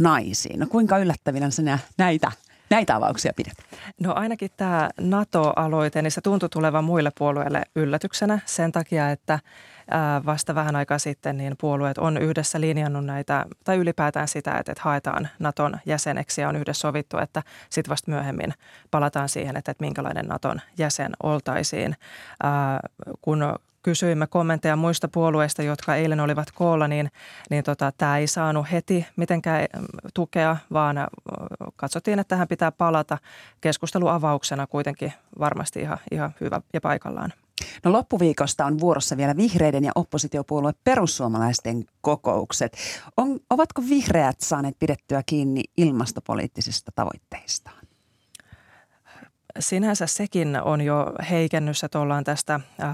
naisiin. 0.00 0.60
No 0.60 0.66
kuinka 0.66 0.98
yllättävinä 0.98 1.50
sinä 1.50 1.78
näitä 1.98 2.32
näitä 2.70 2.96
avauksia 2.96 3.32
pidät? 3.36 3.54
No 4.00 4.12
ainakin 4.14 4.50
tämä 4.56 4.90
NATO-aloite, 5.00 6.02
niin 6.02 6.10
se 6.10 6.20
tuntui 6.20 6.48
tulevan 6.48 6.84
muille 6.84 7.12
puolueille 7.18 7.62
yllätyksenä 7.76 8.38
sen 8.46 8.72
takia, 8.72 9.10
että 9.10 9.38
vasta 10.26 10.54
vähän 10.54 10.76
aikaa 10.76 10.98
sitten 10.98 11.36
niin 11.36 11.54
puolueet 11.60 11.98
on 11.98 12.18
yhdessä 12.18 12.60
linjannut 12.60 13.04
näitä, 13.04 13.46
tai 13.64 13.76
ylipäätään 13.76 14.28
sitä, 14.28 14.58
että, 14.58 14.74
haetaan 14.80 15.28
Naton 15.38 15.78
jäseneksi 15.86 16.40
ja 16.40 16.48
on 16.48 16.56
yhdessä 16.56 16.80
sovittu, 16.80 17.18
että 17.18 17.42
sitten 17.70 17.90
vasta 17.90 18.10
myöhemmin 18.10 18.54
palataan 18.90 19.28
siihen, 19.28 19.56
että 19.56 19.74
minkälainen 19.78 20.26
Naton 20.26 20.60
jäsen 20.78 21.12
oltaisiin. 21.22 21.96
Kun 23.22 23.54
kysyimme 23.82 24.26
kommentteja 24.26 24.76
muista 24.76 25.08
puolueista, 25.08 25.62
jotka 25.62 25.96
eilen 25.96 26.20
olivat 26.20 26.50
koolla, 26.50 26.88
niin, 26.88 27.10
niin 27.50 27.64
tota, 27.64 27.92
tämä 27.98 28.18
ei 28.18 28.26
saanut 28.26 28.66
heti 28.72 29.06
mitenkään 29.16 29.66
tukea, 30.14 30.56
vaan 30.72 30.96
katsottiin, 31.76 32.18
että 32.18 32.28
tähän 32.28 32.48
pitää 32.48 32.72
palata 32.72 33.18
keskusteluavauksena 33.60 34.66
kuitenkin 34.66 35.12
varmasti 35.38 35.80
ihan, 35.80 35.98
ihan 36.10 36.34
hyvä 36.40 36.60
ja 36.72 36.80
paikallaan. 36.80 37.32
No 37.84 37.92
loppuviikosta 37.92 38.66
on 38.66 38.80
vuorossa 38.80 39.16
vielä 39.16 39.36
vihreiden 39.36 39.84
ja 39.84 39.92
oppositiopuolue 39.94 40.72
perussuomalaisten 40.84 41.84
kokoukset. 42.00 42.76
On, 43.16 43.40
ovatko 43.50 43.82
vihreät 43.88 44.40
saaneet 44.40 44.78
pidettyä 44.78 45.22
kiinni 45.26 45.62
ilmastopoliittisista 45.76 46.92
tavoitteistaan? 46.94 47.79
Sinänsä 49.58 50.06
sekin 50.06 50.62
on 50.62 50.80
jo 50.80 51.12
heikennys, 51.30 51.84
että 51.84 51.98
ollaan 51.98 52.24
tästä 52.24 52.54
äh, 52.54 52.92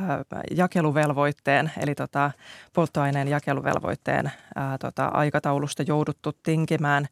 jakeluvelvoitteen, 0.51 1.73
eli 1.79 1.95
tota, 1.95 2.31
polttoaineen 2.73 3.29
jakeluvelvoitteen 3.29 4.27
äh, 4.27 4.33
tota, 4.81 5.07
aikataulusta 5.07 5.83
jouduttu 5.83 6.33
tinkimään, 6.43 7.07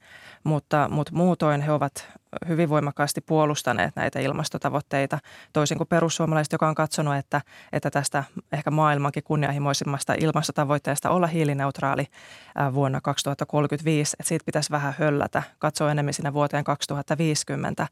mutta, 0.45 0.89
mutta 0.91 1.13
muutoin 1.15 1.61
he 1.61 1.73
ovat 1.73 2.09
hyvin 2.49 2.69
voimakkaasti 2.69 3.21
puolustaneet 3.21 3.97
näitä 3.97 4.21
ilmastotavoitteita, 4.21 5.19
toisin 5.53 5.79
kuin 5.79 5.89
perussuomalaiset, 5.89 6.53
joka 6.53 6.69
on 6.69 6.75
katsonut, 6.75 7.17
että, 7.17 7.41
että 7.73 7.91
tästä 7.91 8.25
ehkä 8.53 8.71
maailmankin 8.71 9.25
kunnianhimoisimmasta 9.25 10.15
ilmastotavoitteesta 10.21 11.11
olla 11.11 11.27
hiilineutraali 11.27 12.07
äh, 12.61 12.75
vuonna 12.75 13.01
2035, 13.01 14.17
että 14.21 14.29
siitä 14.29 14.45
pitäisi 14.45 14.71
vähän 14.71 14.95
höllätä, 14.99 15.43
katsoa 15.59 15.91
enemmän 15.91 16.15
sinne 16.15 16.33
vuoteen 16.33 16.65
2050. 16.65 17.87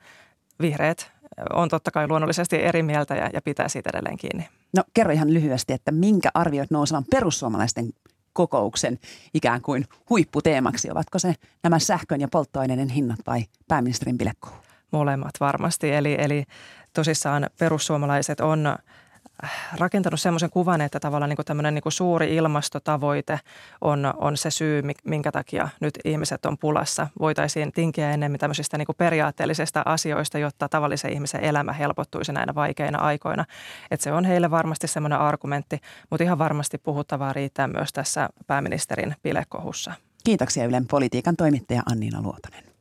Vihreät 0.60 1.12
on 1.52 1.68
totta 1.68 1.90
kai 1.90 2.08
luonnollisesti 2.08 2.56
eri 2.56 2.82
mieltä 2.82 3.14
ja, 3.14 3.30
ja 3.32 3.42
pitää 3.42 3.68
siitä 3.68 3.90
edelleen 3.90 4.18
kiinni. 4.18 4.48
No 4.76 4.84
kerro 4.94 5.12
ihan 5.12 5.34
lyhyesti, 5.34 5.72
että 5.72 5.92
minkä 5.92 6.30
arvioit 6.34 6.70
nousevan 6.70 7.04
perussuomalaisten 7.10 7.90
kokouksen 8.32 8.98
ikään 9.34 9.62
kuin 9.62 9.84
huipputeemaksi? 10.10 10.90
Ovatko 10.90 11.18
se 11.18 11.34
nämä 11.62 11.78
sähkön 11.78 12.20
ja 12.20 12.28
polttoaineiden 12.28 12.88
hinnat 12.88 13.20
vai 13.26 13.44
pääministerin 13.68 14.18
bilekko? 14.18 14.48
Molemmat 14.90 15.32
varmasti. 15.40 15.90
Eli, 15.90 16.16
eli 16.18 16.44
tosissaan 16.92 17.50
perussuomalaiset 17.58 18.40
on 18.40 18.76
rakentanut 19.78 20.20
semmoisen 20.20 20.50
kuvan, 20.50 20.80
että 20.80 21.00
tavallaan 21.00 21.28
niin 21.28 21.44
tämmöinen 21.44 21.74
niin 21.74 21.92
suuri 21.92 22.36
ilmastotavoite 22.36 23.40
on, 23.80 24.14
on 24.16 24.36
se 24.36 24.50
syy, 24.50 24.82
minkä 25.04 25.32
takia 25.32 25.68
nyt 25.80 25.98
ihmiset 26.04 26.46
on 26.46 26.58
pulassa. 26.58 27.06
Voitaisiin 27.20 27.72
tinkiä 27.72 28.10
enemmän 28.10 28.40
tämmöisistä 28.40 28.78
niin 28.78 28.86
periaatteellisista 28.98 29.82
asioista, 29.84 30.38
jotta 30.38 30.68
tavallisen 30.68 31.12
ihmisen 31.12 31.44
elämä 31.44 31.72
helpottuisi 31.72 32.32
näinä 32.32 32.54
vaikeina 32.54 32.98
aikoina. 32.98 33.44
Että 33.90 34.04
se 34.04 34.12
on 34.12 34.24
heille 34.24 34.50
varmasti 34.50 34.86
semmoinen 34.86 35.18
argumentti, 35.18 35.80
mutta 36.10 36.24
ihan 36.24 36.38
varmasti 36.38 36.78
puhuttavaa 36.78 37.32
riittää 37.32 37.68
myös 37.68 37.92
tässä 37.92 38.28
pääministerin 38.46 39.16
pilekohussa. 39.22 39.92
Kiitoksia 40.24 40.64
Ylen 40.64 40.86
politiikan 40.86 41.36
toimittaja 41.36 41.82
Anniina 41.92 42.22
Luotonen. 42.22 42.71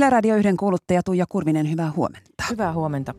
Yle 0.00 0.10
Radio 0.10 0.36
1 0.36 0.56
kuuluttaja 0.56 1.02
Tuija 1.02 1.24
Kurvinen, 1.28 1.70
hyvää 1.70 1.90
huomenta. 1.96 2.44
Hyvää 2.50 2.72
huomenta. 2.72 3.14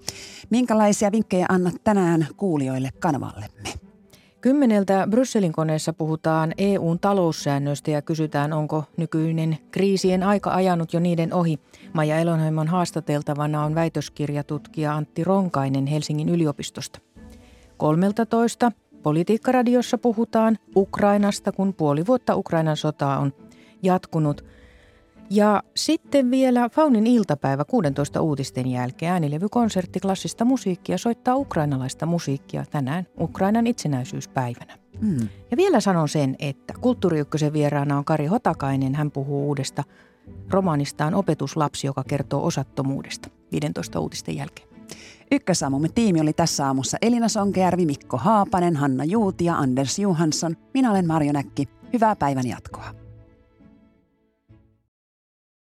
Minkälaisia 0.49 1.11
vinkkejä 1.11 1.45
annat 1.49 1.73
tänään 1.83 2.27
kuulijoille 2.37 2.89
kanavallemme? 2.99 3.69
Kymmeneltä 4.41 5.07
Brysselin 5.09 5.51
koneessa 5.51 5.93
puhutaan 5.93 6.53
EUn 6.57 6.99
taloussäännöistä 6.99 7.91
ja 7.91 8.01
kysytään, 8.01 8.53
onko 8.53 8.83
nykyinen 8.97 9.57
kriisien 9.71 10.23
aika 10.23 10.53
ajanut 10.53 10.93
jo 10.93 10.99
niiden 10.99 11.33
ohi. 11.33 11.59
Maija 11.93 12.19
Elonheimon 12.19 12.67
haastateltavana 12.67 13.63
on 13.63 13.75
väitöskirjatutkija 13.75 14.95
Antti 14.95 15.23
Ronkainen 15.23 15.87
Helsingin 15.87 16.29
yliopistosta. 16.29 16.99
13 17.77 18.71
Politiikkaradiossa 19.03 19.97
puhutaan 19.97 20.57
Ukrainasta, 20.75 21.51
kun 21.51 21.73
puoli 21.73 22.07
vuotta 22.07 22.35
Ukrainan 22.35 22.77
sotaa 22.77 23.19
on 23.19 23.33
jatkunut. 23.83 24.45
Ja 25.33 25.63
sitten 25.75 26.31
vielä 26.31 26.69
Faunin 26.69 27.07
iltapäivä 27.07 27.65
16 27.65 28.21
uutisten 28.21 28.67
jälkeen 28.67 29.11
äänilevykonsertti 29.11 29.99
klassista 29.99 30.45
musiikkia 30.45 30.97
soittaa 30.97 31.35
ukrainalaista 31.35 32.05
musiikkia 32.05 32.65
tänään 32.71 33.07
Ukrainan 33.19 33.67
itsenäisyyspäivänä. 33.67 34.77
Mm. 35.01 35.27
Ja 35.51 35.57
vielä 35.57 35.79
sanon 35.79 36.09
sen, 36.09 36.35
että 36.39 36.73
Kulttuuri 36.81 37.23
vieraana 37.53 37.97
on 37.97 38.05
Kari 38.05 38.25
Hotakainen. 38.25 38.95
Hän 38.95 39.11
puhuu 39.11 39.47
uudesta 39.47 39.83
romaanistaan 40.49 41.13
Opetuslapsi, 41.13 41.87
joka 41.87 42.03
kertoo 42.03 42.45
osattomuudesta 42.45 43.29
15 43.51 43.99
uutisten 43.99 44.35
jälkeen. 44.35 44.67
Ykkösaamumme 45.31 45.89
tiimi 45.89 46.21
oli 46.21 46.33
tässä 46.33 46.67
aamussa 46.67 46.97
Elina 47.01 47.27
Sonkejärvi, 47.27 47.85
Mikko 47.85 48.17
Haapanen, 48.17 48.75
Hanna 48.75 49.03
Juuti 49.03 49.45
ja 49.45 49.55
Anders 49.55 49.99
Johansson. 49.99 50.57
Minä 50.73 50.91
olen 50.91 51.07
Marjo 51.07 51.31
Näkki. 51.31 51.69
Hyvää 51.93 52.15
päivän 52.15 52.47
jatkoa. 52.47 53.00